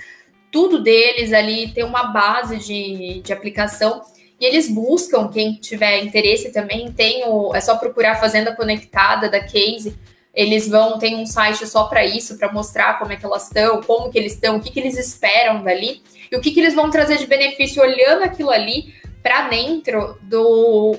tudo 0.50 0.82
deles 0.82 1.32
ali 1.32 1.72
tem 1.72 1.84
uma 1.84 2.04
base 2.04 2.58
de, 2.58 3.20
de 3.20 3.32
aplicação, 3.32 4.02
e 4.40 4.44
eles 4.44 4.68
buscam, 4.68 5.28
quem 5.28 5.54
tiver 5.54 6.02
interesse 6.02 6.52
também, 6.52 6.92
tem 6.92 7.24
o, 7.26 7.54
é 7.54 7.60
só 7.60 7.76
procurar 7.76 8.12
a 8.12 8.20
Fazenda 8.20 8.54
Conectada 8.54 9.30
da 9.30 9.40
Case, 9.40 9.96
eles 10.37 10.68
vão, 10.68 10.99
tem 10.99 11.16
um 11.16 11.24
site 11.24 11.66
só 11.66 11.84
para 11.84 12.05
isso, 12.05 12.37
para 12.37 12.53
mostrar 12.53 12.99
como 12.99 13.11
é 13.11 13.16
que 13.16 13.24
elas 13.24 13.45
estão, 13.45 13.80
como 13.80 14.11
que 14.11 14.18
eles 14.18 14.34
estão, 14.34 14.57
o 14.57 14.61
que, 14.61 14.70
que 14.70 14.78
eles 14.78 14.99
esperam 14.99 15.64
dali, 15.64 16.03
e 16.30 16.37
o 16.37 16.41
que, 16.43 16.51
que 16.51 16.61
eles 16.61 16.74
vão 16.74 16.91
trazer 16.91 17.16
de 17.16 17.26
benefício 17.26 17.82
olhando 17.82 18.22
aquilo 18.22 18.51
ali 18.51 18.95
para 19.22 19.49
dentro 19.49 20.18
do, 20.20 20.95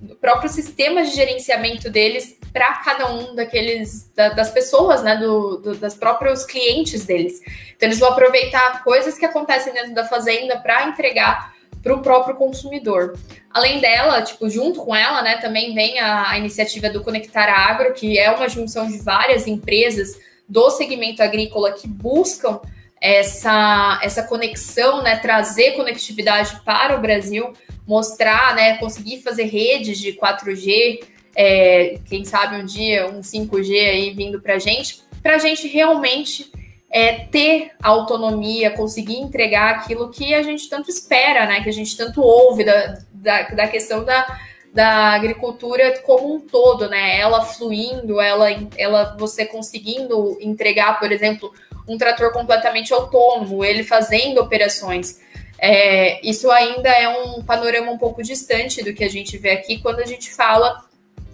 do, 0.00 0.16
próprio 0.16 0.50
sistema 0.50 1.04
de 1.04 1.14
gerenciamento 1.14 1.88
deles 1.88 2.36
para 2.52 2.72
cada 2.78 3.12
um 3.12 3.36
daqueles 3.36 4.10
da, 4.16 4.30
das 4.30 4.50
pessoas, 4.50 5.00
né, 5.02 5.16
do, 5.16 5.58
do, 5.58 5.76
das 5.76 5.94
próprios 5.94 6.44
clientes 6.44 7.04
deles. 7.04 7.40
Então 7.76 7.88
eles 7.88 8.00
vão 8.00 8.08
aproveitar 8.08 8.82
coisas 8.82 9.16
que 9.16 9.24
acontecem 9.24 9.72
dentro 9.72 9.94
da 9.94 10.04
fazenda 10.04 10.58
para 10.58 10.88
entregar 10.88 11.54
para 11.82 11.94
o 11.94 12.00
próprio 12.00 12.36
consumidor. 12.36 13.18
Além 13.50 13.80
dela, 13.80 14.22
tipo, 14.22 14.48
junto 14.48 14.84
com 14.84 14.94
ela, 14.94 15.20
né, 15.22 15.38
também 15.38 15.74
vem 15.74 15.98
a, 15.98 16.30
a 16.30 16.38
iniciativa 16.38 16.88
do 16.88 17.02
Conectar 17.02 17.48
Agro, 17.48 17.92
que 17.92 18.18
é 18.18 18.30
uma 18.30 18.48
junção 18.48 18.86
de 18.86 18.98
várias 18.98 19.46
empresas 19.46 20.18
do 20.48 20.70
segmento 20.70 21.22
agrícola 21.22 21.72
que 21.72 21.88
buscam 21.88 22.60
essa, 23.00 23.98
essa 24.02 24.22
conexão, 24.22 25.02
né, 25.02 25.16
trazer 25.16 25.72
conectividade 25.72 26.60
para 26.64 26.96
o 26.96 27.00
Brasil, 27.00 27.52
mostrar, 27.86 28.54
né, 28.54 28.76
conseguir 28.78 29.22
fazer 29.22 29.44
redes 29.44 29.98
de 29.98 30.12
4G, 30.12 31.00
é, 31.34 31.98
quem 32.08 32.24
sabe 32.24 32.56
um 32.56 32.64
dia 32.64 33.08
um 33.08 33.20
5G 33.20 33.72
aí 33.72 34.10
vindo 34.10 34.40
para 34.40 34.54
a 34.54 34.58
gente, 34.58 35.02
para 35.22 35.36
a 35.36 35.38
gente 35.38 35.66
realmente 35.66 36.50
é, 36.92 37.20
ter 37.26 37.70
autonomia, 37.82 38.70
conseguir 38.70 39.16
entregar 39.16 39.76
aquilo 39.76 40.10
que 40.10 40.34
a 40.34 40.42
gente 40.42 40.68
tanto 40.68 40.90
espera, 40.90 41.46
né, 41.46 41.62
que 41.62 41.68
a 41.70 41.72
gente 41.72 41.96
tanto 41.96 42.20
ouve 42.20 42.64
da, 42.64 42.98
da, 43.10 43.42
da 43.48 43.68
questão 43.68 44.04
da, 44.04 44.26
da 44.74 45.12
agricultura 45.12 46.00
como 46.00 46.34
um 46.34 46.40
todo, 46.40 46.88
né? 46.88 47.18
Ela 47.18 47.44
fluindo, 47.44 48.20
ela, 48.20 48.48
ela 48.76 49.16
você 49.18 49.46
conseguindo 49.46 50.38
entregar, 50.40 50.98
por 50.98 51.10
exemplo, 51.10 51.52
um 51.88 51.96
trator 51.98 52.32
completamente 52.32 52.92
autônomo, 52.92 53.64
ele 53.64 53.84
fazendo 53.84 54.40
operações. 54.40 55.20
É, 55.58 56.20
isso 56.26 56.50
ainda 56.50 56.88
é 56.88 57.08
um 57.08 57.42
panorama 57.42 57.92
um 57.92 57.98
pouco 57.98 58.22
distante 58.22 58.82
do 58.82 58.92
que 58.92 59.04
a 59.04 59.08
gente 59.08 59.38
vê 59.38 59.50
aqui 59.50 59.80
quando 59.80 60.00
a 60.00 60.06
gente 60.06 60.32
fala, 60.34 60.84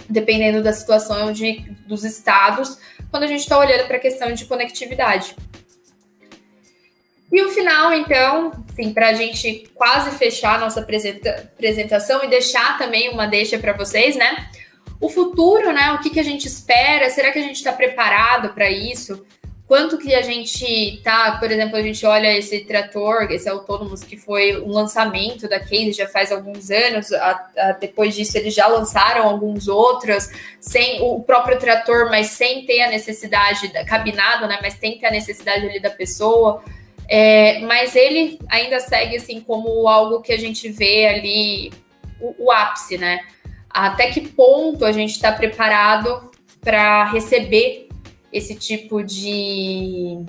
dependendo 0.09 0.63
da 0.63 0.73
situação 0.73 1.33
de, 1.33 1.65
dos 1.87 2.05
estados, 2.05 2.79
quando 3.11 3.25
a 3.25 3.27
gente 3.27 3.41
está 3.41 3.59
olhando 3.59 3.87
para 3.87 3.97
a 3.97 4.01
questão 4.01 4.33
de 4.33 4.45
conectividade. 4.47 5.37
E 7.31 7.43
o 7.43 7.51
final, 7.51 7.93
então, 7.93 8.53
assim, 8.71 8.93
para 8.93 9.09
a 9.09 9.15
gente 9.15 9.71
quase 9.75 10.17
fechar 10.17 10.57
a 10.57 10.59
nossa 10.59 10.81
apresentação 10.81 12.25
e 12.25 12.29
deixar 12.29 12.79
também 12.79 13.11
uma 13.11 13.27
deixa 13.27 13.59
para 13.59 13.75
vocês, 13.75 14.17
né? 14.17 14.49
O 14.99 15.11
futuro, 15.11 15.71
né? 15.73 15.93
O 15.93 15.99
que, 15.99 16.11
que 16.11 16.21
a 16.21 16.25
gente 16.25 16.47
espera? 16.47 17.11
Será 17.11 17.31
que 17.31 17.39
a 17.39 17.43
gente 17.43 17.57
está 17.57 17.73
preparado 17.73 18.55
para 18.55 18.71
isso? 18.71 19.27
Quanto 19.69 19.99
que 19.99 20.15
a 20.15 20.23
gente 20.23 20.99
tá, 21.05 21.37
por 21.39 21.53
exemplo, 21.53 21.77
a 21.77 21.83
gente 21.83 22.05
olha 22.07 22.35
esse 22.35 22.61
trator, 22.61 23.31
esse 23.31 23.47
autônomos 23.47 24.03
que 24.03 24.17
foi 24.17 24.59
um 24.63 24.73
lançamento 24.73 25.47
da 25.47 25.61
Case 25.61 25.93
já 25.93 26.09
faz 26.09 26.33
alguns 26.33 26.71
anos, 26.71 27.13
a, 27.13 27.51
a, 27.59 27.73
depois 27.73 28.15
disso 28.15 28.39
eles 28.39 28.55
já 28.55 28.67
lançaram 28.67 29.29
alguns 29.29 29.69
outros, 29.69 30.31
sem 30.59 31.03
o 31.03 31.23
próprio 31.23 31.59
trator, 31.59 32.09
mas 32.09 32.29
sem 32.29 32.65
ter 32.65 32.81
a 32.81 32.89
necessidade, 32.89 33.71
da, 33.71 33.85
cabinado, 33.85 34.49
né, 34.49 34.59
mas 34.63 34.79
tem 34.79 34.95
que 34.95 35.01
ter 35.01 35.09
a 35.09 35.11
necessidade 35.11 35.67
ali 35.67 35.79
da 35.79 35.91
pessoa, 35.91 36.65
é, 37.07 37.61
mas 37.61 37.95
ele 37.95 38.39
ainda 38.49 38.81
segue 38.81 39.17
assim 39.17 39.39
como 39.39 39.87
algo 39.87 40.23
que 40.23 40.33
a 40.33 40.39
gente 40.39 40.71
vê 40.71 41.07
ali, 41.07 41.71
o, 42.19 42.47
o 42.47 42.51
ápice, 42.51 42.97
né, 42.97 43.21
até 43.69 44.11
que 44.11 44.23
ponto 44.23 44.87
a 44.87 44.93
gente 44.93 45.11
está 45.11 45.31
preparado 45.31 46.33
para 46.63 47.05
receber 47.05 47.88
esse 48.33 48.55
tipo 48.55 49.03
de, 49.03 50.23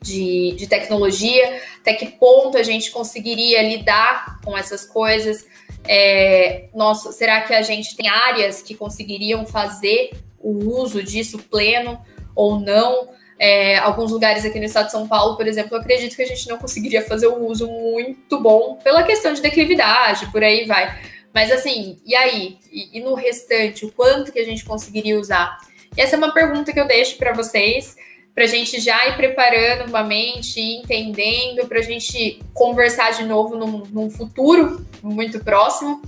de, 0.00 0.54
de, 0.56 0.66
tecnologia, 0.66 1.60
até 1.80 1.94
que 1.94 2.06
ponto 2.06 2.58
a 2.58 2.62
gente 2.62 2.90
conseguiria 2.90 3.62
lidar 3.62 4.40
com 4.44 4.56
essas 4.56 4.84
coisas. 4.84 5.46
É, 5.86 6.68
nossa, 6.74 7.12
será 7.12 7.42
que 7.42 7.54
a 7.54 7.62
gente 7.62 7.96
tem 7.96 8.08
áreas 8.08 8.62
que 8.62 8.74
conseguiriam 8.74 9.46
fazer 9.46 10.10
o 10.38 10.78
uso 10.78 11.02
disso 11.02 11.38
pleno 11.38 11.98
ou 12.34 12.60
não? 12.60 13.08
É, 13.38 13.78
alguns 13.78 14.12
lugares 14.12 14.44
aqui 14.44 14.58
no 14.58 14.64
estado 14.64 14.86
de 14.86 14.92
São 14.92 15.08
Paulo, 15.08 15.36
por 15.36 15.46
exemplo, 15.46 15.74
eu 15.74 15.80
acredito 15.80 16.14
que 16.14 16.22
a 16.22 16.26
gente 16.26 16.48
não 16.48 16.56
conseguiria 16.56 17.02
fazer 17.02 17.26
um 17.26 17.46
uso 17.46 17.66
muito 17.66 18.40
bom 18.40 18.76
pela 18.76 19.02
questão 19.02 19.32
de 19.32 19.42
declividade, 19.42 20.30
por 20.30 20.42
aí 20.42 20.66
vai. 20.66 20.98
Mas 21.34 21.50
assim, 21.50 21.98
e 22.06 22.14
aí? 22.14 22.58
E, 22.70 22.98
e 22.98 23.00
no 23.00 23.14
restante, 23.14 23.84
o 23.84 23.90
quanto 23.90 24.30
que 24.30 24.38
a 24.38 24.44
gente 24.44 24.64
conseguiria 24.64 25.18
usar? 25.18 25.58
Essa 25.96 26.16
é 26.16 26.18
uma 26.18 26.32
pergunta 26.32 26.72
que 26.72 26.80
eu 26.80 26.86
deixo 26.86 27.16
para 27.16 27.32
vocês, 27.32 27.96
para 28.34 28.44
a 28.44 28.48
gente 28.48 28.80
já 28.80 29.06
ir 29.06 29.16
preparando 29.16 29.88
uma 29.88 30.02
mente, 30.02 30.60
entendendo, 30.60 31.68
para 31.68 31.78
a 31.78 31.82
gente 31.82 32.40
conversar 32.52 33.12
de 33.12 33.24
novo 33.24 33.56
num, 33.56 33.84
num, 33.90 34.10
futuro 34.10 34.84
muito 35.00 35.38
próximo. 35.44 36.02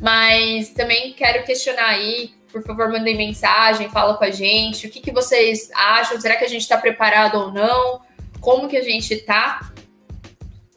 Mas 0.00 0.70
também 0.70 1.14
quero 1.14 1.44
questionar 1.44 1.88
aí, 1.88 2.32
por 2.52 2.62
favor, 2.62 2.90
mandem 2.90 3.16
mensagem, 3.16 3.88
fala 3.88 4.14
com 4.14 4.24
a 4.24 4.30
gente, 4.30 4.86
o 4.86 4.90
que, 4.90 5.00
que 5.00 5.10
vocês 5.10 5.70
acham? 5.74 6.20
Será 6.20 6.36
que 6.36 6.44
a 6.44 6.48
gente 6.48 6.62
está 6.62 6.76
preparado 6.76 7.36
ou 7.38 7.52
não? 7.52 8.00
Como 8.40 8.68
que 8.68 8.76
a 8.76 8.82
gente 8.82 9.14
está? 9.14 9.72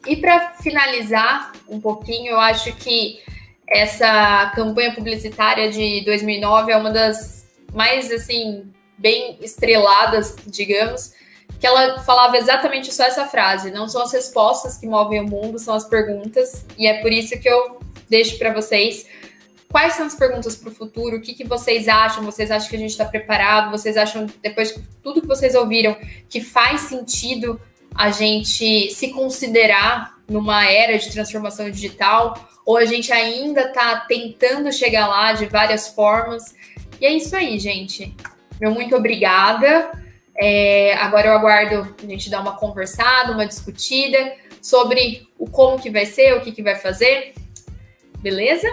E 0.06 0.16
para 0.16 0.54
finalizar 0.54 1.52
um 1.68 1.80
pouquinho, 1.80 2.32
eu 2.32 2.40
acho 2.40 2.72
que 2.76 3.22
essa 3.66 4.52
campanha 4.54 4.94
publicitária 4.94 5.70
de 5.70 6.02
2009 6.04 6.72
é 6.72 6.76
uma 6.76 6.90
das 6.90 7.43
mais 7.74 8.10
assim, 8.10 8.70
bem 8.96 9.38
estreladas, 9.42 10.36
digamos, 10.46 11.12
que 11.60 11.66
ela 11.66 12.00
falava 12.00 12.38
exatamente 12.38 12.92
só 12.94 13.04
essa 13.04 13.26
frase: 13.26 13.70
não 13.70 13.88
são 13.88 14.02
as 14.02 14.12
respostas 14.12 14.78
que 14.78 14.86
movem 14.86 15.20
o 15.20 15.28
mundo, 15.28 15.58
são 15.58 15.74
as 15.74 15.84
perguntas. 15.84 16.64
E 16.78 16.86
é 16.86 17.02
por 17.02 17.12
isso 17.12 17.38
que 17.38 17.48
eu 17.48 17.80
deixo 18.08 18.38
para 18.38 18.52
vocês 18.52 19.06
quais 19.74 19.94
são 19.94 20.06
as 20.06 20.14
perguntas 20.14 20.54
para 20.54 20.70
o 20.70 20.72
futuro, 20.72 21.16
o 21.16 21.20
que, 21.20 21.34
que 21.34 21.42
vocês 21.42 21.88
acham? 21.88 22.22
Vocês 22.22 22.48
acham 22.48 22.70
que 22.70 22.76
a 22.76 22.78
gente 22.78 22.92
está 22.92 23.04
preparado? 23.04 23.72
Vocês 23.72 23.96
acham, 23.96 24.26
depois 24.40 24.72
de 24.72 24.80
tudo 25.02 25.20
que 25.20 25.26
vocês 25.26 25.56
ouviram, 25.56 25.96
que 26.28 26.40
faz 26.40 26.82
sentido 26.82 27.60
a 27.92 28.08
gente 28.12 28.92
se 28.92 29.08
considerar 29.08 30.14
numa 30.28 30.64
era 30.64 30.96
de 30.96 31.10
transformação 31.10 31.68
digital? 31.68 32.48
Ou 32.64 32.76
a 32.76 32.84
gente 32.84 33.12
ainda 33.12 33.62
está 33.62 33.98
tentando 34.06 34.72
chegar 34.72 35.08
lá 35.08 35.32
de 35.32 35.46
várias 35.46 35.88
formas? 35.88 36.54
E 37.04 37.06
é 37.06 37.12
isso 37.12 37.36
aí, 37.36 37.58
gente. 37.58 38.16
Meu 38.58 38.70
muito 38.70 38.96
obrigada. 38.96 39.92
É, 40.38 40.94
agora 40.94 41.26
eu 41.26 41.32
aguardo 41.34 41.94
a 42.02 42.06
gente 42.06 42.30
dar 42.30 42.40
uma 42.40 42.56
conversada, 42.56 43.30
uma 43.30 43.44
discutida 43.44 44.32
sobre 44.62 45.28
o 45.38 45.46
como 45.46 45.78
que 45.78 45.90
vai 45.90 46.06
ser, 46.06 46.34
o 46.34 46.40
que, 46.40 46.50
que 46.50 46.62
vai 46.62 46.76
fazer. 46.76 47.34
Beleza? 48.20 48.66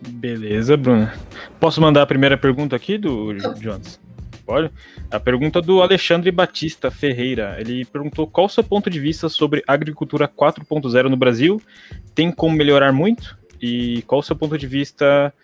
Beleza, 0.00 0.78
Bruna. 0.78 1.12
Posso 1.60 1.78
mandar 1.78 2.00
a 2.00 2.06
primeira 2.06 2.38
pergunta 2.38 2.74
aqui 2.74 2.96
do 2.96 3.34
Jones? 3.60 4.00
Pode? 4.46 4.70
A 5.10 5.20
pergunta 5.20 5.60
do 5.60 5.82
Alexandre 5.82 6.30
Batista 6.30 6.90
Ferreira. 6.90 7.58
Ele 7.60 7.84
perguntou 7.84 8.26
qual 8.26 8.46
o 8.46 8.48
seu 8.48 8.64
ponto 8.64 8.88
de 8.88 8.98
vista 8.98 9.28
sobre 9.28 9.62
agricultura 9.66 10.26
4.0 10.26 11.02
no 11.02 11.18
Brasil? 11.18 11.60
Tem 12.14 12.32
como 12.32 12.56
melhorar 12.56 12.92
muito? 12.92 13.36
E 13.60 14.00
qual 14.06 14.20
o 14.20 14.24
seu 14.24 14.34
ponto 14.34 14.56
de 14.56 14.66
vista 14.66 15.34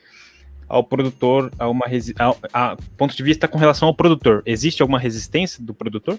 ao 0.69 0.85
produtor, 0.85 1.51
a 1.59 1.69
uma 1.69 1.87
a, 1.87 2.35
a, 2.53 2.77
ponto 2.97 3.17
de 3.17 3.23
vista 3.23 3.49
com 3.49 3.59
relação 3.59 3.89
ao 3.89 3.95
produtor. 3.95 4.43
Existe 4.45 4.83
alguma 4.83 4.99
resistência 4.99 5.63
do 5.63 5.73
produtor? 5.73 6.19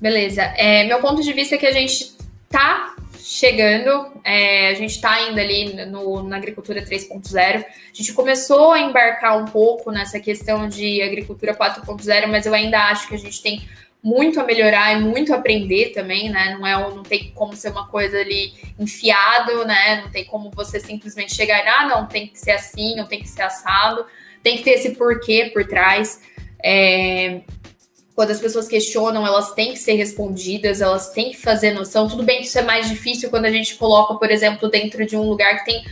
Beleza. 0.00 0.42
É, 0.56 0.84
meu 0.84 1.00
ponto 1.00 1.22
de 1.22 1.32
vista 1.32 1.54
é 1.54 1.58
que 1.58 1.66
a 1.66 1.72
gente 1.72 2.12
está 2.44 2.96
chegando, 3.18 4.12
é, 4.24 4.68
a 4.68 4.74
gente 4.74 4.90
está 4.90 5.12
ainda 5.12 5.40
ali 5.40 5.86
no, 5.86 6.22
na 6.22 6.36
agricultura 6.36 6.82
3.0. 6.82 7.36
A 7.36 7.64
gente 7.92 8.12
começou 8.12 8.72
a 8.72 8.80
embarcar 8.80 9.38
um 9.38 9.46
pouco 9.46 9.90
nessa 9.90 10.18
questão 10.18 10.68
de 10.68 11.00
agricultura 11.02 11.54
4.0, 11.54 12.26
mas 12.26 12.46
eu 12.46 12.54
ainda 12.54 12.78
acho 12.88 13.08
que 13.08 13.14
a 13.14 13.18
gente 13.18 13.40
tem 13.42 13.62
muito 14.02 14.40
a 14.40 14.44
melhorar 14.44 14.92
e 14.92 15.00
muito 15.00 15.32
a 15.32 15.36
aprender 15.36 15.90
também, 15.90 16.28
né? 16.28 16.56
Não 16.58 16.66
é, 16.66 16.72
não 16.72 17.04
tem 17.04 17.30
como 17.34 17.54
ser 17.54 17.70
uma 17.70 17.86
coisa 17.86 18.18
ali 18.18 18.52
enfiado, 18.78 19.64
né? 19.64 20.02
Não 20.02 20.10
tem 20.10 20.24
como 20.24 20.50
você 20.50 20.80
simplesmente 20.80 21.34
chegar, 21.34 21.62
ah, 21.66 21.86
não, 21.86 22.06
tem 22.06 22.26
que 22.26 22.38
ser 22.38 22.50
assim, 22.50 22.96
não 22.96 23.06
tem 23.06 23.20
que 23.20 23.28
ser 23.28 23.42
assado, 23.42 24.04
tem 24.42 24.56
que 24.56 24.64
ter 24.64 24.72
esse 24.72 24.90
porquê 24.96 25.50
por 25.52 25.64
trás. 25.64 26.20
É, 26.64 27.42
quando 28.14 28.30
as 28.30 28.40
pessoas 28.40 28.66
questionam, 28.66 29.24
elas 29.24 29.52
têm 29.52 29.72
que 29.72 29.78
ser 29.78 29.94
respondidas, 29.94 30.80
elas 30.80 31.10
têm 31.10 31.30
que 31.30 31.38
fazer 31.38 31.70
noção. 31.70 32.08
Tudo 32.08 32.24
bem 32.24 32.40
que 32.40 32.46
isso 32.46 32.58
é 32.58 32.62
mais 32.62 32.88
difícil 32.88 33.30
quando 33.30 33.44
a 33.44 33.52
gente 33.52 33.76
coloca, 33.76 34.16
por 34.16 34.30
exemplo, 34.30 34.68
dentro 34.68 35.06
de 35.06 35.16
um 35.16 35.22
lugar 35.22 35.58
que 35.58 35.64
tem 35.64 35.84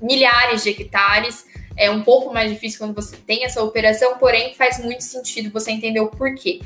milhares 0.00 0.62
de 0.62 0.70
hectares. 0.70 1.44
É 1.76 1.90
um 1.90 2.02
pouco 2.02 2.32
mais 2.32 2.50
difícil 2.50 2.78
quando 2.78 2.94
você 2.94 3.16
tem 3.18 3.44
essa 3.44 3.62
operação, 3.62 4.16
porém 4.16 4.54
faz 4.54 4.82
muito 4.82 5.04
sentido 5.04 5.50
você 5.50 5.70
entender 5.70 6.00
o 6.00 6.08
porquê. 6.08 6.60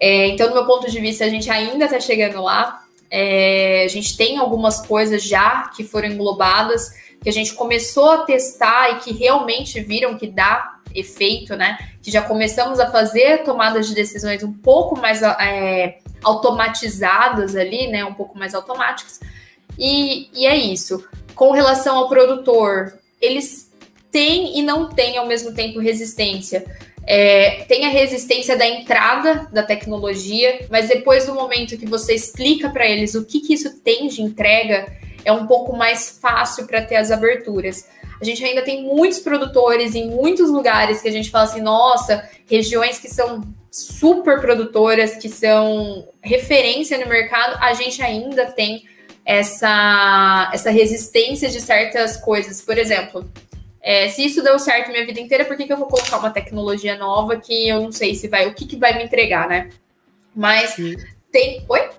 É, 0.00 0.28
então, 0.28 0.48
do 0.48 0.54
meu 0.54 0.66
ponto 0.66 0.90
de 0.90 1.00
vista, 1.00 1.24
a 1.24 1.28
gente 1.28 1.50
ainda 1.50 1.84
está 1.84 2.00
chegando 2.00 2.42
lá. 2.42 2.82
É, 3.10 3.84
a 3.84 3.88
gente 3.88 4.16
tem 4.16 4.38
algumas 4.38 4.84
coisas 4.86 5.22
já 5.22 5.68
que 5.68 5.84
foram 5.84 6.08
englobadas, 6.08 6.92
que 7.22 7.28
a 7.28 7.32
gente 7.32 7.54
começou 7.54 8.10
a 8.10 8.18
testar 8.24 8.90
e 8.90 8.94
que 9.00 9.12
realmente 9.12 9.80
viram 9.80 10.18
que 10.18 10.26
dá 10.26 10.78
efeito, 10.94 11.56
né? 11.56 11.78
Que 12.02 12.10
já 12.10 12.22
começamos 12.22 12.80
a 12.80 12.90
fazer 12.90 13.44
tomadas 13.44 13.88
de 13.88 13.94
decisões 13.94 14.42
um 14.42 14.52
pouco 14.52 14.98
mais 14.98 15.22
é, 15.22 15.98
automatizadas 16.22 17.54
ali, 17.54 17.86
né? 17.88 18.04
Um 18.04 18.14
pouco 18.14 18.38
mais 18.38 18.54
automáticas. 18.54 19.20
E, 19.78 20.28
e 20.32 20.46
é 20.46 20.56
isso. 20.56 21.04
Com 21.34 21.52
relação 21.52 21.96
ao 21.96 22.08
produtor, 22.08 22.98
eles 23.20 23.70
têm 24.10 24.58
e 24.58 24.62
não 24.62 24.90
têm 24.90 25.16
ao 25.16 25.26
mesmo 25.26 25.54
tempo 25.54 25.78
resistência. 25.78 26.64
É, 27.06 27.64
tem 27.68 27.84
a 27.84 27.88
resistência 27.88 28.56
da 28.56 28.66
entrada 28.66 29.48
da 29.52 29.62
tecnologia, 29.62 30.66
mas 30.70 30.88
depois 30.88 31.26
do 31.26 31.34
momento 31.34 31.76
que 31.76 31.86
você 31.86 32.14
explica 32.14 32.70
para 32.70 32.86
eles 32.86 33.14
o 33.14 33.24
que, 33.24 33.40
que 33.40 33.54
isso 33.54 33.80
tem 33.80 34.08
de 34.08 34.22
entrega, 34.22 34.86
é 35.24 35.32
um 35.32 35.46
pouco 35.46 35.76
mais 35.76 36.18
fácil 36.20 36.66
para 36.66 36.82
ter 36.82 36.96
as 36.96 37.10
aberturas. 37.10 37.88
A 38.20 38.24
gente 38.24 38.44
ainda 38.44 38.62
tem 38.62 38.84
muitos 38.84 39.18
produtores 39.18 39.96
em 39.96 40.08
muitos 40.10 40.48
lugares 40.48 41.02
que 41.02 41.08
a 41.08 41.12
gente 41.12 41.30
fala 41.30 41.44
assim, 41.44 41.60
nossa, 41.60 42.28
regiões 42.48 42.98
que 42.98 43.08
são 43.08 43.42
super 43.70 44.40
produtoras, 44.40 45.16
que 45.16 45.28
são 45.28 46.06
referência 46.20 46.98
no 46.98 47.08
mercado, 47.08 47.58
a 47.60 47.72
gente 47.74 48.00
ainda 48.00 48.46
tem 48.46 48.84
essa, 49.24 50.50
essa 50.52 50.70
resistência 50.70 51.48
de 51.48 51.60
certas 51.60 52.16
coisas. 52.16 52.60
Por 52.60 52.78
exemplo, 52.78 53.28
é, 53.82 54.08
se 54.08 54.24
isso 54.24 54.42
deu 54.42 54.58
certo 54.58 54.90
minha 54.90 55.04
vida 55.04 55.20
inteira, 55.20 55.44
por 55.44 55.56
que, 55.56 55.66
que 55.66 55.72
eu 55.72 55.76
vou 55.76 55.88
colocar 55.88 56.18
uma 56.18 56.30
tecnologia 56.30 56.96
nova 56.96 57.36
que 57.36 57.68
eu 57.68 57.80
não 57.80 57.90
sei 57.90 58.14
se 58.14 58.28
vai, 58.28 58.46
o 58.46 58.54
que, 58.54 58.64
que 58.64 58.76
vai 58.76 58.96
me 58.96 59.04
entregar, 59.04 59.48
né? 59.48 59.70
Mas 60.34 60.70
Sim. 60.70 60.96
tem. 61.32 61.64
Oi? 61.68 61.90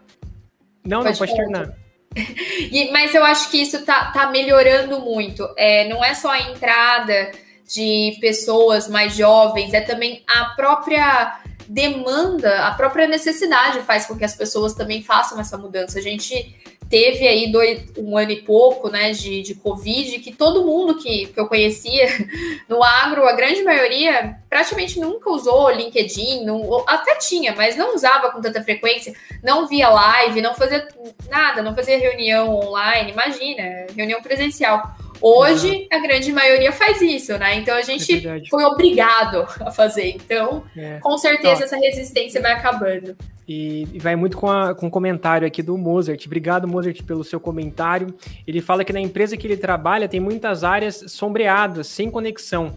Não, 0.86 1.04
pode 1.04 1.12
não, 1.12 1.18
pode 1.18 1.36
terminar. 1.36 1.74
e, 2.16 2.90
mas 2.92 3.14
eu 3.14 3.24
acho 3.24 3.52
que 3.52 3.62
isso 3.62 3.84
tá, 3.84 4.12
tá 4.12 4.32
melhorando 4.32 5.02
muito. 5.02 5.48
É, 5.58 5.88
não 5.90 6.04
é 6.04 6.14
só 6.14 6.32
a 6.32 6.40
entrada 6.40 7.32
de 7.68 8.18
pessoas 8.22 8.88
mais 8.88 9.16
jovens, 9.16 9.74
é 9.74 9.82
também 9.82 10.24
a 10.28 10.46
própria 10.56 11.40
demanda, 11.68 12.68
a 12.68 12.72
própria 12.72 13.08
necessidade 13.08 13.80
faz 13.82 14.06
com 14.06 14.18
que 14.18 14.26
as 14.26 14.36
pessoas 14.36 14.74
também 14.74 15.02
façam 15.02 15.40
essa 15.40 15.58
mudança. 15.58 16.00
A 16.00 16.02
gente 16.02 16.56
teve 16.94 17.28
aí 17.28 17.52
dois, 17.52 17.86
um 17.98 18.16
ano 18.16 18.30
e 18.30 18.42
pouco 18.44 18.88
né, 18.88 19.10
de, 19.10 19.42
de 19.42 19.56
Covid, 19.56 20.20
que 20.20 20.32
todo 20.32 20.64
mundo 20.64 21.02
que, 21.02 21.26
que 21.26 21.40
eu 21.40 21.48
conhecia 21.48 22.06
no 22.70 22.84
agro, 22.84 23.28
a 23.28 23.34
grande 23.34 23.64
maioria, 23.64 24.36
praticamente 24.48 25.00
nunca 25.00 25.32
usou 25.32 25.72
LinkedIn, 25.72 26.46
não, 26.46 26.84
até 26.88 27.16
tinha, 27.16 27.56
mas 27.56 27.76
não 27.76 27.96
usava 27.96 28.30
com 28.30 28.40
tanta 28.40 28.64
frequência, 28.64 29.12
não 29.42 29.68
via 29.68 29.90
live, 29.90 30.40
não 30.40 30.54
fazia 30.54 30.88
nada, 31.32 31.64
não 31.64 31.74
fazia 31.74 31.98
reunião 31.98 32.56
online, 32.60 33.12
imagina, 33.12 33.88
reunião 33.98 34.22
presencial. 34.22 34.96
Hoje, 35.24 35.88
a 35.90 36.00
grande 36.00 36.34
maioria 36.34 36.74
faz 36.74 37.02
isso, 37.02 37.38
né? 37.38 37.56
Então, 37.56 37.74
a 37.78 37.82
gente 37.82 38.28
é 38.28 38.42
foi 38.50 38.62
obrigado 38.66 39.48
a 39.62 39.72
fazer. 39.72 40.10
Então, 40.10 40.66
é. 40.76 41.00
com 41.00 41.18
certeza, 41.18 41.64
essa 41.64 41.78
resistência 41.78 42.42
vai 42.42 42.52
acabando. 42.52 43.16
E, 43.48 43.88
e, 43.94 44.00
vai 44.00 44.18
muito 44.18 44.36
com, 44.36 44.50
a, 44.50 44.76
com 44.76 44.88
o 44.88 44.92
comentário 44.92 45.48
aqui 45.48 45.64
do 45.64 45.78
Mozart. 45.78 46.26
Obrigado, 46.26 46.68
Mozart, 46.68 47.02
pelo 47.04 47.24
seu 47.24 47.40
comentário. 47.40 48.14
Ele 48.46 48.60
fala 48.60 48.84
que 48.84 48.92
na 48.92 49.00
empresa 49.00 49.38
que 49.38 49.48
ele 49.48 49.56
trabalha 49.56 50.10
tem 50.10 50.20
muitas 50.20 50.62
áreas 50.62 51.06
sombreadas, 51.08 51.88
sem 51.88 52.12
conexão. 52.12 52.74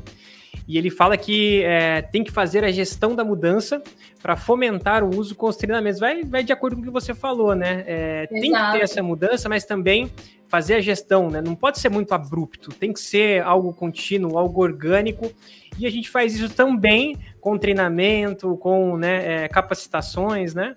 E 0.68 0.76
ele 0.76 0.90
fala 0.90 1.16
que 1.16 1.62
é, 1.62 2.02
tem 2.02 2.24
que 2.24 2.30
fazer 2.32 2.64
a 2.64 2.70
gestão 2.72 3.14
da 3.14 3.24
mudança 3.24 3.80
para 4.20 4.36
fomentar 4.36 5.04
o 5.04 5.16
uso 5.16 5.34
com 5.34 5.46
os 5.46 5.56
treinamentos. 5.56 6.00
Vai, 6.00 6.24
vai 6.24 6.42
de 6.42 6.52
acordo 6.52 6.74
com 6.74 6.82
o 6.82 6.84
que 6.84 6.90
você 6.90 7.14
falou, 7.14 7.54
né? 7.54 7.84
É, 7.86 8.26
tem 8.26 8.52
que 8.52 8.72
ter 8.72 8.82
essa 8.82 9.02
mudança, 9.02 9.48
mas 9.48 9.64
também 9.64 10.10
fazer 10.48 10.74
a 10.74 10.80
gestão, 10.80 11.30
né? 11.30 11.40
Não 11.40 11.54
pode 11.54 11.78
ser 11.78 11.88
muito 11.88 12.12
abrupto, 12.12 12.70
tem 12.70 12.92
que 12.92 13.00
ser 13.00 13.42
algo 13.42 13.72
contínuo, 13.72 14.38
algo 14.38 14.60
orgânico. 14.60 15.32
E 15.78 15.86
a 15.86 15.90
gente 15.90 16.10
faz 16.10 16.34
isso 16.34 16.50
também 16.50 17.16
com 17.40 17.56
treinamento, 17.58 18.56
com 18.56 18.96
né, 18.96 19.44
é, 19.44 19.48
capacitações, 19.48 20.54
né? 20.54 20.74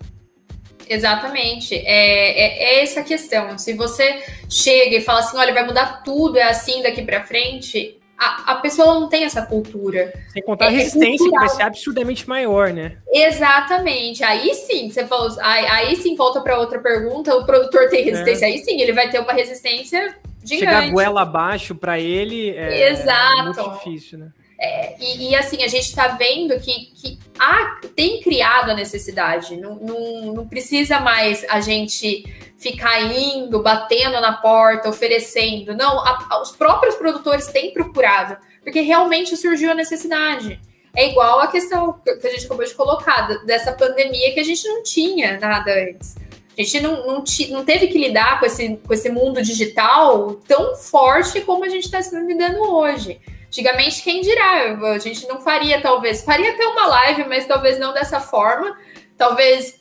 Exatamente. 0.88 1.74
É, 1.74 1.82
é, 1.86 2.78
é, 2.78 2.82
essa 2.82 3.00
a 3.00 3.04
questão. 3.04 3.56
Se 3.56 3.74
você 3.74 4.22
chega 4.48 4.96
e 4.96 5.00
fala 5.00 5.20
assim, 5.20 5.36
olha, 5.36 5.54
vai 5.54 5.64
mudar 5.64 6.02
tudo, 6.02 6.36
é 6.36 6.42
assim 6.42 6.82
daqui 6.82 7.02
para 7.02 7.24
frente, 7.24 7.99
a, 8.20 8.52
a, 8.52 8.54
pessoa 8.56 9.00
não 9.00 9.08
tem 9.08 9.24
essa 9.24 9.40
cultura. 9.40 10.12
Sem 10.28 10.42
contar 10.42 10.66
a 10.66 10.68
é, 10.68 10.74
é 10.74 10.76
resistência, 10.76 11.30
que 11.30 11.38
vai 11.38 11.48
ser 11.48 11.62
absurdamente 11.62 12.28
maior, 12.28 12.70
né? 12.70 12.98
Exatamente. 13.10 14.22
Aí 14.22 14.54
sim, 14.54 14.90
você 14.90 15.06
falou, 15.06 15.34
aí, 15.40 15.66
aí 15.66 15.96
sim 15.96 16.14
volta 16.14 16.42
para 16.42 16.58
outra 16.58 16.78
pergunta, 16.80 17.34
o 17.34 17.46
produtor 17.46 17.88
tem 17.88 18.04
resistência, 18.04 18.44
é. 18.44 18.48
aí 18.48 18.58
sim, 18.58 18.78
ele 18.78 18.92
vai 18.92 19.08
ter 19.08 19.20
uma 19.20 19.32
resistência 19.32 20.14
gigante. 20.44 20.58
Chegar 20.58 20.90
goela 20.90 21.22
abaixo 21.22 21.74
para 21.74 21.98
ele 21.98 22.50
é, 22.50 22.90
Exato. 22.90 23.40
é 23.40 23.42
muito 23.42 23.70
difícil, 23.70 24.18
né? 24.18 24.28
É, 24.62 24.94
e, 25.00 25.30
e, 25.30 25.34
assim, 25.34 25.62
a 25.62 25.68
gente 25.68 25.86
está 25.86 26.08
vendo 26.08 26.60
que, 26.60 26.92
que 26.94 27.18
há, 27.38 27.80
tem 27.96 28.20
criado 28.20 28.70
a 28.70 28.74
necessidade. 28.74 29.56
Não, 29.56 29.76
não, 29.76 30.34
não 30.34 30.46
precisa 30.46 31.00
mais 31.00 31.42
a 31.48 31.62
gente 31.62 32.24
ficar 32.58 33.00
indo, 33.00 33.62
batendo 33.62 34.20
na 34.20 34.34
porta, 34.34 34.90
oferecendo. 34.90 35.74
Não, 35.74 35.98
a, 36.00 36.26
a, 36.30 36.42
os 36.42 36.50
próprios 36.50 36.94
produtores 36.96 37.46
têm 37.46 37.72
procurado, 37.72 38.36
porque 38.62 38.82
realmente 38.82 39.34
surgiu 39.34 39.70
a 39.70 39.74
necessidade. 39.74 40.60
É 40.94 41.08
igual 41.08 41.40
a 41.40 41.46
questão 41.46 41.94
que 42.04 42.10
a 42.10 42.30
gente 42.30 42.44
acabou 42.44 42.66
de 42.66 42.74
colocar, 42.74 43.28
dessa 43.46 43.72
pandemia 43.72 44.34
que 44.34 44.40
a 44.40 44.44
gente 44.44 44.68
não 44.68 44.82
tinha 44.82 45.38
nada 45.38 45.72
antes. 45.72 46.16
A 46.58 46.62
gente 46.62 46.80
não, 46.80 47.06
não, 47.06 47.24
não 47.50 47.64
teve 47.64 47.86
que 47.86 47.96
lidar 47.96 48.38
com 48.38 48.44
esse, 48.44 48.76
com 48.76 48.92
esse 48.92 49.08
mundo 49.08 49.40
digital 49.40 50.34
tão 50.46 50.76
forte 50.76 51.40
como 51.40 51.64
a 51.64 51.68
gente 51.70 51.84
está 51.84 52.00
lidando 52.20 52.60
hoje. 52.60 53.18
Antigamente, 53.50 54.04
quem 54.04 54.20
dirá? 54.20 54.78
A 54.94 54.98
gente 54.98 55.26
não 55.26 55.40
faria, 55.40 55.80
talvez. 55.80 56.22
Faria 56.22 56.52
até 56.52 56.64
uma 56.68 56.86
live, 56.86 57.24
mas 57.24 57.46
talvez 57.46 57.80
não 57.80 57.92
dessa 57.92 58.20
forma. 58.20 58.78
Talvez 59.18 59.76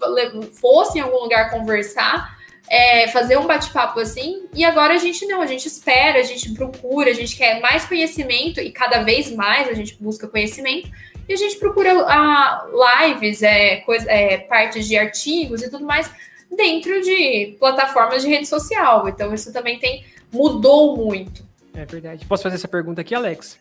fosse 0.59 0.97
em 0.97 1.01
algum 1.01 1.20
lugar 1.20 1.51
conversar, 1.51 2.36
é, 2.67 3.07
fazer 3.09 3.38
um 3.38 3.45
bate-papo 3.45 3.99
assim. 3.99 4.47
E 4.55 4.65
agora 4.65 4.95
a 4.95 4.97
gente 4.97 5.24
não, 5.28 5.39
a 5.39 5.45
gente 5.45 5.67
espera, 5.67 6.17
a 6.17 6.24
gente 6.24 6.51
procura, 6.55 7.11
a 7.11 7.13
gente 7.13 7.38
quer 7.38 7.61
mais 7.61 7.86
conhecimento 7.86 8.59
e 8.59 8.72
cada 8.72 9.03
vez 9.03 9.32
mais 9.32 9.70
a 9.70 9.74
gente 9.76 9.95
busca 10.01 10.28
conhecimento. 10.28 10.89
E 11.28 11.34
a 11.34 11.38
gente 11.38 11.57
procura 11.57 11.91
a, 12.07 12.65
lives, 13.05 13.43
é, 13.43 13.78
coisa, 13.82 14.11
é, 14.11 14.39
partes 14.39 14.88
de 14.88 14.97
artigos 14.97 15.61
e 15.61 15.70
tudo 15.70 15.86
mais 15.86 16.09
dentro 16.49 16.99
de 17.01 17.55
plataformas 17.59 18.24
de 18.24 18.30
rede 18.30 18.47
social. 18.47 19.07
Então 19.07 19.32
isso 19.32 19.53
também 19.53 19.78
tem 19.78 20.03
mudou 20.34 20.97
muito. 20.97 21.47
É 21.74 21.86
verdade. 21.86 22.26
Posso 22.26 22.43
fazer 22.43 22.55
essa 22.55 22.67
pergunta 22.67 23.01
aqui, 23.01 23.15
Alex? 23.15 23.59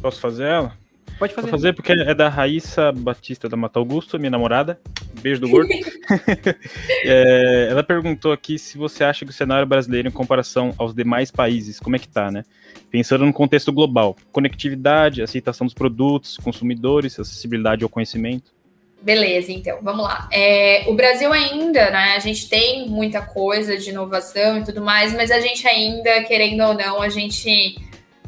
Posso 0.00 0.20
fazer 0.20 0.44
ela? 0.44 0.76
Pode 1.18 1.34
fazer. 1.34 1.48
Vou 1.48 1.58
fazer 1.58 1.72
porque 1.72 1.92
é 1.92 2.14
da 2.14 2.28
Raíssa 2.28 2.92
Batista 2.92 3.48
da 3.48 3.56
Mata 3.56 3.78
Augusto, 3.78 4.18
minha 4.18 4.30
namorada. 4.30 4.80
Beijo 5.20 5.40
do 5.40 5.48
gordo. 5.48 5.68
é, 7.04 7.68
ela 7.70 7.82
perguntou 7.82 8.30
aqui 8.32 8.58
se 8.58 8.78
você 8.78 9.02
acha 9.02 9.24
que 9.24 9.30
o 9.30 9.34
cenário 9.34 9.66
brasileiro, 9.66 10.08
em 10.08 10.12
comparação 10.12 10.72
aos 10.78 10.94
demais 10.94 11.30
países, 11.30 11.80
como 11.80 11.96
é 11.96 11.98
que 11.98 12.08
tá, 12.08 12.30
né? 12.30 12.44
Pensando 12.90 13.26
no 13.26 13.32
contexto 13.32 13.72
global, 13.72 14.16
conectividade, 14.30 15.20
aceitação 15.20 15.66
dos 15.66 15.74
produtos, 15.74 16.36
consumidores, 16.36 17.18
acessibilidade 17.18 17.82
ao 17.82 17.90
conhecimento. 17.90 18.52
Beleza, 19.00 19.52
então, 19.52 19.78
vamos 19.80 20.04
lá. 20.04 20.28
É, 20.32 20.84
o 20.88 20.94
Brasil 20.94 21.32
ainda, 21.32 21.90
né? 21.90 22.14
A 22.16 22.18
gente 22.18 22.48
tem 22.48 22.88
muita 22.88 23.22
coisa 23.22 23.76
de 23.76 23.90
inovação 23.90 24.58
e 24.58 24.64
tudo 24.64 24.82
mais, 24.82 25.14
mas 25.14 25.30
a 25.30 25.40
gente 25.40 25.66
ainda, 25.68 26.24
querendo 26.24 26.64
ou 26.64 26.74
não, 26.74 27.00
a 27.00 27.08
gente 27.08 27.76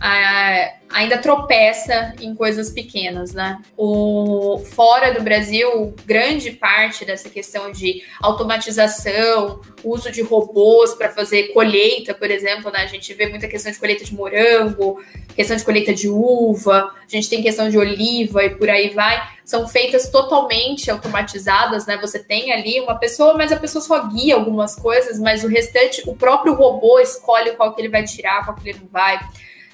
ainda 0.00 1.18
tropeça 1.18 2.14
em 2.20 2.34
coisas 2.34 2.70
pequenas, 2.70 3.32
né? 3.32 3.60
O 3.76 4.62
fora 4.72 5.12
do 5.12 5.22
Brasil, 5.22 5.94
grande 6.06 6.52
parte 6.52 7.04
dessa 7.04 7.28
questão 7.28 7.70
de 7.70 8.02
automatização, 8.20 9.60
uso 9.84 10.10
de 10.10 10.22
robôs 10.22 10.94
para 10.94 11.10
fazer 11.10 11.52
colheita, 11.52 12.14
por 12.14 12.30
exemplo, 12.30 12.70
né? 12.70 12.80
A 12.80 12.86
gente 12.86 13.12
vê 13.14 13.28
muita 13.28 13.46
questão 13.46 13.70
de 13.70 13.78
colheita 13.78 14.04
de 14.04 14.14
morango, 14.14 15.02
questão 15.34 15.56
de 15.56 15.64
colheita 15.64 15.92
de 15.92 16.08
uva, 16.08 16.92
a 16.96 17.08
gente 17.08 17.28
tem 17.28 17.42
questão 17.42 17.68
de 17.68 17.78
oliva 17.78 18.42
e 18.44 18.50
por 18.50 18.68
aí 18.68 18.90
vai, 18.90 19.22
são 19.44 19.68
feitas 19.68 20.08
totalmente 20.08 20.90
automatizadas, 20.90 21.86
né? 21.86 21.98
Você 21.98 22.18
tem 22.18 22.52
ali 22.52 22.80
uma 22.80 22.98
pessoa, 22.98 23.34
mas 23.34 23.52
a 23.52 23.56
pessoa 23.56 23.82
só 23.82 24.06
guia 24.08 24.34
algumas 24.34 24.74
coisas, 24.74 25.18
mas 25.18 25.44
o 25.44 25.48
restante, 25.48 26.02
o 26.06 26.16
próprio 26.16 26.54
robô 26.54 26.98
escolhe 26.98 27.52
qual 27.52 27.74
que 27.74 27.80
ele 27.80 27.88
vai 27.88 28.04
tirar, 28.04 28.44
qual 28.44 28.56
que 28.56 28.68
ele 28.68 28.78
não 28.80 28.88
vai. 28.88 29.20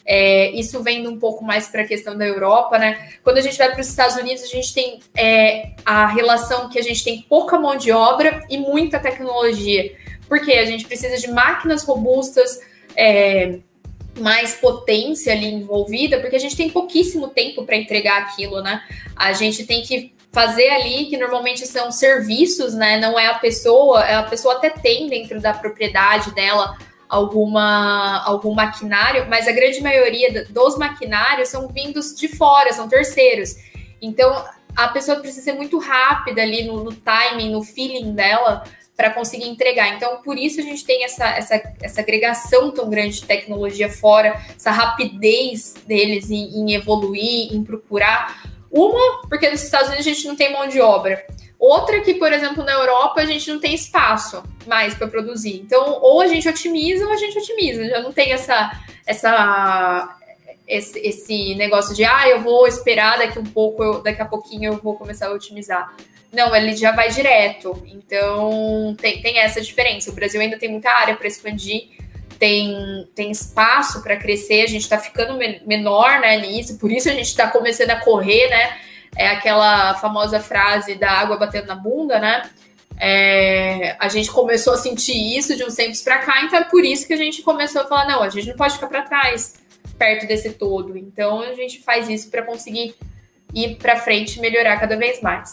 É, 0.07 0.51
isso 0.53 0.83
vem 0.83 1.07
um 1.09 1.19
pouco 1.19 1.45
mais 1.45 1.67
para 1.67 1.83
a 1.83 1.87
questão 1.87 2.17
da 2.17 2.25
Europa, 2.25 2.79
né? 2.79 3.11
Quando 3.25 3.39
a 3.39 3.41
gente 3.41 3.59
vai 3.59 3.73
para 3.73 3.81
os 3.81 3.89
Estados 3.89 4.17
Unidos, 4.17 4.45
a 4.45 4.47
gente 4.47 4.73
tem 4.73 5.01
é, 5.17 5.71
a 5.85 6.07
relação 6.07 6.69
que 6.69 6.79
a 6.79 6.83
gente 6.83 7.03
tem 7.03 7.23
pouca 7.29 7.59
mão 7.59 7.77
de 7.77 7.91
obra 7.91 8.45
e 8.49 8.57
muita 8.57 9.01
tecnologia. 9.01 9.93
Porque 10.29 10.53
a 10.53 10.65
gente 10.65 10.87
precisa 10.87 11.17
de 11.19 11.29
máquinas 11.31 11.83
robustas, 11.83 12.61
é, 12.95 13.59
mais 14.19 14.55
potência 14.55 15.33
ali 15.33 15.47
envolvida, 15.47 16.21
porque 16.21 16.37
a 16.37 16.41
gente 16.41 16.57
tem 16.57 16.71
pouquíssimo 16.71 17.29
tempo 17.29 17.65
para 17.65 17.77
entregar 17.77 18.23
aquilo, 18.23 18.63
né? 18.63 18.83
A 19.15 19.33
gente 19.33 19.65
tem 19.67 19.83
que 19.83 20.15
fazer 20.33 20.69
ali 20.69 21.07
que 21.07 21.17
normalmente 21.17 21.67
são 21.67 21.91
serviços, 21.91 22.75
né? 22.75 22.99
Não 22.99 23.19
é 23.19 23.27
a 23.27 23.35
pessoa, 23.35 24.01
a 24.01 24.23
pessoa 24.23 24.55
até 24.55 24.71
tem 24.71 25.09
dentro 25.09 25.41
da 25.41 25.53
propriedade 25.53 26.35
dela 26.35 26.77
alguma 27.09 28.23
algum 28.25 28.55
maquinário, 28.55 29.27
mas 29.29 29.47
a 29.47 29.53
grande 29.53 29.81
maioria 29.81 30.45
dos 30.51 30.77
maquinários 30.77 31.49
são 31.49 31.69
vindos 31.69 32.15
de 32.15 32.29
fora, 32.29 32.73
são 32.73 32.89
terceiros. 32.89 33.57
Então 34.01 34.45
a 34.77 34.89
pessoa 34.89 35.19
precisa 35.19 35.43
ser 35.43 35.53
muito 35.55 35.79
rápida 35.79 36.43
ali 36.43 36.65
no, 36.65 36.85
no 36.85 36.93
timing, 36.93 37.51
no 37.51 37.63
feeling 37.63 38.13
dela 38.15 38.63
para 38.97 39.11
conseguir 39.11 39.49
entregar. 39.49 39.95
Então, 39.95 40.23
por 40.23 40.39
isso 40.39 40.59
a 40.59 40.63
gente 40.63 40.85
tem 40.85 41.05
essa, 41.05 41.27
essa, 41.29 41.75
essa 41.83 42.01
agregação 42.01 42.71
tão 42.71 42.89
grande 42.89 43.21
de 43.21 43.27
tecnologia 43.27 43.91
fora, 43.91 44.41
essa 44.57 44.71
rapidez 44.71 45.75
deles 45.87 46.31
em, 46.31 46.61
em 46.61 46.75
evoluir, 46.75 47.55
em 47.55 47.63
procurar. 47.63 48.51
Uma, 48.71 49.23
porque 49.29 49.49
nos 49.51 49.63
Estados 49.63 49.89
Unidos 49.89 50.07
a 50.07 50.11
gente 50.11 50.27
não 50.27 50.35
tem 50.35 50.53
mão 50.53 50.67
de 50.67 50.81
obra. 50.81 51.27
Outra 51.59 52.01
que, 52.01 52.15
por 52.15 52.33
exemplo, 52.33 52.63
na 52.63 52.73
Europa 52.73 53.21
a 53.21 53.27
gente 53.27 53.51
não 53.51 53.59
tem 53.59 53.75
espaço 53.75 54.43
mais 54.67 54.95
para 54.95 55.09
produzir. 55.09 55.57
Então, 55.57 55.99
ou 56.03 56.21
a 56.21 56.27
gente 56.27 56.49
otimiza 56.49 57.07
ou 57.07 57.13
a 57.13 57.17
gente 57.17 57.39
otimiza. 57.39 57.89
Já 57.89 58.01
não 58.01 58.13
tem 58.13 58.33
essa, 58.33 58.73
essa 59.07 60.17
esse, 60.67 60.99
esse 60.99 61.55
negócio 61.55 61.95
de 61.95 62.05
ah, 62.05 62.29
eu 62.29 62.41
vou 62.41 62.67
esperar 62.67 63.19
daqui 63.19 63.39
um 63.39 63.45
pouco, 63.45 63.83
eu, 63.83 64.03
daqui 64.03 64.21
a 64.21 64.27
pouquinho 64.27 64.73
eu 64.73 64.77
vou 64.79 64.97
começar 64.97 65.29
a 65.29 65.33
otimizar. 65.33 65.95
Não, 66.33 66.55
ele 66.55 66.77
já 66.77 66.93
vai 66.93 67.09
direto. 67.09 67.83
Então 67.87 68.95
tem, 69.01 69.23
tem 69.23 69.39
essa 69.39 69.61
diferença. 69.61 70.11
O 70.11 70.15
Brasil 70.15 70.41
ainda 70.41 70.59
tem 70.59 70.69
muita 70.69 70.91
área 70.91 71.17
para 71.17 71.27
expandir, 71.27 71.89
tem, 72.39 73.09
tem 73.15 73.31
espaço 73.31 74.03
para 74.03 74.17
crescer, 74.17 74.63
a 74.63 74.67
gente 74.67 74.83
está 74.83 74.99
ficando 74.99 75.39
menor 75.67 76.21
né, 76.21 76.37
nisso, 76.39 76.79
por 76.79 76.93
isso 76.93 77.09
a 77.09 77.13
gente 77.13 77.29
está 77.29 77.49
começando 77.49 77.91
a 77.91 77.97
correr, 77.97 78.49
né? 78.49 78.77
É 79.17 79.29
aquela 79.29 79.95
famosa 79.95 80.41
frase 80.41 80.95
da 80.95 81.11
água 81.11 81.37
batendo 81.37 81.67
na 81.67 81.75
bunda, 81.75 82.19
né? 82.19 82.51
É, 82.99 83.97
a 83.99 84.09
gente 84.09 84.31
começou 84.31 84.73
a 84.73 84.79
sentir 84.79 85.37
isso 85.37 85.57
de 85.57 85.64
uns 85.64 85.75
tempos 85.75 86.03
para 86.03 86.19
cá, 86.19 86.43
então 86.43 86.59
é 86.59 86.64
por 86.64 86.85
isso 86.85 87.07
que 87.07 87.12
a 87.12 87.17
gente 87.17 87.43
começou 87.43 87.83
a 87.83 87.85
falar: 87.85 88.07
não, 88.07 88.23
a 88.23 88.29
gente 88.29 88.49
não 88.49 88.57
pode 88.57 88.75
ficar 88.75 88.87
para 88.87 89.03
trás, 89.03 89.55
perto 89.99 90.27
desse 90.27 90.51
todo. 90.53 90.97
Então 90.97 91.41
a 91.41 91.55
gente 91.55 91.83
faz 91.83 92.09
isso 92.09 92.31
para 92.31 92.43
conseguir 92.43 92.95
ir 93.55 93.77
para 93.77 93.97
frente 93.97 94.37
e 94.37 94.41
melhorar 94.41 94.79
cada 94.79 94.97
vez 94.97 95.21
mais. 95.21 95.53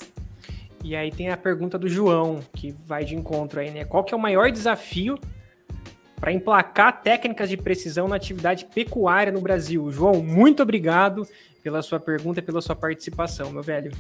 E 0.84 0.96
aí 0.96 1.12
tem 1.12 1.30
a 1.30 1.38
pergunta 1.38 1.78
do 1.78 1.88
João, 1.88 2.42
que 2.54 2.76
vai 2.86 3.06
de 3.06 3.16
encontro 3.16 3.62
aí, 3.62 3.72
né? 3.72 3.86
Qual 3.86 4.04
que 4.04 4.14
é 4.14 4.18
o 4.18 4.20
maior 4.20 4.52
desafio 4.52 5.18
para 6.20 6.32
emplacar 6.32 7.02
técnicas 7.02 7.50
de 7.50 7.56
precisão 7.56 8.08
na 8.08 8.18
atividade 8.18 8.66
pecuária 8.66 9.32
no 9.32 9.40
Brasil? 9.40 9.90
João, 9.92 10.22
muito 10.22 10.62
obrigado 10.62 11.26
pela 11.64 11.82
sua 11.82 12.00
pergunta 12.00 12.40
e 12.40 12.44
pela 12.44 12.62
sua 12.62 12.76
participação, 12.76 13.52
meu 13.52 13.64
velho. 13.64 13.92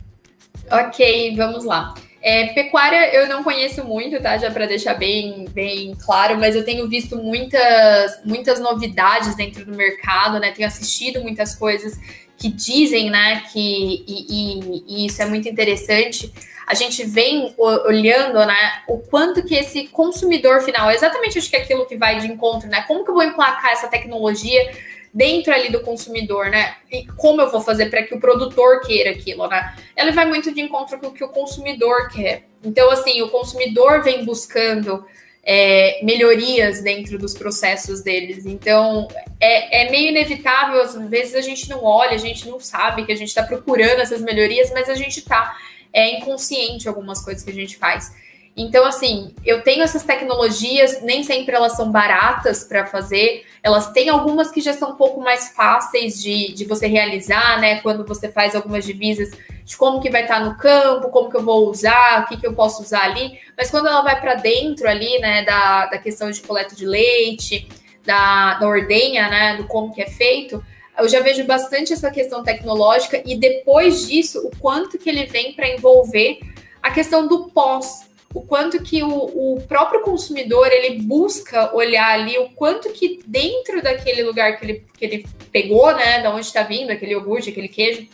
Ok, 0.70 1.36
vamos 1.36 1.64
lá. 1.64 1.94
É, 2.22 2.48
pecuária 2.48 3.14
eu 3.14 3.28
não 3.28 3.44
conheço 3.44 3.84
muito, 3.84 4.22
tá? 4.22 4.38
Já 4.38 4.52
para 4.52 4.66
deixar 4.66 4.94
bem, 4.94 5.46
bem 5.50 5.96
claro, 6.06 6.38
mas 6.38 6.56
eu 6.56 6.64
tenho 6.64 6.88
visto 6.88 7.18
muitas, 7.18 8.24
muitas 8.24 8.60
novidades 8.60 9.36
dentro 9.36 9.66
do 9.66 9.76
mercado, 9.76 10.40
né? 10.40 10.52
Tenho 10.52 10.68
assistido 10.68 11.22
muitas 11.22 11.56
coisas 11.56 11.98
que 12.38 12.50
dizem, 12.50 13.10
né, 13.10 13.44
que 13.52 14.04
e, 14.08 14.26
e, 14.30 14.84
e 14.88 15.06
isso 15.06 15.22
é 15.22 15.26
muito 15.26 15.48
interessante 15.48 16.34
a 16.66 16.74
gente 16.74 17.04
vem 17.04 17.54
olhando, 17.58 18.46
né, 18.46 18.84
o 18.88 18.98
quanto 18.98 19.44
que 19.44 19.54
esse 19.54 19.88
consumidor 19.88 20.62
final, 20.62 20.90
exatamente 20.92 21.38
acho 21.38 21.50
que 21.50 21.56
é 21.56 21.62
aquilo 21.62 21.86
que 21.86 21.98
vai 21.98 22.20
de 22.20 22.28
encontro, 22.28 22.70
né? 22.70 22.84
Como 22.88 23.04
que 23.04 23.12
eu 23.12 23.16
vou 23.16 23.24
emplacar 23.24 23.72
essa 23.72 23.88
tecnologia 23.88 24.72
dentro 25.14 25.54
ali 25.54 25.72
do 25.72 25.82
consumidor, 25.82 26.50
né? 26.50 26.76
E 26.92 27.06
como 27.06 27.42
eu 27.42 27.52
vou 27.52 27.62
fazer 27.62 27.90
para 27.90 28.04
que 28.04 28.16
o 28.16 28.20
produtor 28.20 28.82
queira 28.82 29.12
aquilo, 29.12 29.48
né? 29.48 29.76
Ela 29.96 30.12
vai 30.12 30.26
muito 30.26 30.54
de 30.54 30.62
encontro 30.62 30.98
com 30.98 31.08
o 31.08 31.14
que 31.14 31.24
o 31.24 31.30
consumidor 31.30 32.10
quer. 32.10 32.46
Então, 32.64 32.90
assim, 32.90 33.22
o 33.22 33.30
consumidor 33.30 34.02
vem 34.02 34.26
buscando 34.26 35.06
é, 35.44 36.00
melhorias 36.04 36.82
dentro 36.82 37.20
dos 37.20 37.34
processos 37.34 38.02
deles. 38.02 38.46
Então, 38.46 39.08
é, 39.40 39.84
é, 39.84 39.92
meio 39.92 40.10
inevitável, 40.10 40.82
às 40.82 40.96
vezes 41.10 41.36
a 41.36 41.42
gente 41.42 41.70
não 41.70 41.84
olha, 41.84 42.14
a 42.14 42.18
gente 42.18 42.48
não 42.48 42.60
sabe 42.60 43.06
que 43.06 43.12
a 43.12 43.16
gente 43.16 43.28
está 43.28 43.44
procurando 43.44 44.00
essas 44.00 44.22
melhorias, 44.22 44.72
mas 44.74 44.90
a 44.90 44.96
gente 44.96 45.20
está 45.20 45.56
é 45.94 46.18
inconsciente 46.18 46.88
algumas 46.88 47.22
coisas 47.24 47.44
que 47.44 47.52
a 47.52 47.54
gente 47.54 47.78
faz. 47.78 48.12
Então, 48.56 48.86
assim, 48.86 49.34
eu 49.44 49.64
tenho 49.64 49.82
essas 49.82 50.04
tecnologias, 50.04 51.02
nem 51.02 51.24
sempre 51.24 51.56
elas 51.56 51.76
são 51.76 51.92
baratas 51.92 52.64
para 52.64 52.86
fazer, 52.86 53.46
elas 53.64 53.92
têm 53.92 54.10
algumas 54.10 54.52
que 54.52 54.62
já 54.62 54.74
são 54.74 54.92
um 54.92 54.96
pouco 54.96 55.20
mais 55.20 55.50
fáceis 55.50 56.22
de, 56.22 56.54
de 56.54 56.64
você 56.66 56.86
realizar, 56.86 57.60
né? 57.60 57.82
Quando 57.82 58.06
você 58.06 58.32
faz 58.32 58.56
algumas 58.56 58.86
divisas 58.86 59.32
de 59.66 59.76
como 59.76 60.00
que 60.00 60.10
vai 60.10 60.22
estar 60.22 60.40
tá 60.40 60.46
no 60.46 60.56
campo, 60.56 61.10
como 61.10 61.32
que 61.32 61.38
eu 61.38 61.44
vou 61.44 61.70
usar, 61.70 62.22
o 62.22 62.28
que, 62.28 62.38
que 62.38 62.46
eu 62.46 62.54
posso 62.54 62.84
usar 62.84 63.04
ali, 63.04 63.40
mas 63.58 63.72
quando 63.72 63.88
ela 63.88 64.02
vai 64.02 64.20
para 64.20 64.36
dentro 64.36 64.88
ali, 64.88 65.18
né, 65.20 65.44
da, 65.44 65.88
da 65.88 65.98
questão 65.98 66.30
de 66.30 66.42
coleta 66.42 66.76
de 66.76 66.86
leite, 66.86 67.68
da, 68.06 68.56
da 68.56 68.68
ordenha, 68.68 69.30
né, 69.30 69.58
do 69.58 69.64
como 69.66 69.94
que 69.94 70.02
é 70.02 70.10
feito, 70.10 70.64
eu 71.00 71.10
já 71.10 71.22
vejo 71.22 71.44
bastante 71.46 71.92
essa 71.92 72.12
questão 72.12 72.44
tecnológica 72.44 73.22
e 73.26 73.36
depois 73.36 74.08
disso, 74.08 74.46
o 74.46 74.56
quanto 74.60 75.00
que 75.00 75.10
ele 75.10 75.26
vem 75.26 75.54
para 75.54 75.70
envolver 75.70 76.40
a 76.82 76.92
questão 76.92 77.28
do 77.28 77.50
pós, 77.50 78.13
o 78.34 78.42
quanto 78.42 78.82
que 78.82 79.04
o, 79.04 79.10
o, 79.56 79.62
próprio 79.68 80.02
consumidor 80.02 80.68
ele 80.72 81.02
busca 81.02 81.74
olhar 81.76 82.10
ali 82.10 82.38
o 82.38 82.50
quanto 82.50 82.92
que 82.92 83.20
dentro 83.26 83.82
daquele 83.82 84.24
lugar 84.24 84.58
que 84.58 84.66
ele, 84.66 84.86
que 84.98 85.06
ele 85.06 85.26
pegou, 85.52 85.94
né, 85.96 86.22
da 86.22 86.32
onde 86.32 86.46
está 86.46 86.64
vindo 86.64 86.90
aquele 86.90 87.12
iogurte, 87.12 87.52
aquele 87.52 87.68
queijo, 87.68 88.08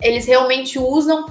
eles 0.00 0.26
realmente 0.26 0.78
usam 0.78 1.26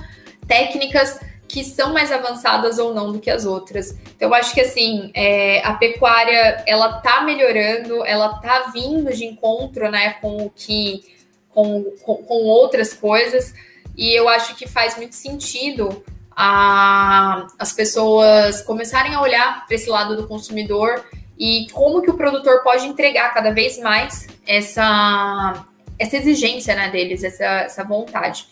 técnicas 0.48 1.20
que 1.48 1.64
são 1.64 1.94
mais 1.94 2.12
avançadas 2.12 2.78
ou 2.80 2.94
não 2.94 3.12
do 3.12 3.20
que 3.20 3.30
as 3.30 3.46
outras. 3.46 3.92
Então, 4.16 4.30
eu 4.30 4.34
acho 4.34 4.54
que 4.54 4.62
assim, 4.62 5.12
é, 5.14 5.62
a 5.64 5.74
pecuária 5.74 6.64
ela 6.68 6.94
tá 7.00 7.22
melhorando, 7.22 8.06
ela 8.06 8.40
tá 8.40 8.72
vindo 8.74 9.12
de 9.14 9.26
encontro, 9.26 9.90
né, 9.90 10.14
com 10.22 10.46
o 10.46 10.50
que 10.50 11.04
com, 11.50 11.84
com, 12.04 12.16
com 12.18 12.36
outras 12.46 12.94
coisas, 12.94 13.54
e 13.96 14.12
eu 14.12 14.28
acho 14.28 14.56
que 14.56 14.68
faz 14.68 14.98
muito 14.98 15.14
sentido 15.14 16.04
a, 16.36 17.48
as 17.58 17.74
pessoas 17.74 18.62
começarem 18.62 19.14
a 19.14 19.22
olhar 19.22 19.66
para 19.66 19.76
esse 19.76 19.90
lado 19.90 20.16
do 20.16 20.28
consumidor 20.28 21.04
e 21.38 21.68
como 21.72 22.02
que 22.02 22.10
o 22.10 22.16
produtor 22.16 22.64
pode 22.64 22.86
entregar 22.86 23.34
cada 23.34 23.52
vez 23.52 23.80
mais 23.80 24.28
essa, 24.48 25.66
essa 25.98 26.18
exigência 26.18 26.76
né, 26.76 26.90
deles, 26.90 27.24
essa, 27.24 27.44
essa 27.44 27.84
vontade. 27.84 28.48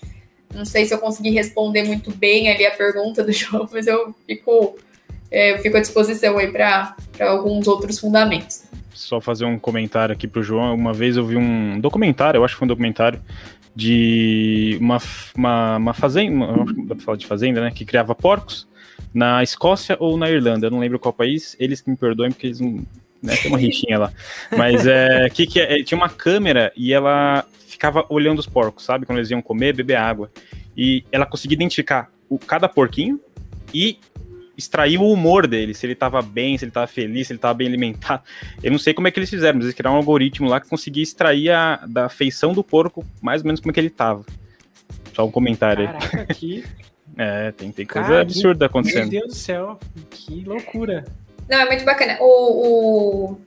Não 0.54 0.66
sei 0.66 0.86
se 0.86 0.94
eu 0.94 1.00
consegui 1.00 1.30
responder 1.30 1.84
muito 1.84 2.12
bem 2.12 2.50
ali 2.50 2.66
a 2.66 2.72
pergunta 2.72 3.24
do 3.24 3.32
João, 3.34 3.68
mas 3.72 3.88
eu 3.88 4.14
fico, 4.28 4.78
é, 5.30 5.54
eu 5.54 5.60
fico 5.60 5.78
à 5.78 5.80
disposição 5.80 6.38
aí 6.38 6.52
para 6.52 6.96
alguns 7.20 7.68
outros 7.68 8.00
fundamentos. 8.00 8.64
Só 8.94 9.22
fazer 9.22 9.46
um 9.46 9.58
comentário 9.58 10.14
aqui 10.14 10.28
para 10.28 10.42
o 10.42 10.44
João. 10.44 10.76
Uma 10.76 10.94
vez 10.94 11.16
eu 11.16 11.26
vi 11.26 11.38
um 11.38 11.80
documentário, 11.80 12.38
eu 12.38 12.46
acho 12.46 12.56
que 12.56 12.60
foi 12.60 12.66
um 12.66 12.70
documentário, 12.70 13.22
de 13.76 14.78
uma, 14.80 14.98
uma, 15.36 15.78
uma 15.78 15.94
fazenda, 15.94 16.46
uma, 16.46 16.96
falar 16.98 17.18
de 17.18 17.26
fazenda, 17.26 17.62
né? 17.62 17.72
Que 17.72 17.86
criava 17.86 18.14
porcos 18.14 18.68
na 19.14 19.44
Escócia 19.44 19.98
ou 20.00 20.18
na 20.18 20.30
Irlanda, 20.30 20.68
eu 20.68 20.72
não 20.72 20.80
lembro 20.80 21.00
qual 21.00 21.14
país, 21.14 21.56
eles 21.60 21.84
me 21.86 21.96
perdoem 21.96 22.32
porque 22.32 22.48
eles 22.48 22.60
não. 22.60 22.86
Né, 23.22 23.36
tem 23.36 23.52
uma 23.52 23.60
rixinha 23.60 24.00
lá. 24.00 24.14
Mas 24.58 24.88
é, 24.88 25.30
que, 25.30 25.46
que 25.46 25.60
é, 25.60 25.84
tinha 25.84 25.96
uma 25.98 26.10
câmera 26.10 26.72
e 26.76 26.92
ela 26.92 27.46
ficava 27.68 28.04
olhando 28.10 28.40
os 28.40 28.48
porcos, 28.48 28.84
sabe? 28.84 29.06
Quando 29.06 29.20
eles 29.20 29.30
iam 29.30 29.44
comer, 29.44 29.76
beber 29.76 29.96
água. 29.96 30.32
E 30.76 31.04
ela 31.12 31.26
conseguia 31.26 31.56
identificar 31.56 32.10
o, 32.28 32.40
cada 32.40 32.68
porquinho 32.68 33.20
e 33.72 34.00
extrair 34.62 34.98
o 34.98 35.12
humor 35.12 35.48
dele, 35.48 35.74
se 35.74 35.86
ele 35.86 35.94
estava 35.94 36.22
bem, 36.22 36.58
se 36.58 36.64
ele 36.64 36.70
estava 36.70 36.88
feliz, 36.88 37.28
se 37.28 37.34
ele 37.34 37.38
estava 37.38 37.54
bem 37.54 37.68
alimentado. 37.68 38.24
Eu 38.64 38.72
não 38.72 38.80
sei 38.80 38.94
como 38.94 39.08
é 39.08 39.12
que 39.12 39.20
eles 39.20 39.30
fizeram, 39.30 39.58
mas 39.58 39.66
eles 39.66 39.76
criaram 39.76 39.96
um 39.96 40.00
algoritmo 40.00 40.48
lá 40.48 40.60
que 40.60 40.70
conseguia 40.70 41.04
extrair 41.04 41.52
a, 41.52 41.78
da 41.88 42.10
feição 42.10 42.54
do 42.54 42.64
porco 42.64 43.06
mais 43.22 43.42
ou 43.42 43.48
menos 43.48 43.60
como 43.60 43.72
é 43.72 43.74
que 43.74 43.80
ele 43.80 43.88
estava. 43.88 44.26
Só 45.14 45.26
um 45.26 45.32
comentário 45.32 45.86
Caraca, 45.88 46.26
aí. 46.30 46.36
que... 46.36 46.64
É, 47.18 47.52
tem, 47.52 47.70
tem 47.74 47.86
coisa 47.86 48.08
Cara, 48.08 48.22
absurda 48.22 48.68
acontecendo. 48.68 49.12
Meu 49.12 49.20
Deus 49.20 49.34
do 49.34 49.36
céu, 49.36 49.78
que 50.10 50.46
loucura. 50.46 51.04
Não, 51.50 51.60
é 51.60 51.66
muito 51.66 51.84
bacana. 51.84 52.18
O, 52.22 53.34
o, 53.34 53.42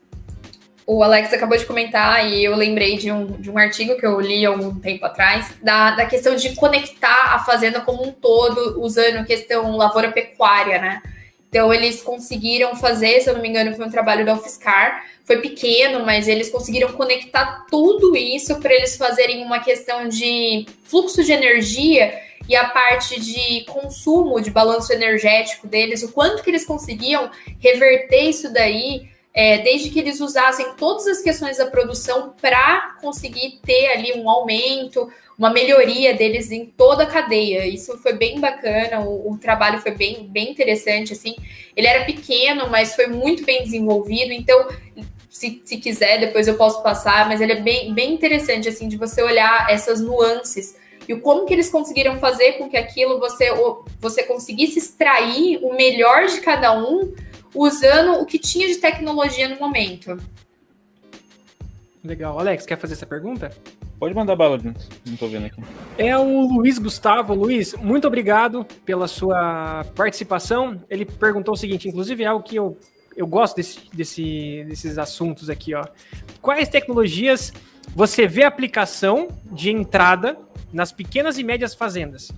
o 0.86 1.02
Alex 1.02 1.32
acabou 1.32 1.56
de 1.56 1.64
comentar 1.64 2.30
e 2.30 2.44
eu 2.44 2.54
lembrei 2.54 2.98
de 2.98 3.10
um, 3.10 3.26
de 3.26 3.50
um 3.50 3.56
artigo 3.56 3.96
que 3.96 4.04
eu 4.04 4.20
li 4.20 4.44
há 4.44 4.50
algum 4.50 4.78
tempo 4.78 5.04
atrás, 5.06 5.54
da, 5.62 5.92
da 5.92 6.06
questão 6.06 6.36
de 6.36 6.54
conectar 6.54 7.34
a 7.34 7.38
fazenda 7.38 7.80
como 7.80 8.06
um 8.06 8.12
todo, 8.12 8.80
usando 8.82 9.16
a 9.16 9.24
questão 9.24 9.76
lavoura-pecuária, 9.76 10.78
né? 10.78 11.02
Então, 11.48 11.72
eles 11.72 12.02
conseguiram 12.02 12.74
fazer, 12.74 13.20
se 13.20 13.30
eu 13.30 13.34
não 13.34 13.40
me 13.40 13.48
engano, 13.48 13.76
foi 13.76 13.86
um 13.86 13.90
trabalho 13.90 14.26
da 14.26 14.34
UFSCar, 14.34 15.04
foi 15.24 15.38
pequeno, 15.40 16.04
mas 16.04 16.26
eles 16.26 16.50
conseguiram 16.50 16.92
conectar 16.92 17.64
tudo 17.70 18.16
isso 18.16 18.56
para 18.56 18.74
eles 18.74 18.96
fazerem 18.96 19.44
uma 19.44 19.60
questão 19.60 20.08
de 20.08 20.66
fluxo 20.82 21.22
de 21.22 21.30
energia 21.32 22.12
e 22.48 22.56
a 22.56 22.68
parte 22.68 23.20
de 23.20 23.64
consumo, 23.66 24.40
de 24.40 24.50
balanço 24.50 24.92
energético 24.92 25.66
deles, 25.66 26.02
o 26.02 26.12
quanto 26.12 26.42
que 26.42 26.50
eles 26.50 26.66
conseguiam 26.66 27.30
reverter 27.60 28.22
isso 28.22 28.52
daí 28.52 29.13
é, 29.34 29.58
desde 29.58 29.90
que 29.90 29.98
eles 29.98 30.20
usassem 30.20 30.74
todas 30.78 31.08
as 31.08 31.20
questões 31.20 31.58
da 31.58 31.66
produção 31.66 32.32
para 32.40 32.96
conseguir 33.00 33.58
ter 33.66 33.88
ali 33.88 34.12
um 34.14 34.30
aumento, 34.30 35.10
uma 35.36 35.50
melhoria 35.50 36.14
deles 36.14 36.52
em 36.52 36.66
toda 36.66 37.02
a 37.02 37.06
cadeia. 37.06 37.66
Isso 37.66 37.98
foi 37.98 38.12
bem 38.12 38.38
bacana, 38.38 39.00
o, 39.00 39.32
o, 39.32 39.36
trabalho 39.36 39.80
foi 39.80 39.90
bem, 39.90 40.28
bem 40.28 40.52
interessante, 40.52 41.12
assim. 41.12 41.34
Ele 41.76 41.88
era 41.88 42.04
pequeno, 42.04 42.70
mas 42.70 42.94
foi 42.94 43.08
muito 43.08 43.44
bem 43.44 43.64
desenvolvido, 43.64 44.32
então, 44.32 44.68
se, 45.28 45.60
se 45.64 45.78
quiser, 45.78 46.20
depois 46.20 46.46
eu 46.46 46.54
posso 46.54 46.80
passar, 46.80 47.28
mas 47.28 47.40
ele 47.40 47.54
é 47.54 47.60
bem, 47.60 47.92
bem 47.92 48.14
interessante, 48.14 48.68
assim, 48.68 48.86
de 48.86 48.96
você 48.96 49.20
olhar 49.20 49.68
essas 49.68 50.00
nuances 50.00 50.76
e 51.08 51.14
como 51.16 51.44
que 51.44 51.52
eles 51.52 51.68
conseguiram 51.68 52.18
fazer 52.18 52.52
com 52.52 52.68
que 52.68 52.76
aquilo 52.76 53.18
você, 53.18 53.50
você 54.00 54.22
conseguisse 54.22 54.78
extrair 54.78 55.58
o 55.62 55.74
melhor 55.74 56.26
de 56.26 56.40
cada 56.40 56.72
um 56.78 57.12
usando 57.54 58.20
o 58.20 58.26
que 58.26 58.38
tinha 58.38 58.66
de 58.66 58.76
tecnologia 58.76 59.48
no 59.48 59.58
momento. 59.58 60.18
Legal. 62.04 62.38
Alex, 62.38 62.66
quer 62.66 62.78
fazer 62.78 62.94
essa 62.94 63.06
pergunta? 63.06 63.50
Pode 63.98 64.14
mandar 64.14 64.36
bala, 64.36 64.60
não 64.62 65.16
tô 65.16 65.28
vendo 65.28 65.46
aqui. 65.46 65.62
É 65.96 66.18
o 66.18 66.46
Luiz 66.46 66.78
Gustavo. 66.78 67.32
Luiz, 67.32 67.74
muito 67.74 68.06
obrigado 68.06 68.66
pela 68.84 69.08
sua 69.08 69.86
participação. 69.94 70.82
Ele 70.90 71.06
perguntou 71.06 71.54
o 71.54 71.56
seguinte, 71.56 71.88
inclusive 71.88 72.22
é 72.22 72.26
algo 72.26 72.44
que 72.44 72.56
eu, 72.56 72.76
eu 73.16 73.26
gosto 73.26 73.56
desse, 73.56 73.80
desse, 73.94 74.66
desses 74.68 74.98
assuntos 74.98 75.48
aqui, 75.48 75.74
ó. 75.74 75.84
Quais 76.42 76.68
tecnologias 76.68 77.52
você 77.94 78.26
vê 78.26 78.44
aplicação 78.44 79.28
de 79.44 79.70
entrada 79.70 80.36
nas 80.72 80.92
pequenas 80.92 81.38
e 81.38 81.44
médias 81.44 81.74
fazendas? 81.74 82.30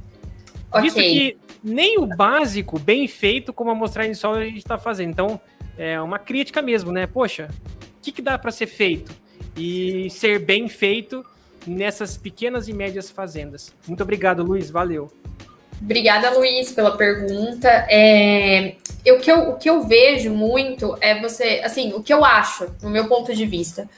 Okay. 0.71 0.83
Visto 0.83 1.01
que 1.01 1.39
nem 1.67 1.99
o 1.99 2.07
básico, 2.07 2.79
bem 2.79 3.09
feito, 3.09 3.53
como 3.53 3.73
a 3.73 3.75
mostrar 3.75 4.07
inicial 4.07 4.35
a 4.35 4.45
gente 4.45 4.59
está 4.59 4.79
fazendo. 4.79 5.11
Então, 5.11 5.41
é 5.77 6.01
uma 6.01 6.17
crítica 6.17 6.63
mesmo, 6.63 6.93
né? 6.93 7.09
Poxa, 7.09 7.49
o 7.99 8.03
que, 8.03 8.13
que 8.13 8.23
dá 8.23 8.39
para 8.39 8.53
ser 8.53 8.69
feito? 8.69 9.13
E 9.57 10.09
ser 10.11 10.39
bem 10.39 10.69
feito 10.69 11.27
nessas 11.67 12.17
pequenas 12.17 12.69
e 12.69 12.73
médias 12.73 13.11
fazendas. 13.11 13.75
Muito 13.85 14.01
obrigado, 14.01 14.45
Luiz. 14.45 14.71
Valeu. 14.71 15.11
Obrigada, 15.83 16.31
Luiz, 16.31 16.71
pela 16.71 16.97
pergunta. 16.97 17.69
É, 17.91 18.77
o, 19.09 19.19
que 19.19 19.31
eu, 19.31 19.51
o 19.51 19.57
que 19.57 19.69
eu 19.69 19.83
vejo 19.83 20.31
muito 20.31 20.97
é 21.01 21.21
você, 21.21 21.61
assim, 21.65 21.93
o 21.95 22.01
que 22.01 22.15
eu 22.15 22.25
acho, 22.25 22.73
no 22.81 22.91
meu 22.91 23.09
ponto 23.09 23.35
de 23.35 23.45
vista, 23.45 23.91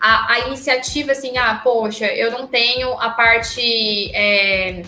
a, 0.00 0.34
a 0.34 0.40
iniciativa, 0.46 1.10
assim, 1.10 1.36
ah, 1.36 1.60
poxa, 1.64 2.06
eu 2.06 2.30
não 2.30 2.46
tenho 2.46 2.92
a 2.92 3.10
parte 3.10 4.10
é, 4.14 4.82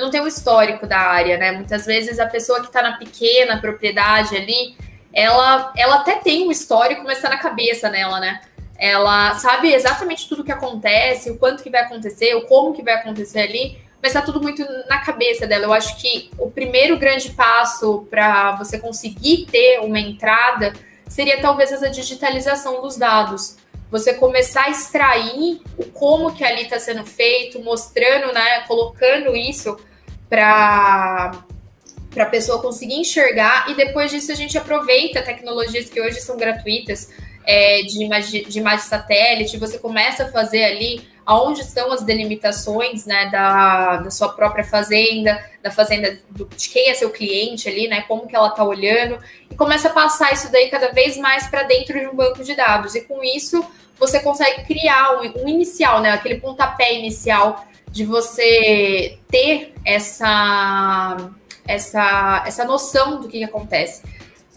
eu 0.00 0.04
não 0.04 0.10
tenho 0.10 0.24
um 0.24 0.28
histórico 0.28 0.86
da 0.86 0.98
área, 0.98 1.36
né? 1.36 1.52
Muitas 1.52 1.84
vezes 1.84 2.18
a 2.18 2.26
pessoa 2.26 2.60
que 2.60 2.66
está 2.66 2.82
na 2.82 2.96
pequena 2.96 3.60
propriedade 3.60 4.34
ali, 4.34 4.74
ela, 5.12 5.72
ela 5.76 5.96
até 5.96 6.16
tem 6.16 6.48
um 6.48 6.50
histórico, 6.50 7.04
mas 7.04 7.18
está 7.18 7.28
na 7.28 7.36
cabeça 7.36 7.90
dela, 7.90 8.18
né? 8.18 8.40
Ela 8.78 9.34
sabe 9.34 9.72
exatamente 9.72 10.26
tudo 10.26 10.40
o 10.40 10.44
que 10.44 10.50
acontece, 10.50 11.30
o 11.30 11.36
quanto 11.36 11.62
que 11.62 11.68
vai 11.68 11.82
acontecer, 11.82 12.34
o 12.34 12.46
como 12.46 12.72
que 12.72 12.82
vai 12.82 12.94
acontecer 12.94 13.40
ali, 13.40 13.78
mas 14.02 14.12
está 14.12 14.22
tudo 14.22 14.40
muito 14.40 14.64
na 14.88 14.98
cabeça 14.98 15.46
dela. 15.46 15.64
Eu 15.64 15.72
acho 15.74 15.98
que 15.98 16.30
o 16.38 16.50
primeiro 16.50 16.96
grande 16.96 17.30
passo 17.32 18.06
para 18.08 18.52
você 18.52 18.78
conseguir 18.78 19.46
ter 19.50 19.80
uma 19.80 20.00
entrada 20.00 20.72
seria 21.06 21.42
talvez 21.42 21.70
essa 21.70 21.90
digitalização 21.90 22.80
dos 22.80 22.96
dados 22.96 23.58
você 23.90 24.14
começar 24.14 24.66
a 24.66 24.70
extrair 24.70 25.60
o 25.76 25.84
como 25.86 26.32
que 26.32 26.44
ali 26.44 26.62
está 26.62 26.78
sendo 26.78 27.04
feito, 27.04 27.60
mostrando, 27.60 28.32
né, 28.32 28.60
colocando 28.68 29.34
isso 29.34 29.76
para 30.30 31.32
para 32.10 32.24
a 32.24 32.26
pessoa 32.26 32.60
conseguir 32.60 32.94
enxergar 32.94 33.70
e 33.70 33.74
depois 33.74 34.10
disso 34.10 34.32
a 34.32 34.34
gente 34.34 34.58
aproveita 34.58 35.22
tecnologias 35.22 35.88
que 35.88 36.00
hoje 36.00 36.20
são 36.20 36.36
gratuitas 36.36 37.08
é, 37.46 37.82
de, 37.82 38.04
imagem, 38.04 38.44
de 38.44 38.58
imagem 38.58 38.84
satélite, 38.86 39.56
você 39.56 39.78
começa 39.78 40.24
a 40.24 40.28
fazer 40.32 40.64
ali 40.64 41.08
aonde 41.24 41.60
estão 41.60 41.92
as 41.92 42.02
delimitações 42.02 43.06
né, 43.06 43.28
da, 43.30 43.98
da 43.98 44.10
sua 44.10 44.30
própria 44.30 44.64
fazenda, 44.64 45.44
da 45.62 45.70
fazenda 45.70 46.18
do, 46.30 46.48
de 46.56 46.68
quem 46.68 46.90
é 46.90 46.94
seu 46.94 47.10
cliente 47.10 47.68
ali, 47.68 47.86
né? 47.86 48.02
Como 48.08 48.26
que 48.26 48.34
ela 48.34 48.48
está 48.48 48.64
olhando, 48.64 49.18
e 49.48 49.54
começa 49.54 49.88
a 49.88 49.92
passar 49.92 50.32
isso 50.32 50.50
daí 50.50 50.68
cada 50.68 50.90
vez 50.90 51.16
mais 51.16 51.46
para 51.46 51.62
dentro 51.62 51.98
de 51.98 52.06
um 52.06 52.14
banco 52.14 52.42
de 52.42 52.54
dados. 52.54 52.94
E 52.96 53.02
com 53.02 53.22
isso 53.22 53.64
você 53.98 54.18
consegue 54.20 54.64
criar 54.64 55.20
um, 55.20 55.44
um 55.44 55.48
inicial, 55.48 56.00
né? 56.00 56.10
Aquele 56.10 56.40
pontapé 56.40 56.94
inicial 56.94 57.64
de 57.90 58.04
você 58.04 59.18
ter 59.28 59.74
essa, 59.84 61.30
essa, 61.66 62.44
essa 62.46 62.64
noção 62.64 63.20
do 63.20 63.28
que, 63.28 63.38
que 63.38 63.44
acontece. 63.44 64.02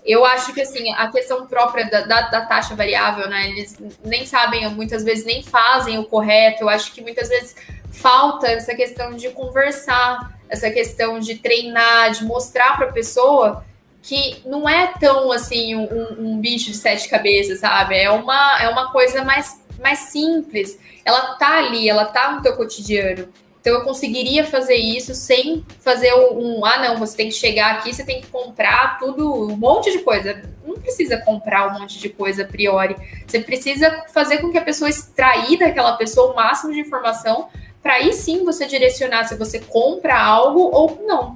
Eu 0.06 0.26
acho 0.26 0.54
que 0.54 0.62
assim, 0.62 0.92
a 0.94 1.10
questão 1.10 1.48
própria 1.48 1.90
da, 1.90 2.02
da, 2.02 2.22
da, 2.30 2.46
taxa 2.46 2.76
variável, 2.76 3.30
né? 3.30 3.50
Eles 3.50 3.78
nem 4.04 4.26
sabem, 4.26 4.70
muitas 4.70 5.04
vezes 5.04 5.26
nem 5.26 5.42
fazem 5.42 5.98
o 5.98 6.04
correto. 6.04 6.64
Eu 6.64 6.70
acho 6.70 6.92
que 6.92 7.02
muitas 7.02 7.30
vezes 7.30 7.56
falta 7.90 8.48
essa 8.48 8.76
questão 8.76 9.14
de 9.14 9.30
conversar, 9.30 10.38
essa 10.50 10.70
questão 10.70 11.20
de 11.20 11.36
treinar, 11.36 12.12
de 12.12 12.26
mostrar 12.26 12.76
para 12.76 12.88
a 12.88 12.92
pessoa 12.92 13.64
que 14.04 14.42
não 14.46 14.68
é 14.68 14.88
tão 15.00 15.32
assim 15.32 15.76
um, 15.76 16.16
um, 16.20 16.38
bicho 16.38 16.70
de 16.70 16.76
sete 16.76 17.08
cabeças, 17.08 17.60
sabe? 17.60 17.98
É 17.98 18.12
uma, 18.12 18.62
é 18.62 18.68
uma 18.68 18.92
coisa 18.92 19.24
mais, 19.24 19.63
mais 19.84 20.00
simples. 20.00 20.80
Ela 21.06 21.36
tá 21.36 21.58
ali, 21.58 21.88
ela 21.88 22.06
tá 22.06 22.32
no 22.32 22.42
teu 22.42 22.56
cotidiano. 22.56 23.28
Então 23.64 23.76
eu 23.76 23.82
conseguiria 23.82 24.46
fazer 24.46 24.76
isso 24.76 25.14
sem 25.14 25.66
fazer 25.80 26.14
um, 26.14 26.60
um, 26.60 26.66
ah 26.66 26.80
não, 26.80 26.98
você 26.98 27.16
tem 27.16 27.30
que 27.30 27.36
chegar 27.36 27.76
aqui, 27.76 27.94
você 27.94 28.04
tem 28.04 28.20
que 28.20 28.28
comprar 28.28 28.98
tudo, 29.00 29.32
um 29.32 29.56
monte 29.56 29.90
de 29.90 30.00
coisa. 30.00 30.42
Não 30.66 30.76
precisa 30.76 31.18
comprar 31.18 31.68
um 31.70 31.80
monte 31.80 31.98
de 31.98 32.10
coisa 32.10 32.44
a 32.44 32.46
priori. 32.46 32.96
Você 33.26 33.40
precisa 33.40 34.06
fazer 34.14 34.40
com 34.40 34.52
que 34.52 34.58
a 34.58 34.64
pessoa 34.64 34.90
extrair 34.90 35.58
daquela 35.58 35.96
pessoa 35.96 36.34
o 36.34 36.36
máximo 36.36 36.74
de 36.74 36.80
informação 36.82 37.48
para 37.82 37.94
aí 37.94 38.12
sim 38.12 38.44
você 38.44 38.66
direcionar 38.66 39.26
se 39.26 39.36
você 39.36 39.60
compra 39.60 40.18
algo 40.18 40.60
ou 40.60 41.02
não. 41.06 41.34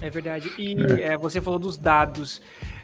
É 0.00 0.08
verdade. 0.10 0.52
E 0.58 0.76
é. 1.02 1.14
É, 1.14 1.16
você 1.18 1.40
falou 1.40 1.58
dos 1.58 1.76
dados. 1.76 2.40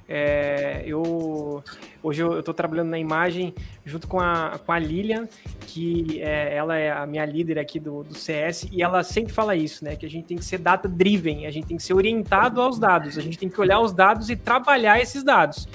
É, 0.09 0.82
eu 0.86 1.62
hoje 2.07 2.22
eu 2.22 2.38
estou 2.38 2.54
trabalhando 2.54 2.88
na 2.88 2.98
imagem 2.98 3.52
junto 3.84 4.07
com 4.07 4.20
a, 4.20 4.61
com 4.64 4.70
a 4.70 4.78
Lilian, 4.78 5.28
que 5.61 6.22
é, 6.22 6.54
ela 6.54 6.76
é 6.76 6.92
a 6.92 7.04
minha 7.04 7.24
líder 7.24 7.59
aqui 7.59 7.80
do, 7.80 8.04
do 8.04 8.14
CS, 8.14 8.68
e 8.70 8.80
ela 8.80 9.02
sempre 9.02 9.32
fala 9.32 9.57
isso, 9.57 9.84
né? 9.84 9.96
Que 9.96 10.07
a 10.07 10.09
gente 10.09 10.24
tem 10.24 10.36
que 10.36 10.44
ser 10.44 10.59
data 10.59 10.88
driven, 10.88 11.46
a 11.46 11.50
gente 11.50 11.66
tem 11.66 11.76
que 11.76 11.82
ser 11.82 11.94
orientado 11.94 12.61
aos 12.61 12.78
dados, 12.78 13.18
a 13.18 13.20
gente 13.20 13.36
tem 13.36 13.48
que 13.48 13.61
olhar 13.61 13.80
os 13.80 13.92
dados 13.92 14.30
e 14.30 14.36
trabalhar 14.36 15.00
esses 15.00 15.24
dados. 15.24 15.68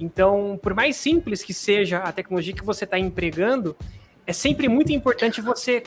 Então, 0.00 0.58
por 0.60 0.74
mais 0.74 0.96
simples 0.96 1.44
que 1.44 1.54
seja 1.54 1.98
a 1.98 2.10
tecnologia 2.10 2.52
que 2.52 2.64
você 2.64 2.82
está 2.82 2.98
empregando, 2.98 3.76
é 4.26 4.32
sempre 4.32 4.68
muito 4.68 4.92
importante 4.92 5.40
você 5.40 5.84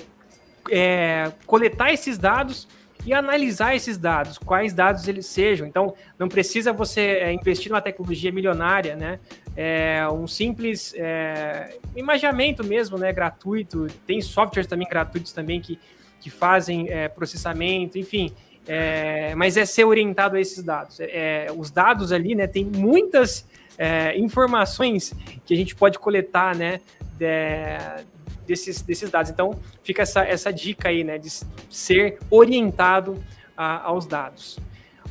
é, 0.71 1.31
coletar 1.45 1.91
esses 1.91 2.17
dados 2.17 2.67
e 3.05 3.13
analisar 3.13 3.75
esses 3.75 3.97
dados, 3.97 4.37
quais 4.37 4.73
dados 4.73 5.07
eles 5.07 5.25
sejam. 5.25 5.65
Então, 5.65 5.93
não 6.17 6.27
precisa 6.27 6.73
você 6.73 7.01
é, 7.01 7.33
investir 7.33 7.71
numa 7.71 7.81
tecnologia 7.81 8.31
milionária, 8.31 8.95
né? 8.95 9.19
É 9.61 10.07
um 10.09 10.25
simples 10.25 10.93
é, 10.95 11.77
imaginamento 11.93 12.63
mesmo, 12.63 12.97
né? 12.97 13.11
Gratuito. 13.11 13.87
Tem 14.07 14.21
softwares 14.21 14.67
também 14.67 14.87
gratuitos 14.87 15.33
também 15.33 15.59
que, 15.59 15.77
que 16.21 16.29
fazem 16.29 16.87
é, 16.89 17.09
processamento, 17.09 17.97
enfim. 17.97 18.31
É, 18.65 19.35
mas 19.35 19.57
é 19.57 19.65
ser 19.65 19.83
orientado 19.83 20.37
a 20.37 20.39
esses 20.39 20.63
dados. 20.63 21.01
É, 21.01 21.47
os 21.57 21.69
dados 21.71 22.13
ali, 22.13 22.35
né? 22.35 22.47
Tem 22.47 22.63
muitas 22.63 23.45
é, 23.77 24.17
informações 24.17 25.13
que 25.45 25.53
a 25.53 25.57
gente 25.57 25.75
pode 25.75 25.99
coletar, 25.99 26.55
né? 26.55 26.79
De, 27.17 28.05
desses, 28.47 28.81
desses 28.81 29.09
dados. 29.09 29.29
Então, 29.29 29.59
fica 29.83 30.03
essa, 30.03 30.23
essa 30.23 30.53
dica 30.53 30.87
aí, 30.87 31.03
né, 31.03 31.17
de 31.17 31.29
ser 31.69 32.17
orientado 32.29 33.21
a, 33.57 33.83
aos 33.83 34.05
dados. 34.05 34.57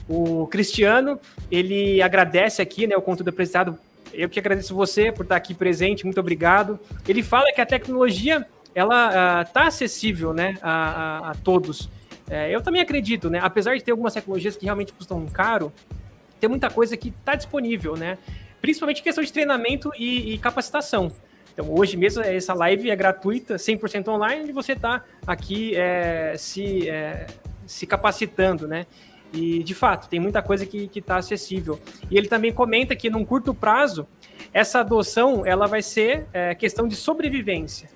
O 0.08 0.46
Cristiano, 0.46 1.20
ele 1.50 2.00
agradece 2.00 2.62
aqui, 2.62 2.86
né, 2.86 2.96
o 2.96 3.02
conteúdo 3.02 3.28
apresentado. 3.28 3.78
Eu 4.12 4.28
que 4.28 4.38
agradeço 4.38 4.74
você 4.74 5.12
por 5.12 5.22
estar 5.22 5.36
aqui 5.36 5.54
presente, 5.54 6.04
muito 6.04 6.20
obrigado. 6.20 6.78
Ele 7.06 7.22
fala 7.22 7.52
que 7.52 7.60
a 7.60 7.66
tecnologia, 7.66 8.46
ela 8.74 9.42
está 9.42 9.64
uh, 9.64 9.66
acessível, 9.68 10.32
né, 10.32 10.56
a, 10.62 10.72
a, 10.72 11.30
a 11.30 11.34
todos. 11.34 11.88
É, 12.30 12.54
eu 12.54 12.60
também 12.60 12.80
acredito, 12.80 13.30
né, 13.30 13.40
apesar 13.42 13.76
de 13.76 13.82
ter 13.82 13.90
algumas 13.90 14.12
tecnologias 14.12 14.56
que 14.56 14.64
realmente 14.64 14.92
custam 14.92 15.26
caro, 15.26 15.72
tem 16.38 16.48
muita 16.48 16.68
coisa 16.68 16.96
que 16.96 17.08
está 17.08 17.34
disponível, 17.34 17.96
né, 17.96 18.18
principalmente 18.60 19.02
questão 19.02 19.24
de 19.24 19.32
treinamento 19.32 19.90
e, 19.96 20.34
e 20.34 20.38
capacitação. 20.38 21.10
Então, 21.58 21.74
hoje 21.74 21.96
mesmo, 21.96 22.22
essa 22.22 22.54
live 22.54 22.88
é 22.88 22.94
gratuita, 22.94 23.56
100% 23.56 24.06
online, 24.08 24.48
e 24.48 24.52
você 24.52 24.74
está 24.74 25.02
aqui 25.26 25.74
é, 25.74 26.34
se, 26.36 26.88
é, 26.88 27.26
se 27.66 27.84
capacitando, 27.84 28.68
né? 28.68 28.86
E, 29.32 29.62
de 29.62 29.74
fato, 29.74 30.08
tem 30.08 30.18
muita 30.18 30.42
coisa 30.42 30.64
que 30.64 30.90
está 30.94 31.16
acessível. 31.16 31.78
E 32.10 32.16
ele 32.16 32.28
também 32.28 32.52
comenta 32.52 32.96
que, 32.96 33.10
num 33.10 33.24
curto 33.24 33.52
prazo, 33.52 34.06
essa 34.52 34.80
adoção 34.80 35.44
ela 35.44 35.66
vai 35.66 35.82
ser 35.82 36.26
é, 36.32 36.54
questão 36.54 36.88
de 36.88 36.96
sobrevivência, 36.96 37.90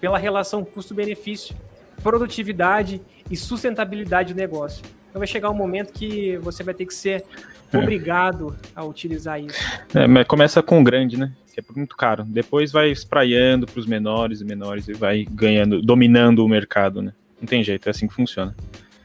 pela 0.00 0.18
relação 0.18 0.64
custo-benefício, 0.64 1.56
produtividade 2.02 3.00
e 3.30 3.36
sustentabilidade 3.36 4.32
do 4.32 4.36
negócio. 4.36 4.84
Então, 5.10 5.18
vai 5.18 5.26
chegar 5.26 5.50
um 5.50 5.54
momento 5.54 5.92
que 5.92 6.36
você 6.38 6.62
vai 6.62 6.74
ter 6.74 6.86
que 6.86 6.94
ser 6.94 7.24
é. 7.72 7.78
obrigado 7.78 8.56
a 8.74 8.84
utilizar 8.84 9.40
isso. 9.40 9.58
É, 9.94 10.06
mas 10.06 10.26
começa 10.26 10.62
com 10.62 10.80
o 10.80 10.84
grande, 10.84 11.16
né? 11.16 11.32
que 11.56 11.60
é 11.60 11.74
muito 11.74 11.96
caro. 11.96 12.22
Depois 12.24 12.70
vai 12.70 12.90
espraiando 12.90 13.66
para 13.66 13.80
os 13.80 13.86
menores 13.86 14.42
e 14.42 14.44
menores 14.44 14.88
e 14.88 14.92
vai 14.92 15.24
ganhando, 15.24 15.80
dominando 15.80 16.44
o 16.44 16.48
mercado, 16.48 17.00
né? 17.00 17.14
Não 17.40 17.46
tem 17.46 17.64
jeito, 17.64 17.86
é 17.86 17.90
assim 17.90 18.06
que 18.06 18.14
funciona. 18.14 18.54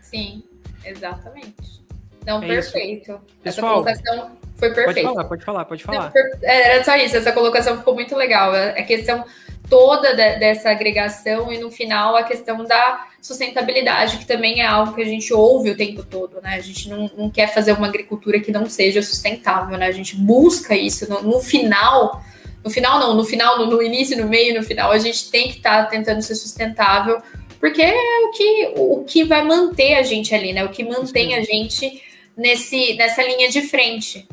Sim, 0.01 0.43
exatamente. 0.85 1.81
Não, 2.25 2.41
é 2.43 2.47
perfeito. 2.47 3.11
Isso. 3.11 3.21
Pessoal, 3.43 3.85
Essa 3.87 4.03
colocação 4.03 4.37
foi 4.55 4.73
perfeita. 4.73 5.01
Pode 5.01 5.15
falar, 5.15 5.25
pode 5.25 5.43
falar, 5.43 5.65
pode 5.65 5.83
falar. 5.83 6.13
Não. 6.13 6.21
É, 6.43 6.75
era 6.75 6.83
só 6.83 6.95
isso, 6.95 7.17
essa 7.17 7.31
colocação 7.31 7.77
ficou 7.77 7.95
muito 7.95 8.15
legal. 8.15 8.53
A 8.53 8.83
questão 8.83 9.25
toda 9.69 10.13
de, 10.13 10.37
dessa 10.37 10.69
agregação 10.69 11.51
e 11.51 11.57
no 11.57 11.71
final 11.71 12.15
a 12.15 12.23
questão 12.23 12.63
da 12.65 13.07
sustentabilidade, 13.21 14.17
que 14.17 14.25
também 14.25 14.61
é 14.61 14.65
algo 14.65 14.93
que 14.93 15.01
a 15.01 15.05
gente 15.05 15.33
ouve 15.33 15.71
o 15.71 15.77
tempo 15.77 16.03
todo, 16.03 16.41
né? 16.41 16.55
A 16.55 16.59
gente 16.59 16.89
não, 16.89 17.09
não 17.17 17.29
quer 17.29 17.47
fazer 17.47 17.71
uma 17.71 17.87
agricultura 17.87 18.39
que 18.39 18.51
não 18.51 18.69
seja 18.69 19.01
sustentável, 19.01 19.77
né? 19.77 19.87
A 19.87 19.91
gente 19.91 20.15
busca 20.15 20.75
isso 20.75 21.09
no, 21.09 21.21
no 21.21 21.39
final 21.39 22.21
no 22.63 22.69
final, 22.69 22.99
não, 22.99 23.15
no 23.15 23.23
final, 23.23 23.57
no, 23.57 23.65
no 23.65 23.81
início, 23.81 24.15
no 24.15 24.29
meio, 24.29 24.55
no 24.55 24.63
final, 24.63 24.91
a 24.91 24.99
gente 24.99 25.31
tem 25.31 25.49
que 25.49 25.57
estar 25.57 25.83
tá 25.83 25.89
tentando 25.89 26.21
ser 26.21 26.35
sustentável, 26.35 27.19
porque 27.61 27.81
é 27.83 28.19
o 28.25 28.31
que, 28.31 28.73
o 28.75 29.03
que 29.03 29.23
vai 29.23 29.45
manter 29.45 29.93
a 29.93 30.01
gente 30.01 30.33
ali, 30.33 30.51
né? 30.51 30.65
O 30.65 30.69
que 30.69 30.83
mantém 30.83 31.35
a 31.35 31.43
gente 31.43 32.01
nesse, 32.35 32.95
nessa 32.95 33.21
linha 33.21 33.49
de 33.49 33.61
frente. 33.61 34.27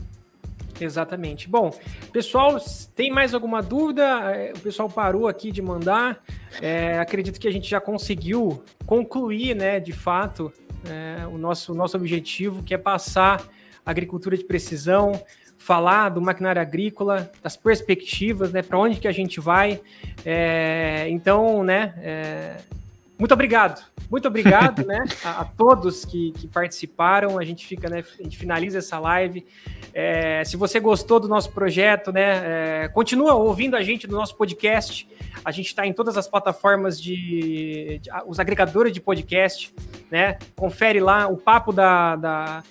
Exatamente. 0.80 1.46
Bom, 1.46 1.70
pessoal, 2.10 2.56
tem 2.96 3.10
mais 3.10 3.34
alguma 3.34 3.60
dúvida? 3.60 4.02
É, 4.34 4.52
o 4.56 4.60
pessoal 4.60 4.88
parou 4.88 5.28
aqui 5.28 5.52
de 5.52 5.60
mandar. 5.60 6.24
É, 6.62 6.98
acredito 6.98 7.38
que 7.38 7.46
a 7.46 7.50
gente 7.50 7.68
já 7.68 7.80
conseguiu 7.80 8.64
concluir, 8.86 9.54
né, 9.54 9.78
de 9.78 9.92
fato, 9.92 10.50
é, 10.88 11.26
o 11.26 11.36
nosso, 11.36 11.74
nosso 11.74 11.98
objetivo, 11.98 12.62
que 12.62 12.72
é 12.72 12.78
passar 12.78 13.46
agricultura 13.84 14.38
de 14.38 14.44
precisão, 14.44 15.20
falar 15.58 16.08
do 16.08 16.22
maquinário 16.22 16.62
agrícola, 16.62 17.30
das 17.42 17.58
perspectivas, 17.58 18.52
né, 18.52 18.62
para 18.62 18.78
onde 18.78 18.98
que 18.98 19.08
a 19.08 19.12
gente 19.12 19.38
vai. 19.38 19.80
É, 20.24 21.06
então, 21.10 21.62
né, 21.62 21.94
é, 21.98 22.56
muito 23.18 23.32
obrigado, 23.32 23.84
muito 24.10 24.28
obrigado, 24.28 24.86
né, 24.86 25.04
a, 25.24 25.40
a 25.40 25.44
todos 25.44 26.04
que, 26.04 26.32
que, 26.32 26.46
participaram. 26.46 27.38
A 27.38 27.44
gente 27.44 27.66
fica, 27.66 27.88
né, 27.90 28.04
a 28.18 28.22
gente 28.22 28.38
finaliza 28.38 28.78
essa 28.78 28.98
live. 28.98 29.44
É, 29.92 30.44
se 30.44 30.56
você 30.56 30.78
gostou 30.78 31.18
do 31.18 31.26
nosso 31.26 31.50
projeto, 31.50 32.12
né, 32.12 32.84
é, 32.84 32.88
continua 32.88 33.34
ouvindo 33.34 33.76
a 33.76 33.82
gente 33.82 34.06
no 34.06 34.16
nosso 34.16 34.36
podcast. 34.36 35.08
A 35.44 35.50
gente 35.50 35.66
está 35.66 35.86
em 35.86 35.92
todas 35.92 36.16
as 36.16 36.28
plataformas 36.28 37.00
de, 37.00 38.00
de, 38.02 38.10
os 38.26 38.38
agregadores 38.38 38.92
de 38.92 39.00
podcast, 39.00 39.74
né? 40.10 40.38
Confere 40.54 41.00
lá 41.00 41.28
o 41.28 41.36
papo 41.36 41.72
da, 41.72 42.16
da 42.16 42.62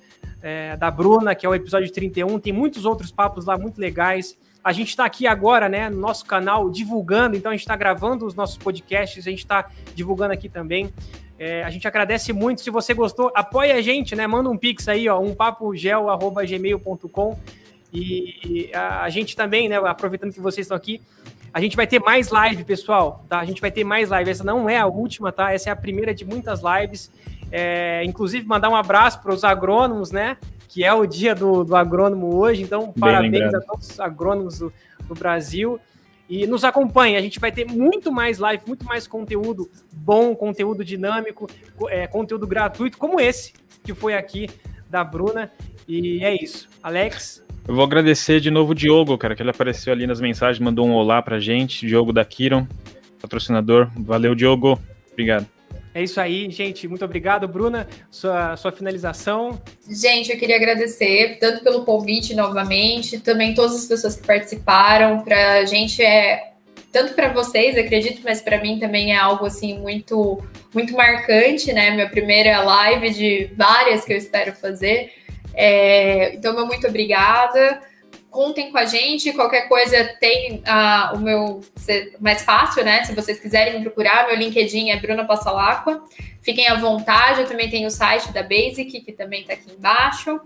é, 0.41 0.77
da 0.77 0.89
Bruna, 0.89 1.35
que 1.35 1.45
é 1.45 1.49
o 1.49 1.55
episódio 1.55 1.91
31. 1.91 2.39
Tem 2.39 2.53
muitos 2.53 2.85
outros 2.85 3.11
papos 3.11 3.45
lá 3.45 3.57
muito 3.57 3.79
legais. 3.79 4.37
A 4.67 4.73
gente 4.73 4.89
está 4.89 5.05
aqui 5.05 5.25
agora, 5.25 5.69
né, 5.69 5.89
no 5.89 5.97
nosso 5.97 6.25
canal, 6.25 6.69
divulgando. 6.69 7.37
Então, 7.37 7.49
a 7.49 7.53
gente 7.53 7.61
está 7.61 7.77
gravando 7.77 8.25
os 8.25 8.35
nossos 8.35 8.57
podcasts, 8.57 9.25
a 9.25 9.29
gente 9.29 9.39
está 9.39 9.71
divulgando 9.95 10.33
aqui 10.33 10.49
também. 10.49 10.93
É, 11.39 11.63
a 11.63 11.69
gente 11.69 11.87
agradece 11.87 12.33
muito. 12.33 12.59
Se 12.59 12.69
você 12.69 12.93
gostou, 12.93 13.31
apoia 13.33 13.75
a 13.75 13.81
gente, 13.81 14.13
né? 14.13 14.27
Manda 14.27 14.49
um 14.49 14.57
pix 14.57 14.89
aí, 14.89 15.07
ó, 15.07 15.21
um. 15.21 15.33
E 17.93 18.69
a, 18.73 19.03
a, 19.03 19.09
gente 19.09 19.37
também, 19.37 19.69
né? 19.69 19.77
Aproveitando 19.77 20.33
que 20.33 20.41
vocês 20.41 20.65
estão 20.65 20.75
aqui, 20.75 21.01
a 21.53 21.61
gente 21.61 21.77
vai 21.77 21.87
ter 21.87 22.01
mais 22.01 22.27
live, 22.27 22.65
pessoal. 22.65 23.23
Tá? 23.29 23.39
A 23.39 23.45
gente 23.45 23.61
vai 23.61 23.71
ter 23.71 23.85
mais 23.85 24.09
live. 24.09 24.29
Essa 24.29 24.43
não 24.43 24.69
é 24.69 24.77
a 24.77 24.85
última, 24.85 25.31
tá? 25.31 25.53
Essa 25.53 25.69
é 25.69 25.71
a 25.71 25.77
primeira 25.77 26.13
de 26.13 26.25
muitas 26.25 26.59
lives. 26.61 27.09
É, 27.49 28.03
inclusive, 28.03 28.45
mandar 28.45 28.67
um 28.67 28.75
abraço 28.75 29.21
para 29.21 29.33
os 29.33 29.45
agrônomos, 29.45 30.11
né? 30.11 30.35
Que 30.67 30.83
é 30.83 30.93
o 30.93 31.05
dia 31.05 31.33
do, 31.33 31.63
do 31.63 31.75
agrônomo 31.75 32.35
hoje. 32.35 32.63
Então, 32.63 32.85
Bem 32.85 32.93
parabéns 32.99 33.33
lembrado. 33.33 33.55
a 33.55 33.65
todos 33.65 33.89
os 33.89 33.99
agrônomos 33.99 34.59
do, 34.59 34.73
do 35.07 35.15
Brasil. 35.15 35.79
E 36.29 36.45
nos 36.45 36.65
acompanhe, 36.65 37.15
a 37.15 37.21
gente 37.21 37.39
vai 37.39 37.51
ter 37.51 37.65
muito 37.65 38.11
mais 38.11 38.37
live, 38.37 38.61
muito 38.67 38.85
mais 38.85 39.07
conteúdo 39.07 39.69
bom, 39.93 40.35
conteúdo 40.35 40.83
dinâmico, 40.83 41.49
é, 41.87 42.05
conteúdo 42.05 42.45
gratuito, 42.45 42.97
como 42.97 43.19
esse 43.19 43.53
que 43.81 43.93
foi 43.93 44.13
aqui 44.13 44.49
da 44.89 45.03
Bruna. 45.03 45.49
E 45.87 46.23
é 46.23 46.35
isso. 46.35 46.67
Alex? 46.83 47.45
Eu 47.65 47.75
vou 47.75 47.83
agradecer 47.83 48.41
de 48.41 48.51
novo 48.51 48.71
o 48.71 48.75
Diogo, 48.75 49.17
cara, 49.17 49.35
que 49.35 49.41
ele 49.41 49.49
apareceu 49.49 49.93
ali 49.93 50.05
nas 50.05 50.19
mensagens, 50.19 50.59
mandou 50.59 50.85
um 50.85 50.93
olá 50.93 51.21
pra 51.21 51.39
gente. 51.39 51.87
Diogo 51.87 52.11
da 52.11 52.25
Kiron, 52.25 52.67
patrocinador. 53.21 53.89
Valeu, 53.95 54.35
Diogo. 54.35 54.79
Obrigado. 55.11 55.56
É 55.97 56.03
isso 56.03 56.21
aí, 56.21 56.47
gente. 56.51 56.87
Muito 56.87 57.03
obrigado, 57.03 57.47
Bruna. 57.47 57.87
Sua, 58.11 58.55
sua 58.55 58.71
finalização. 58.71 59.59
Gente, 59.89 60.31
eu 60.31 60.37
queria 60.37 60.55
agradecer 60.55 61.39
tanto 61.39 61.63
pelo 61.63 61.83
convite 61.83 62.35
novamente, 62.35 63.19
também 63.19 63.55
todas 63.55 63.75
as 63.75 63.85
pessoas 63.85 64.15
que 64.15 64.27
participaram. 64.27 65.23
Para 65.23 65.53
a 65.53 65.65
gente 65.65 66.03
é 66.03 66.51
tanto 66.91 67.15
para 67.15 67.33
vocês, 67.33 67.75
acredito, 67.75 68.21
mas 68.23 68.39
para 68.39 68.61
mim 68.61 68.77
também 68.77 69.11
é 69.11 69.17
algo 69.17 69.47
assim 69.47 69.79
muito 69.79 70.39
muito 70.71 70.93
marcante, 70.93 71.73
né? 71.73 71.89
Minha 71.89 72.07
primeira 72.07 72.61
live 72.61 73.09
de 73.09 73.49
várias 73.57 74.05
que 74.05 74.13
eu 74.13 74.17
espero 74.17 74.53
fazer. 74.53 75.11
É, 75.55 76.35
então, 76.35 76.53
meu 76.53 76.67
muito 76.67 76.85
obrigada 76.85 77.81
contem 78.37 78.71
com 78.71 78.77
a 78.77 78.85
gente. 78.85 79.33
Qualquer 79.33 79.67
coisa 79.67 80.15
tem 80.19 80.57
uh, 80.57 81.15
o 81.15 81.19
meu 81.19 81.61
mais 82.19 82.43
fácil, 82.43 82.85
né? 82.85 83.03
Se 83.03 83.15
vocês 83.15 83.39
quiserem 83.39 83.79
me 83.79 83.81
procurar, 83.81 84.27
meu 84.27 84.35
LinkedIn 84.35 84.91
é 84.91 84.99
Bruna 84.99 85.25
Passalacqua. 85.25 86.03
Fiquem 86.43 86.67
à 86.67 86.75
vontade. 86.75 87.41
Eu 87.41 87.47
também 87.47 87.67
tenho 87.67 87.87
o 87.87 87.91
site 87.91 88.31
da 88.31 88.43
Basic, 88.43 89.01
que 89.01 89.11
também 89.11 89.41
está 89.41 89.53
aqui 89.53 89.71
embaixo. 89.75 90.39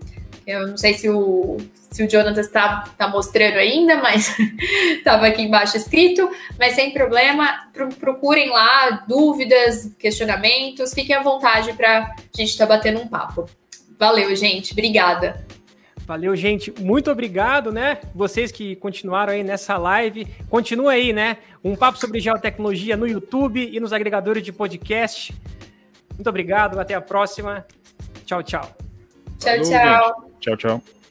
Eu 0.46 0.68
não 0.68 0.76
sei 0.78 0.94
se 0.94 1.06
o, 1.10 1.58
se 1.90 2.02
o 2.02 2.08
Jonathan 2.08 2.40
está 2.40 2.84
tá 2.96 3.08
mostrando 3.08 3.58
ainda, 3.58 3.96
mas 3.96 4.34
estava 4.96 5.26
aqui 5.26 5.42
embaixo 5.42 5.76
escrito. 5.76 6.30
Mas 6.58 6.72
sem 6.72 6.92
problema, 6.92 7.68
procurem 8.00 8.48
lá 8.48 9.04
dúvidas, 9.06 9.92
questionamentos. 9.98 10.94
Fiquem 10.94 11.14
à 11.14 11.22
vontade 11.22 11.74
para 11.74 11.98
a 11.98 12.14
gente 12.34 12.52
estar 12.52 12.66
tá 12.66 12.74
batendo 12.74 13.02
um 13.02 13.06
papo. 13.06 13.44
Valeu, 13.98 14.34
gente. 14.34 14.72
Obrigada. 14.72 15.51
Valeu, 16.06 16.34
gente. 16.34 16.72
Muito 16.80 17.10
obrigado, 17.10 17.70
né? 17.72 17.98
Vocês 18.14 18.50
que 18.50 18.76
continuaram 18.76 19.32
aí 19.32 19.42
nessa 19.42 19.78
live. 19.78 20.26
Continua 20.50 20.92
aí, 20.92 21.12
né? 21.12 21.38
Um 21.62 21.76
papo 21.76 21.98
sobre 21.98 22.20
geotecnologia 22.20 22.96
no 22.96 23.06
YouTube 23.06 23.70
e 23.72 23.78
nos 23.78 23.92
agregadores 23.92 24.42
de 24.42 24.52
podcast. 24.52 25.32
Muito 26.14 26.28
obrigado. 26.28 26.78
Até 26.78 26.94
a 26.94 27.00
próxima. 27.00 27.64
Tchau, 28.24 28.42
tchau. 28.42 28.68
Tchau, 29.38 29.62
tchau. 29.62 30.30
Tchau, 30.40 30.56
tchau. 30.56 31.01